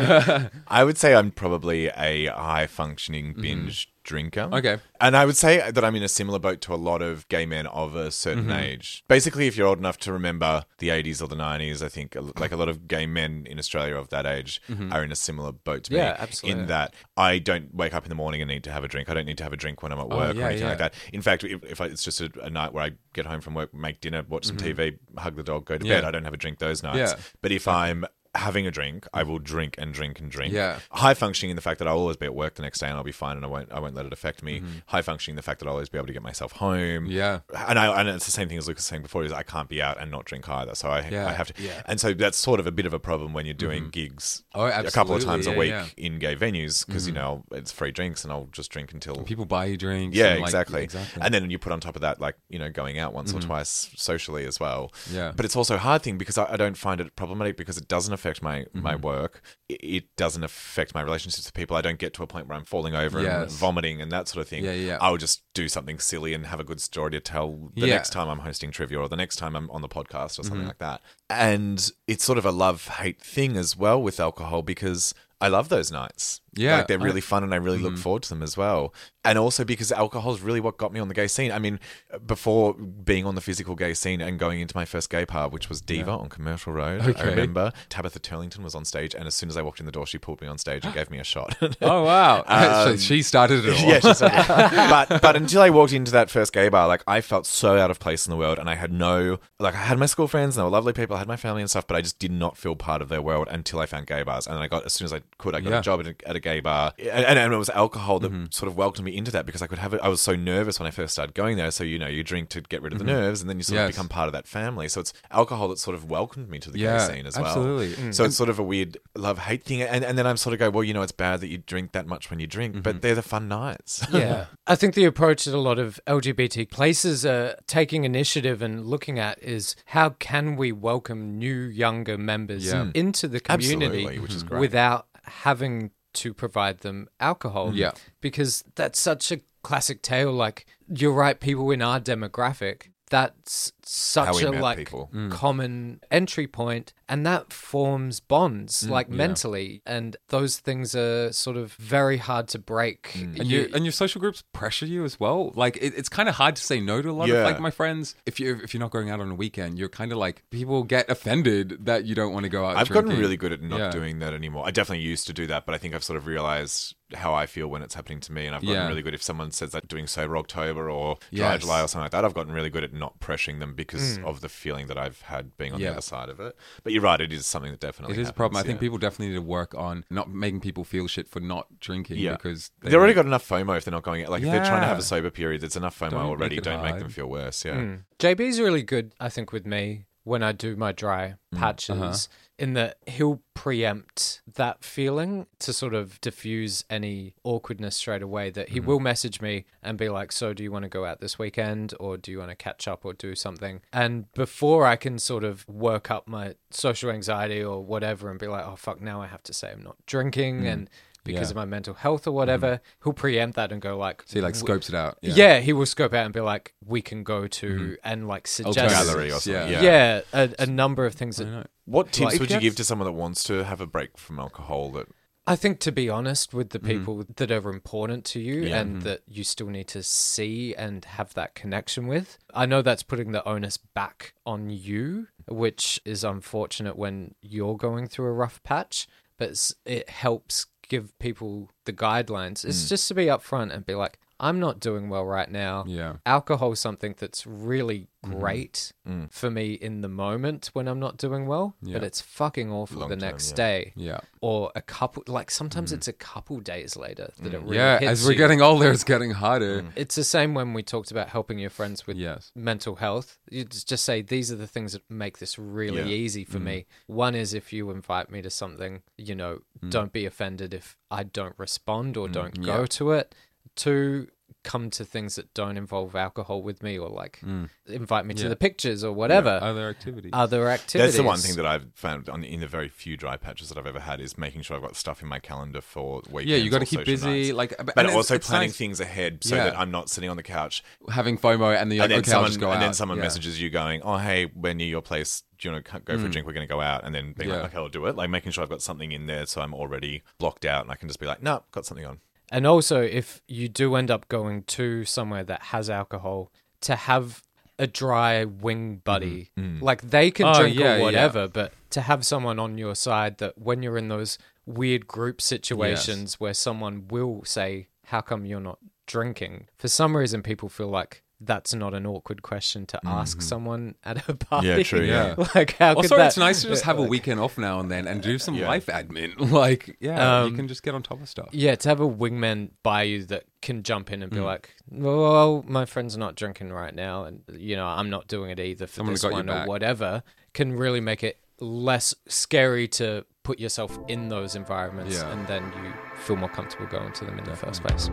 I 0.67 0.83
would 0.83 0.97
say 0.97 1.15
I'm 1.15 1.31
probably 1.31 1.87
a 1.87 2.25
high 2.25 2.67
functioning 2.67 3.31
mm-hmm. 3.31 3.41
binge 3.41 3.89
drinker. 4.05 4.43
Mm-hmm. 4.43 4.53
Okay. 4.53 4.77
And 5.01 5.17
I 5.17 5.25
would 5.25 5.35
say 5.35 5.69
that 5.69 5.83
I'm 5.83 5.95
in 5.95 6.03
a 6.03 6.07
similar 6.07 6.39
boat 6.39 6.61
to 6.61 6.73
a 6.73 6.77
lot 6.77 7.01
of 7.01 7.27
gay 7.27 7.45
men 7.45 7.67
of 7.67 7.95
a 7.97 8.09
certain 8.11 8.45
Mm-hmm. 8.45 8.51
age. 8.63 9.03
Basically, 9.09 9.47
if 9.47 9.57
you're 9.57 9.67
old 9.67 9.79
enough 9.79 9.97
to 9.99 10.13
remember 10.13 10.63
the 10.77 10.87
80s 10.89 11.21
or 11.21 11.27
the 11.27 11.35
90s, 11.35 11.81
I 11.81 11.89
think 11.89 12.15
like 12.39 12.53
a 12.53 12.55
lot 12.55 12.69
of 12.69 12.87
gay 12.87 13.05
men 13.05 13.45
in 13.49 13.59
Australia 13.59 13.97
of 13.97 14.07
that 14.09 14.25
age 14.25 14.61
are 14.91 15.03
in 15.03 15.11
a 15.11 15.15
similar 15.15 15.51
boat 15.51 15.83
to 15.85 15.91
me. 15.93 15.97
Yeah, 15.97 16.15
absolutely. 16.17 16.61
In 16.61 16.67
that 16.67 16.93
I 17.17 17.39
don't 17.39 17.75
wake 17.75 17.93
up 17.93 18.05
in 18.05 18.09
the 18.09 18.15
morning 18.15 18.41
and 18.41 18.49
need 18.49 18.63
to 18.63 18.71
have 18.71 18.83
a 18.83 18.87
drink. 18.87 19.09
I 19.09 19.13
don't 19.13 19.25
need 19.25 19.37
to 19.39 19.43
have 19.43 19.53
a 19.53 19.57
drink 19.57 19.83
when 19.83 19.91
I'm 19.91 19.99
at 19.99 20.07
work 20.09 20.35
Oh, 20.35 20.39
yeah, 20.39 20.45
or 20.45 20.47
anything 20.49 20.63
yeah. 20.63 20.69
like 20.69 20.77
that. 20.77 20.93
In 21.11 21.21
fact, 21.21 21.43
if, 21.43 21.63
if 21.63 21.81
I, 21.81 21.87
it's 21.87 22.03
just 22.03 22.21
a, 22.21 22.31
a 22.41 22.49
night 22.49 22.71
where 22.73 22.83
I 22.85 22.91
get 23.13 23.25
home 23.25 23.41
from 23.41 23.53
work, 23.55 23.73
make 23.73 23.99
dinner, 23.99 24.23
watch 24.29 24.45
some 24.45 24.57
TV, 24.57 24.97
hug 25.17 25.35
the 25.35 25.43
dog, 25.43 25.65
go 25.65 25.77
to 25.77 25.83
Mm-hmm. 25.83 25.89
Bed, 25.89 26.03
I 26.05 26.11
don't 26.11 26.23
have 26.23 26.33
a 26.33 26.37
drink 26.37 26.59
those 26.59 26.81
nights. 26.83 27.15
But 27.41 27.51
if 27.51 27.67
I'm 27.67 28.05
having 28.35 28.67
a 28.67 28.71
drink, 28.71 29.07
I 29.13 29.23
will 29.23 29.39
drink 29.39 29.75
and 29.77 29.93
drink 29.93 30.19
and 30.19 30.29
drink. 30.29 30.53
Yeah. 30.53 30.79
High 30.91 31.13
functioning 31.13 31.51
in 31.51 31.55
the 31.55 31.61
fact 31.61 31.79
that 31.79 31.87
I'll 31.87 31.97
always 31.97 32.17
be 32.17 32.25
at 32.25 32.35
work 32.35 32.55
the 32.55 32.61
next 32.61 32.79
day 32.79 32.87
and 32.87 32.95
I'll 32.95 33.03
be 33.03 33.11
fine 33.11 33.37
and 33.37 33.45
I 33.45 33.49
won't 33.49 33.71
I 33.71 33.79
won't 33.79 33.95
let 33.95 34.05
it 34.05 34.13
affect 34.13 34.43
me. 34.43 34.59
Mm-hmm. 34.59 34.77
High 34.87 35.01
functioning 35.01 35.33
in 35.33 35.37
the 35.37 35.41
fact 35.41 35.59
that 35.59 35.67
I'll 35.67 35.73
always 35.73 35.89
be 35.89 35.97
able 35.97 36.07
to 36.07 36.13
get 36.13 36.23
myself 36.23 36.53
home. 36.53 37.05
Mm-hmm. 37.05 37.11
Yeah. 37.11 37.39
And 37.67 37.79
I 37.79 37.99
and 37.99 38.09
it's 38.09 38.25
the 38.25 38.31
same 38.31 38.47
thing 38.47 38.57
as 38.57 38.67
Lucas 38.67 38.81
was 38.81 38.85
saying 38.85 39.01
before 39.01 39.23
is 39.23 39.31
I 39.31 39.43
can't 39.43 39.69
be 39.69 39.81
out 39.81 39.99
and 39.99 40.11
not 40.11 40.25
drink 40.25 40.47
either. 40.49 40.75
So 40.75 40.89
I 40.89 41.07
Yeah, 41.07 41.27
I 41.27 41.33
have 41.33 41.53
to 41.53 41.61
yeah. 41.61 41.81
and 41.85 41.99
so 41.99 42.13
that's 42.13 42.37
sort 42.37 42.59
of 42.59 42.67
a 42.67 42.71
bit 42.71 42.85
of 42.85 42.93
a 42.93 42.99
problem 42.99 43.33
when 43.33 43.45
you're 43.45 43.53
doing 43.53 43.83
mm-hmm. 43.83 43.91
gigs 43.91 44.43
Oh, 44.53 44.65
a 44.65 44.91
couple 44.91 45.15
of 45.15 45.23
times 45.23 45.47
a 45.47 45.51
week 45.51 45.69
yeah. 45.69 45.87
in 45.97 46.19
gay 46.19 46.35
venues 46.35 46.85
because 46.85 47.07
you 47.07 47.13
mm-hmm. 47.13 47.21
know 47.21 47.43
it's 47.51 47.71
free 47.71 47.91
drinks 47.91 48.23
and 48.23 48.31
I'll 48.31 48.49
just 48.51 48.71
drink 48.71 48.93
until 48.93 49.15
People 49.23 49.45
buy 49.45 49.65
you 49.65 49.77
drinks. 49.77 50.15
yeah, 50.15 50.33
and, 50.33 50.41
like, 50.41 50.49
exactly. 50.49 50.83
Exactly. 50.83 51.21
And 51.21 51.33
then 51.33 51.49
you 51.49 51.59
put 51.59 51.71
on 51.71 51.79
top 51.79 51.95
of 51.95 52.01
that, 52.01 52.19
like, 52.19 52.35
you 52.49 52.59
know, 52.59 52.69
going 52.69 52.99
out 52.99 53.13
once 53.13 53.33
or 53.33 53.39
twice 53.39 53.91
socially 53.95 54.45
as 54.45 54.59
well. 54.59 54.91
Yeah. 55.11 55.31
But 55.35 55.45
it's 55.45 55.55
also 55.55 55.75
a 55.75 55.79
hard 55.79 56.01
thing 56.03 56.17
because 56.17 56.37
I, 56.37 56.53
I 56.53 56.57
don't 56.57 56.77
find 56.77 57.01
it 57.01 57.15
problematic 57.15 57.57
because 57.57 57.77
it 57.77 57.87
doesn't 57.87 58.13
affect 58.13 58.24
my, 58.41 58.65
my 58.73 58.95
work. 58.95 59.41
It, 59.69 60.15
doesn't 60.15 60.43
affect 60.43 60.93
my 60.93 61.01
relationships 61.01 61.45
with 61.47 61.53
people. 61.53 61.75
I 61.75 61.81
don't 61.81 61.99
get 61.99 62.13
to 62.15 62.23
a 62.23 62.27
point 62.27 62.47
where 62.47 62.57
I'm 62.57 62.63
falling 62.65 62.95
over 62.95 63.19
and 63.19 63.51
vomiting 63.51 64.01
and 64.01 64.11
that 64.11 64.27
sort 64.27 64.41
of 64.43 64.47
thing. 64.49 64.63
Yeah, 64.63 64.71
yeah. 64.73 64.97
I'll 65.01 65.17
just 65.17 65.41
do 65.53 65.67
something 65.67 65.99
silly 65.99 66.33
and 66.33 66.45
have 66.47 66.59
a 66.59 66.63
good 66.63 66.79
story 66.81 67.11
to 67.11 67.19
tell 67.19 67.71
the 67.75 67.87
Yeah. 67.87 67.95
next 67.95 68.11
time 68.11 68.27
I'm 68.29 68.39
hosting 68.39 68.71
trivia 68.71 68.99
or 68.99 69.09
the 69.09 69.15
next 69.15 69.35
time 69.37 69.55
I'm 69.55 69.69
on 69.71 69.81
the 69.81 69.89
podcast 69.89 70.39
or 70.39 70.43
something 70.43 70.59
Mm-hmm. 70.59 70.67
like 70.67 70.77
that. 70.79 71.01
And 71.29 71.91
it's 72.07 72.23
sort 72.23 72.37
of 72.37 72.45
a 72.45 72.51
love 72.51 72.87
hate 72.87 73.21
thing 73.21 73.57
as 73.57 73.75
well 73.75 74.01
with 74.01 74.19
alcohol 74.19 74.61
because. 74.61 75.13
I 75.41 75.49
love 75.49 75.67
those 75.67 75.91
nights. 75.91 76.39
Yeah. 76.55 76.77
like 76.77 76.87
they're 76.87 76.99
really 76.99 77.17
I- 77.17 77.21
fun, 77.21 77.43
and 77.43 77.53
I 77.53 77.57
really 77.57 77.79
look 77.79 77.97
forward 77.97 78.23
to 78.23 78.29
them 78.29 78.41
as 78.43 78.55
well. 78.57 78.93
And 79.23 79.37
also 79.39 79.63
because 79.65 79.91
alcohol 79.91 80.33
is 80.35 80.41
really 80.41 80.59
what 80.59 80.77
got 80.77 80.93
me 80.93 80.99
on 80.99 81.07
the 81.07 81.13
gay 81.15 81.27
scene. 81.27 81.51
I 81.51 81.57
mean, 81.59 81.79
before 82.25 82.73
being 82.75 83.25
on 83.25 83.33
the 83.35 83.41
physical 83.41 83.75
gay 83.75 83.93
scene 83.95 84.21
and 84.21 84.37
going 84.37 84.59
into 84.61 84.75
my 84.77 84.85
first 84.85 85.09
gay 85.09 85.25
pub, 85.25 85.51
which 85.51 85.67
was 85.67 85.81
Diva 85.81 86.11
on 86.11 86.29
Commercial 86.29 86.73
Road, 86.73 87.01
I 87.01 87.09
Okay. 87.09 87.29
remember 87.29 87.71
Tabitha 87.89 88.19
Turlington 88.19 88.59
was 88.59 88.75
on 88.75 88.85
stage, 88.85 89.15
and 89.15 89.25
as 89.27 89.33
soon 89.35 89.49
as 89.49 89.57
I 89.57 89.61
walked 89.63 89.79
in 89.79 89.85
the 89.85 89.91
door, 89.91 90.05
she 90.05 90.17
pulled 90.17 90.41
me 90.41 90.47
on 90.47 90.57
stage 90.57 90.85
and 90.85 90.93
gave 90.99 91.09
me 91.09 91.17
a 91.19 91.23
shot. 91.23 91.57
Oh 91.81 92.03
wow! 92.03 92.43
so 92.85 92.91
Um, 92.91 92.97
she 92.97 93.21
started 93.21 93.65
it 93.65 93.73
all. 93.83 93.89
yeah, 93.89 93.99
she 93.99 94.13
started. 94.13 94.45
but 95.09 95.21
but 95.21 95.35
until 95.35 95.61
I 95.61 95.69
walked 95.71 95.93
into 95.93 96.11
that 96.11 96.29
first 96.29 96.53
gay 96.53 96.69
bar, 96.69 96.87
like 96.87 97.03
I 97.07 97.21
felt 97.21 97.45
so 97.47 97.77
out 97.77 97.89
of 97.91 97.99
place 97.99 98.27
in 98.27 98.31
the 98.31 98.37
world, 98.37 98.59
and 98.59 98.69
I 98.69 98.75
had 98.75 98.93
no 98.93 99.39
like 99.59 99.73
I 99.73 99.77
had 99.79 99.97
my 99.97 100.05
school 100.05 100.27
friends 100.27 100.55
and 100.55 100.61
they 100.61 100.65
were 100.65 100.69
lovely 100.71 100.93
people. 100.93 101.15
I 101.15 101.19
had 101.19 101.27
my 101.27 101.35
family 101.37 101.61
and 101.61 101.69
stuff, 101.69 101.87
but 101.87 101.95
I 101.97 102.01
just 102.01 102.19
did 102.19 102.31
not 102.31 102.57
feel 102.57 102.75
part 102.75 103.01
of 103.01 103.09
their 103.09 103.21
world 103.21 103.47
until 103.49 103.79
I 103.79 103.85
found 103.87 104.05
gay 104.07 104.21
bars. 104.23 104.45
And 104.45 104.55
then 104.55 104.61
I 104.63 104.67
got 104.67 104.85
as 104.85 104.93
soon 104.93 105.05
as 105.05 105.13
I 105.13 105.21
could, 105.39 105.55
I 105.55 105.61
got 105.61 105.69
Yeah. 105.71 105.79
a 105.79 105.81
job 105.81 105.99
at 106.01 106.07
a, 106.07 106.15
at 106.29 106.35
a 106.35 106.39
gay 106.45 106.61
bar, 106.61 106.93
and, 106.97 107.25
and, 107.25 107.39
and 107.39 107.53
it 107.53 107.57
was 107.57 107.69
alcohol 107.71 108.19
that 108.19 108.31
mm-hmm. 108.31 108.45
sort 108.51 108.69
of 108.69 108.77
welcomed 108.77 109.05
me 109.05 109.17
into 109.17 109.31
that 109.31 109.45
because 109.45 109.61
I 109.61 109.67
could 109.67 109.79
have 109.79 109.93
it. 109.93 109.99
I 110.01 110.07
was 110.07 110.21
so 110.21 110.35
nervous 110.35 110.79
when 110.79 110.87
I 110.87 110.91
first 110.91 111.13
started 111.13 111.35
going 111.35 111.57
there, 111.57 111.71
so 111.71 111.83
you 111.83 111.99
know 111.99 112.07
you 112.07 112.23
drink 112.23 112.49
to 112.49 112.61
get 112.61 112.81
rid 112.81 112.93
of 112.93 112.99
the 112.99 113.05
mm-hmm. 113.05 113.13
nerves, 113.13 113.41
and 113.41 113.49
then 113.49 113.57
you 113.57 113.63
sort 113.63 113.81
of 113.81 113.87
become 113.87 114.07
part 114.07 114.27
of 114.27 114.33
that 114.33 114.47
family. 114.47 114.87
So 114.87 115.01
it's 115.01 115.11
alcohol 115.31 115.67
that 115.69 115.79
sort 115.79 115.95
of 115.95 116.09
welcomed 116.09 116.49
me 116.49 116.59
to 116.59 116.71
the 116.71 116.79
Yeah, 116.79 116.99
gay 116.99 117.15
scene 117.15 117.25
as 117.25 117.35
well. 117.35 117.47
absolutely. 117.47 117.89
Mm. 117.95 118.13
So 118.13 118.23
it's 118.23 118.37
sort 118.37 118.49
of 118.49 118.59
a 118.59 118.63
weird 118.63 118.97
love 119.15 119.39
hate 119.39 119.63
thing, 119.63 119.81
and 119.81 120.05
and 120.05 120.17
then 120.17 120.27
I'm 120.27 120.37
sort 120.37 120.53
of 120.53 120.59
go, 120.59 120.69
well, 120.69 120.83
you 120.83 120.93
know, 120.93 121.01
it's 121.01 121.11
bad 121.11 121.41
that 121.41 121.47
you 121.47 121.57
drink 121.57 121.91
that 121.91 122.07
much 122.07 122.29
when 122.29 122.39
you 122.39 122.47
drink, 122.47 122.83
but 122.83 122.83
mm-hmm. 122.83 122.99
they're 122.99 123.15
the 123.15 123.21
fun 123.21 123.47
nights. 123.47 124.05
Yeah. 124.11 124.45
I 124.67 124.75
think 124.75 124.93
the 124.93 125.05
approach 125.05 125.45
that 125.45 125.53
a 125.53 125.59
lot 125.59 125.79
of 125.79 125.99
LGBT 126.07 126.69
places 126.69 127.25
are 127.25 127.55
taking 127.67 128.03
initiative 128.03 128.61
and 128.61 128.85
looking 128.85 129.19
at 129.19 129.41
is 129.41 129.75
how 129.85 130.09
can 130.09 130.55
we 130.55 130.71
welcome 130.71 131.37
new 131.37 131.61
younger 131.61 132.17
members 132.17 132.65
Yeah. 132.65 132.85
Mm. 132.85 132.95
into 132.95 133.27
the 133.27 133.39
community 133.39 133.85
Absolutely, 133.85 134.19
which 134.19 134.33
is 134.33 134.43
great. 134.43 134.59
without 134.59 135.07
having 135.23 135.91
to 136.15 136.33
provide 136.33 136.79
them 136.79 137.07
alcohol. 137.19 137.73
Yeah. 137.73 137.91
Because 138.21 138.63
that's 138.75 138.99
such 138.99 139.31
a 139.31 139.41
classic 139.63 140.01
tale. 140.01 140.31
Like, 140.31 140.65
you're 140.87 141.13
right, 141.13 141.39
people 141.39 141.71
in 141.71 141.81
our 141.81 141.99
demographic. 141.99 142.89
That's 143.09 143.71
such 143.85 144.41
a 144.41 144.51
like 144.51 144.77
people. 144.77 145.09
Mm. 145.13 145.31
common 145.31 146.01
entry 146.11 146.47
point, 146.47 146.93
and 147.07 147.25
that 147.25 147.53
forms 147.53 148.19
bonds 148.19 148.83
mm, 148.83 148.89
like 148.89 149.07
yeah. 149.09 149.15
mentally, 149.15 149.81
and 149.85 150.17
those 150.29 150.57
things 150.59 150.95
are 150.95 151.31
sort 151.31 151.57
of 151.57 151.73
very 151.73 152.17
hard 152.17 152.47
to 152.49 152.59
break. 152.59 153.11
Mm. 153.13 153.39
And 153.39 153.47
you 153.47 153.69
and 153.73 153.85
your 153.85 153.91
social 153.91 154.19
groups 154.19 154.43
pressure 154.53 154.85
you 154.85 155.03
as 155.05 155.19
well. 155.19 155.51
Like 155.55 155.77
it, 155.77 155.93
it's 155.95 156.09
kind 156.09 156.27
of 156.29 156.35
hard 156.35 156.55
to 156.55 156.63
say 156.63 156.79
no 156.79 157.01
to 157.01 157.09
a 157.09 157.11
lot 157.11 157.27
Yeah. 157.27 157.35
of 157.35 157.43
like 157.45 157.59
my 157.59 157.71
friends. 157.71 158.15
If 158.25 158.39
you 158.39 158.59
if 158.63 158.73
you're 158.73 158.81
not 158.81 158.91
going 158.91 159.09
out 159.09 159.19
on 159.19 159.29
a 159.31 159.35
weekend, 159.35 159.77
you're 159.77 159.89
kind 159.89 160.11
of 160.11 160.17
like 160.17 160.43
people 160.49 160.83
get 160.83 161.09
offended 161.09 161.85
that 161.85 162.05
you 162.05 162.15
don't 162.15 162.33
want 162.33 162.43
to 162.43 162.49
go 162.49 162.65
out. 162.65 162.77
I've 162.77 162.87
drinking. 162.87 163.09
gotten 163.09 163.21
really 163.21 163.37
good 163.37 163.51
at 163.51 163.61
not 163.61 163.79
Yeah. 163.79 163.91
doing 163.91 164.19
that 164.19 164.33
anymore. 164.33 164.65
I 164.65 164.71
definitely 164.71 165.03
used 165.05 165.27
to 165.27 165.33
do 165.33 165.47
that, 165.47 165.65
but 165.65 165.75
I 165.75 165.77
think 165.77 165.93
I've 165.93 166.03
sort 166.03 166.17
of 166.17 166.27
realized 166.27 166.95
how 167.13 167.35
I 167.35 167.45
feel 167.45 167.67
when 167.67 167.83
it's 167.83 167.93
happening 167.93 168.19
to 168.21 168.31
me, 168.31 168.47
and 168.47 168.55
I've 168.55 168.63
gotten 168.63 168.75
Yeah. 168.75 168.87
really 168.87 169.03
good 169.03 169.13
if 169.13 169.21
someone 169.21 169.51
says 169.51 169.71
that 169.73 169.87
doing 169.87 170.07
sober 170.07 170.37
October 170.37 170.89
or 170.89 171.15
dry 171.31 171.53
Yes. 171.53 171.61
July 171.61 171.81
or 171.83 171.87
something 171.87 172.01
like 172.05 172.11
that. 172.11 172.25
I've 172.25 172.33
gotten 172.33 172.51
really 172.51 172.71
good 172.71 172.83
at 172.83 172.93
not 172.93 173.19
pressuring 173.19 173.59
them 173.59 173.74
because 173.75 174.17
of 174.19 174.41
the 174.41 174.49
feeling 174.49 174.87
that 174.87 174.97
I've 174.97 175.21
had 175.21 175.55
being 175.57 175.73
on 175.73 175.79
Yeah. 175.79 175.87
the 175.89 175.93
other 175.93 176.01
side 176.01 176.29
of 176.29 176.39
it. 176.39 176.55
But 176.83 176.93
you're 176.93 177.01
right; 177.01 177.19
it 177.19 177.31
is 177.33 177.45
something 177.45 177.71
that 177.71 177.79
definitely 177.79 178.15
It 178.17 178.21
is 178.21 178.29
a 178.29 178.33
problem. 178.33 178.57
I 178.57 178.59
happens, 178.59 178.67
think 178.69 178.77
yeah. 178.81 178.85
people 178.85 178.97
definitely 178.97 179.27
need 179.29 179.33
to 179.35 179.41
work 179.41 179.73
on 179.75 180.05
not 180.09 180.29
making 180.29 180.61
people 180.61 180.83
feel 180.83 181.07
shit 181.07 181.27
for 181.27 181.39
not 181.39 181.79
drinking 181.79 182.17
Yeah, 182.19 182.33
because 182.33 182.71
they 182.81 182.89
they've 182.89 182.97
already 182.99 183.13
got 183.13 183.25
enough 183.25 183.47
FOMO 183.47 183.77
if 183.77 183.85
they're 183.85 183.91
not 183.91 184.03
going 184.03 184.23
out. 184.23 184.29
Like 184.29 184.43
if 184.43 184.49
they're 184.49 184.65
trying 184.65 184.81
to 184.81 184.87
have 184.87 184.97
Yeah. 184.97 185.01
a 185.01 185.03
sober 185.03 185.29
period, 185.29 185.63
it's 185.63 185.75
enough 185.75 185.97
FOMO 185.99 186.11
Don't 186.11 186.21
make 186.21 186.29
already. 186.39 186.57
it 186.57 186.63
Don't 186.63 186.81
make 186.81 186.91
hard. 186.91 187.01
them 187.03 187.09
feel 187.09 187.27
worse. 187.27 187.63
Yeah. 187.65 187.75
Mm. 187.75 188.03
JB's 188.19 188.59
really 188.59 188.83
good, 188.83 189.13
I 189.19 189.29
think, 189.29 189.51
with 189.51 189.65
me 189.65 190.05
when 190.23 190.41
I 190.43 190.51
do 190.53 190.75
my 190.75 190.91
dry 190.91 191.35
patches, 191.55 191.89
uh-huh. 192.01 192.15
In 192.57 192.73
that 192.73 192.97
he'll 193.05 193.41
preempt 193.53 194.41
that 194.55 194.83
feeling 194.83 195.47
to 195.59 195.73
sort 195.73 195.93
of 195.93 196.19
diffuse 196.21 196.85
any 196.89 197.33
awkwardness 197.43 197.95
straight 197.95 198.21
away. 198.21 198.49
That 198.49 198.69
he 198.69 198.79
mm-hmm. 198.79 198.87
will 198.87 198.99
message 198.99 199.41
me 199.41 199.65
and 199.83 199.97
be 199.97 200.09
like, 200.09 200.31
So, 200.31 200.53
do 200.53 200.63
you 200.63 200.71
want 200.71 200.83
to 200.83 200.89
go 200.89 201.05
out 201.05 201.19
this 201.19 201.37
weekend 201.37 201.93
or 201.99 202.17
do 202.17 202.31
you 202.31 202.39
want 202.39 202.51
to 202.51 202.55
catch 202.55 202.87
up 202.87 203.05
or 203.05 203.13
do 203.13 203.35
something? 203.35 203.81
And 203.91 204.31
before 204.33 204.85
I 204.85 204.95
can 204.95 205.19
sort 205.19 205.43
of 205.43 205.67
work 205.67 206.09
up 206.09 206.27
my 206.27 206.55
social 206.71 207.09
anxiety 207.09 207.63
or 207.63 207.83
whatever 207.83 208.29
and 208.29 208.39
be 208.39 208.47
like, 208.47 208.65
Oh, 208.65 208.75
fuck, 208.75 209.01
now 209.01 209.21
I 209.21 209.27
have 209.27 209.43
to 209.43 209.53
say 209.53 209.71
I'm 209.71 209.83
not 209.83 209.97
drinking 210.05 210.61
mm. 210.61 210.71
and 210.71 210.89
because 211.25 211.49
Yeah. 211.49 211.51
of 211.51 211.55
my 211.57 211.65
mental 211.65 211.93
health 211.93 212.27
or 212.27 212.31
whatever, 212.31 212.75
mm-hmm. 212.75 213.03
he'll 213.03 213.13
preempt 213.13 213.57
that 213.57 213.73
and 213.73 213.81
go 213.81 213.97
like, 213.97 214.23
so 214.25 214.35
he 214.39 214.41
like 214.41 214.55
scopes 214.55 214.87
it 214.87 214.95
out. 214.95 215.17
yeah. 215.21 215.59
he 215.59 215.73
will 215.73 215.85
scope 215.85 216.13
out 216.13 216.23
and 216.23 216.33
be 216.33 216.39
like, 216.39 216.73
we 216.85 217.01
can 217.01 217.23
go 217.23 217.47
to 217.47 217.67
mm-hmm. 217.67 217.93
and 218.03 218.27
like 218.27 218.47
suggest 218.47 218.77
Alternatives. 218.77 219.09
Gallery 219.09 219.31
or 219.31 219.39
something. 219.41 219.71
Yeah. 219.73 219.81
Yeah. 219.81 220.21
yeah, 220.33 220.45
a, 220.59 220.63
a 220.63 220.65
number 220.65 221.05
of 221.05 221.15
things 221.15 221.37
that 221.37 221.67
What 221.83 222.13
tips 222.13 222.33
Like- 222.33 222.39
would 222.39 222.51
you 222.51 222.59
give 222.61 222.75
to 222.77 222.85
someone 222.85 223.07
that 223.07 223.11
wants 223.11 223.43
to 223.45 223.65
have 223.65 223.81
a 223.81 223.87
break 223.87 224.17
from 224.17 224.39
alcohol? 224.39 224.91
That 224.91 225.07
I 225.47 225.55
think 225.55 225.79
to 225.81 225.91
be 225.91 226.09
honest 226.09 226.53
with 226.53 226.69
the 226.69 226.79
mm-hmm. 226.79 226.87
people 226.87 227.25
that 227.35 227.51
are 227.51 227.69
important 227.69 228.25
to 228.25 228.39
you 228.39 228.61
Yeah. 228.61 228.81
and 228.81 229.01
that 229.01 229.21
you 229.27 229.43
still 229.43 229.67
need 229.67 229.87
to 229.89 230.03
see 230.03 230.73
and 230.75 231.03
have 231.05 231.33
that 231.33 231.55
connection 231.55 232.07
with. 232.07 232.37
I 232.53 232.65
know 232.65 232.81
that's 232.81 233.03
putting 233.03 233.31
the 233.31 233.47
onus 233.47 233.77
back 233.77 234.33
on 234.45 234.69
you, 234.69 235.27
which 235.47 235.99
is 236.05 236.23
unfortunate 236.23 236.97
when 236.97 237.35
you're 237.41 237.77
going 237.77 238.07
through 238.07 238.27
a 238.27 238.33
rough 238.33 238.61
patch, 238.63 239.07
but 239.37 239.71
it 239.85 240.09
helps 240.09 240.67
give 240.87 241.17
people 241.19 241.69
the 241.85 241.93
guidelines. 241.93 242.65
It's 242.65 242.85
mm. 242.85 242.89
just 242.89 243.07
to 243.07 243.13
be 243.13 243.25
upfront 243.25 243.73
and 243.73 243.85
be 243.85 243.95
like, 243.95 244.19
I'm 244.39 244.59
not 244.59 244.79
doing 244.79 245.09
well 245.09 245.25
right 245.25 245.49
now. 245.49 245.85
Yeah. 245.87 246.17
Alcohol 246.25 246.71
is 246.73 246.79
something 246.79 247.15
that's 247.17 247.45
really 247.47 248.07
Mm-hmm. 248.25 248.39
great 248.39 248.91
Mm. 249.07 249.31
for 249.31 249.51
me 249.51 249.73
in 249.73 250.01
the 250.01 250.07
moment 250.07 250.71
when 250.73 250.87
I'm 250.87 250.99
not 250.99 251.17
doing 251.17 251.45
well, 251.45 251.75
Yeah. 251.83 251.93
but 251.99 252.03
it's 252.03 252.21
fucking 252.21 252.71
awful 252.71 253.01
Long 253.01 253.09
the 253.09 253.15
term, 253.17 253.29
next 253.29 253.51
yeah. 253.51 253.55
day 253.55 253.93
Yeah. 253.95 254.19
or 254.41 254.71
a 254.73 254.81
couple 254.81 255.21
like 255.27 255.51
sometimes 255.51 255.91
mm. 255.91 255.97
it's 255.97 256.07
a 256.07 256.13
couple 256.13 256.59
days 256.59 256.97
later 256.97 257.29
that 257.39 257.53
it 257.53 257.59
mm. 257.61 257.65
really 257.65 257.75
yeah. 257.77 257.99
As 258.01 258.25
we're 258.25 258.31
you. 258.31 258.37
getting 258.39 258.63
older, 258.63 258.89
it's 258.91 259.03
getting 259.03 259.29
harder. 259.29 259.83
Mm. 259.83 259.91
it's 259.95 260.15
the 260.15 260.23
same 260.23 260.55
when 260.55 260.73
we 260.73 260.81
talked 260.81 261.11
about 261.11 261.29
helping 261.29 261.59
your 261.59 261.69
friends 261.69 262.07
with 262.07 262.17
Yes. 262.17 262.51
mental 262.55 262.95
health 262.95 263.37
you 263.51 263.63
just 263.63 264.03
say 264.03 264.23
these 264.23 264.51
are 264.51 264.55
the 264.55 264.65
things 264.65 264.93
that 264.93 265.03
make 265.07 265.37
this 265.37 265.59
really 265.59 265.99
Yeah. 266.01 266.07
easy 266.23 266.43
for 266.45 266.59
me 266.59 266.87
one 267.05 267.35
is 267.35 267.53
if 267.53 267.71
you 267.71 267.91
invite 267.91 268.31
me 268.31 268.41
to 268.41 268.49
something 268.49 269.03
you 269.19 269.35
know 269.35 269.59
don't 269.89 270.11
be 270.11 270.25
offended 270.25 270.73
if 270.73 270.97
i 271.11 271.21
don't 271.21 271.53
respond 271.59 272.17
or 272.17 272.27
don't 272.27 272.63
go 272.65 272.87
to 272.87 273.11
it 273.11 273.35
two 273.75 274.27
come 274.65 274.89
to 274.89 275.05
things 275.05 275.35
that 275.35 275.53
don't 275.53 275.77
involve 275.77 276.15
alcohol 276.15 276.61
with 276.61 276.81
me 276.81 276.97
or 276.97 277.07
like 277.07 277.39
mm. 277.45 277.69
invite 277.85 278.25
me 278.25 278.33
to 278.33 278.49
the 278.49 278.55
pictures 278.55 279.03
or 279.03 279.13
whatever 279.13 279.59
Other 279.61 279.89
activities. 279.89 280.31
other 280.33 280.69
activities 280.69 281.13
That's 281.13 281.17
the 281.17 281.23
one 281.23 281.37
thing 281.37 281.55
that 281.57 281.67
I've 281.67 281.85
found 281.93 282.27
on 282.29 282.43
in 282.43 282.61
the 282.61 282.67
very 282.67 282.89
few 282.89 283.15
dry 283.15 283.37
patches 283.37 283.69
that 283.69 283.77
I've 283.77 283.85
ever 283.85 283.99
had 283.99 284.19
is 284.19 284.39
making 284.39 284.63
sure 284.63 284.75
I've 284.75 284.81
got 284.81 284.95
stuff 284.95 285.21
in 285.21 285.27
my 285.27 285.37
calendar 285.37 285.81
for 285.81 286.23
weekends. 286.31 286.45
yeah, 286.45 286.57
you 286.57 286.71
got 286.71 286.79
to 286.79 286.85
keep 286.85 287.05
busy. 287.05 287.27
nights. 287.27 287.53
Like, 287.53 287.77
but, 287.77 287.93
but 287.93 288.05
it's- 288.05 288.15
also 288.15 288.35
it's 288.35 288.47
planning 288.47 288.69
nice 288.69 288.77
things 288.77 288.99
ahead 288.99 289.43
so 289.43 289.55
Yeah. 289.55 289.65
that 289.65 289.79
I'm 289.79 289.91
not 289.91 290.09
sitting 290.09 290.31
on 290.31 290.35
the 290.35 290.43
couch 290.43 290.83
having 291.09 291.37
FOMO 291.37 291.79
and 291.79 291.93
you're 291.93 292.03
and 292.03 292.11
then 292.11 292.19
okay, 292.19 292.31
someone 292.31 292.45
I'll 292.45 292.49
just 292.49 292.59
go 292.59 292.71
and 292.71 292.81
then 292.81 292.93
someone 292.95 293.19
Yeah. 293.19 293.25
messages 293.25 293.61
you 293.61 293.69
going, 293.69 294.01
"Oh, 294.01 294.17
hey, 294.17 294.51
we're 294.55 294.73
near 294.73 294.87
your 294.87 295.03
place. 295.03 295.43
Do 295.59 295.67
you 295.67 295.73
want 295.73 295.85
to 295.85 295.99
go 295.99 296.17
for 296.17 296.25
a 296.25 296.27
mm. 296.27 296.31
drink? 296.31 296.47
We're 296.47 296.53
going 296.53 296.67
to 296.67 296.73
go 296.73 296.81
out." 296.81 297.03
And 297.03 297.13
then 297.13 297.33
being 297.37 297.51
Yeah. 297.51 297.57
like, 297.57 297.65
"Okay, 297.65 297.77
I'll 297.77 297.89
do 297.89 298.07
it." 298.07 298.15
Like 298.15 298.31
making 298.31 298.51
sure 298.51 298.63
I've 298.63 298.69
got 298.69 298.81
something 298.81 299.11
in 299.11 299.27
there 299.27 299.45
so 299.45 299.61
I'm 299.61 299.75
already 299.75 300.23
blocked 300.39 300.65
out 300.65 300.83
and 300.83 300.91
I 300.91 300.95
can 300.95 301.07
just 301.07 301.19
be 301.19 301.27
like, 301.27 301.43
"No, 301.43 301.63
got 301.71 301.85
something 301.85 302.05
on." 302.05 302.19
And 302.55 302.65
also, 302.65 303.01
if 303.01 303.41
you 303.49 303.67
do 303.67 303.95
end 303.95 304.09
up 304.09 304.29
going 304.29 304.63
to 304.63 305.03
somewhere 305.03 305.43
that 305.43 305.61
has 305.61 305.89
alcohol, 305.89 306.53
to 306.81 306.95
have 306.95 307.43
a 307.77 307.85
dry 307.85 308.45
wing 308.45 309.01
buddy, 309.03 309.51
mm, 309.59 309.79
mm. 309.79 309.81
like 309.81 310.01
they 310.03 310.31
can 310.31 310.45
Oh, 310.45 310.53
drink 310.53 310.77
yeah, 310.77 310.93
or 310.93 310.97
yeah. 310.97 311.03
whatever, 311.03 311.49
but 311.49 311.73
to 311.89 311.99
have 311.99 312.25
someone 312.25 312.57
on 312.57 312.77
your 312.77 312.95
side 312.95 313.39
that 313.39 313.57
when 313.57 313.83
you're 313.83 313.97
in 313.97 314.07
those 314.07 314.37
weird 314.65 315.05
group 315.05 315.41
situations 315.41 316.39
where 316.39 316.53
someone 316.53 317.09
will 317.09 317.43
say, 317.43 317.87
How 318.05 318.21
come 318.21 318.45
you're 318.45 318.61
not 318.61 318.79
drinking? 319.05 319.67
For 319.75 319.89
some 319.89 320.15
reason, 320.15 320.41
people 320.41 320.69
feel 320.69 320.87
like 320.87 321.23
that's 321.41 321.73
not 321.73 321.93
an 321.93 322.05
awkward 322.07 322.41
question 322.41 322.85
to 322.87 322.99
ask 323.05 323.41
someone 323.41 323.95
at 324.03 324.27
a 324.29 324.33
party. 324.49 324.67
Yeah, 324.67 324.83
true, 324.83 325.01
yeah. 325.03 325.35
like, 325.55 325.73
how 325.77 325.93
could 325.93 325.97
Also, 326.05 326.15
that- 326.17 326.27
it's 326.27 326.37
nice 326.37 326.61
to 326.61 326.69
just 326.69 326.83
have 326.83 326.97
a 326.97 327.01
weekend 327.03 327.39
off 327.39 327.57
now 327.57 327.79
and 327.79 327.91
then 327.91 328.07
and 328.07 328.21
do 328.21 328.39
some 328.39 328.55
Yeah. 328.55 328.67
life 328.67 328.85
admin. 328.85 329.33
Like, 329.51 329.97
yeah, 329.99 330.41
you 330.43 330.47
Um, 330.47 330.55
can 330.55 330.67
just 330.67 330.81
get 330.83 330.95
on 330.95 331.03
top 331.03 331.21
of 331.21 331.27
stuff. 331.29 331.49
Yeah, 331.51 331.75
to 331.75 331.89
have 331.89 331.99
a 331.99 332.07
wingman 332.09 332.69
by 332.83 333.03
you 333.03 333.25
that 333.25 333.43
can 333.61 333.83
jump 333.83 334.11
in 334.11 334.23
and 334.23 334.31
Mm. 334.31 334.35
be 334.35 334.41
like, 334.41 334.73
"Well, 334.89 335.63
my 335.67 335.85
friend's 335.85 336.15
are 336.15 336.19
not 336.19 336.35
drinking 336.35 336.71
right 336.71 336.93
now, 336.95 337.25
and 337.25 337.41
you 337.53 337.75
know 337.75 337.85
I'm 337.85 338.09
not 338.09 338.27
doing 338.27 338.49
it 338.51 338.59
either 338.59 338.87
for 338.87 338.93
Someone's 338.95 339.21
this 339.21 339.29
got 339.29 339.33
one 339.45 339.49
or 339.49 339.65
whatever," 339.65 340.23
can 340.53 340.73
really 340.73 341.01
make 341.01 341.23
it 341.23 341.37
less 341.59 342.13
scary 342.27 342.87
to 342.89 343.25
put 343.43 343.59
yourself 343.59 343.97
in 344.07 344.29
those 344.29 344.55
environments, 344.55 345.15
Yeah. 345.17 345.31
and 345.31 345.45
then 345.47 345.63
you 345.83 345.93
feel 346.23 346.35
more 346.37 346.49
comfortable 346.49 346.87
going 346.87 347.11
to 347.13 347.25
them 347.25 347.37
in 347.39 347.45
the 347.45 347.55
first 347.55 347.83
place. 347.83 348.09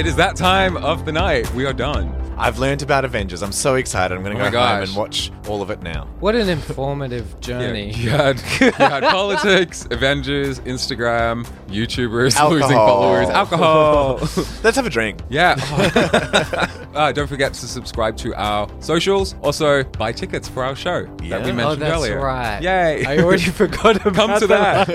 It 0.00 0.06
is 0.06 0.16
that 0.16 0.34
time 0.34 0.78
of 0.78 1.04
the 1.04 1.12
night. 1.12 1.52
We 1.52 1.66
are 1.66 1.74
done. 1.74 2.19
I've 2.40 2.58
learned 2.58 2.82
about 2.82 3.04
Avengers. 3.04 3.42
I'm 3.42 3.52
so 3.52 3.74
excited. 3.76 4.14
I'm 4.16 4.22
going 4.24 4.36
Oh 4.36 4.38
to 4.38 4.44
my 4.44 4.50
go 4.50 4.60
home 4.60 4.80
gosh. 4.80 4.88
and 4.88 4.96
watch 4.96 5.30
all 5.48 5.62
of 5.62 5.70
it 5.70 5.82
now. 5.82 6.06
What 6.20 6.34
an 6.34 6.48
informative 6.48 7.38
journey! 7.40 7.92
You 7.92 8.10
had, 8.10 8.42
you 8.60 8.72
had 8.72 9.02
politics, 9.04 9.86
Avengers, 9.90 10.60
Instagram, 10.60 11.46
YouTubers 11.68 12.40
losing 12.50 12.76
Alcohol. 12.76 12.86
followers, 12.86 13.28
alcohol. 13.28 14.16
Let's 14.64 14.76
have 14.76 14.86
a 14.86 14.90
drink. 14.90 15.20
yeah. 15.28 15.56
Uh, 16.94 17.12
don't 17.12 17.28
forget 17.28 17.52
to 17.54 17.66
subscribe 17.66 18.16
to 18.16 18.34
our 18.34 18.68
socials. 18.80 19.34
Also, 19.42 19.84
buy 19.84 20.10
tickets 20.12 20.48
for 20.48 20.64
our 20.64 20.74
show 20.74 21.04
that 21.04 21.44
we 21.44 21.52
mentioned 21.52 21.60
oh, 21.60 21.74
that's 21.76 21.92
earlier. 21.94 22.20
right. 22.20 22.60
Yay! 22.62 23.04
I 23.06 23.18
already 23.18 23.42
forgot 23.44 23.96
about 24.04 24.14
Come 24.14 24.40
to 24.40 24.46
that. 24.48 24.88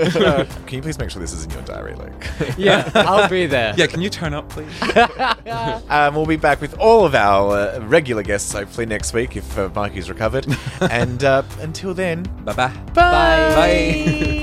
Can 0.66 0.76
you 0.76 0.82
please 0.82 0.98
make 0.98 1.10
sure 1.10 1.20
this 1.20 1.32
is 1.32 1.44
in 1.44 1.50
your 1.52 1.62
diary, 1.62 1.94
Luke? 1.94 2.26
yeah, 2.58 2.90
I'll 2.94 3.28
be 3.28 3.46
there. 3.46 3.72
yeah, 3.76 3.86
can 3.86 4.02
you 4.02 4.10
turn 4.10 4.34
up, 4.34 4.48
please? 4.48 4.68
Um, 5.88 6.14
we'll 6.14 6.26
be 6.26 6.36
back 6.36 6.60
with 6.60 6.78
all 6.78 7.04
of 7.04 7.14
our 7.14 7.35
uh, 7.44 7.80
regular 7.82 8.22
guests 8.22 8.52
hopefully 8.52 8.86
next 8.86 9.12
week 9.12 9.36
if 9.36 9.58
uh, 9.58 9.68
Mikey's 9.74 10.08
recovered. 10.08 10.46
and 10.80 11.22
uh, 11.24 11.42
until 11.60 11.94
then, 11.94 12.22
bye 12.44 12.52
bye. 12.52 12.68
Bye. 12.94 13.54
Bye. 13.54 14.42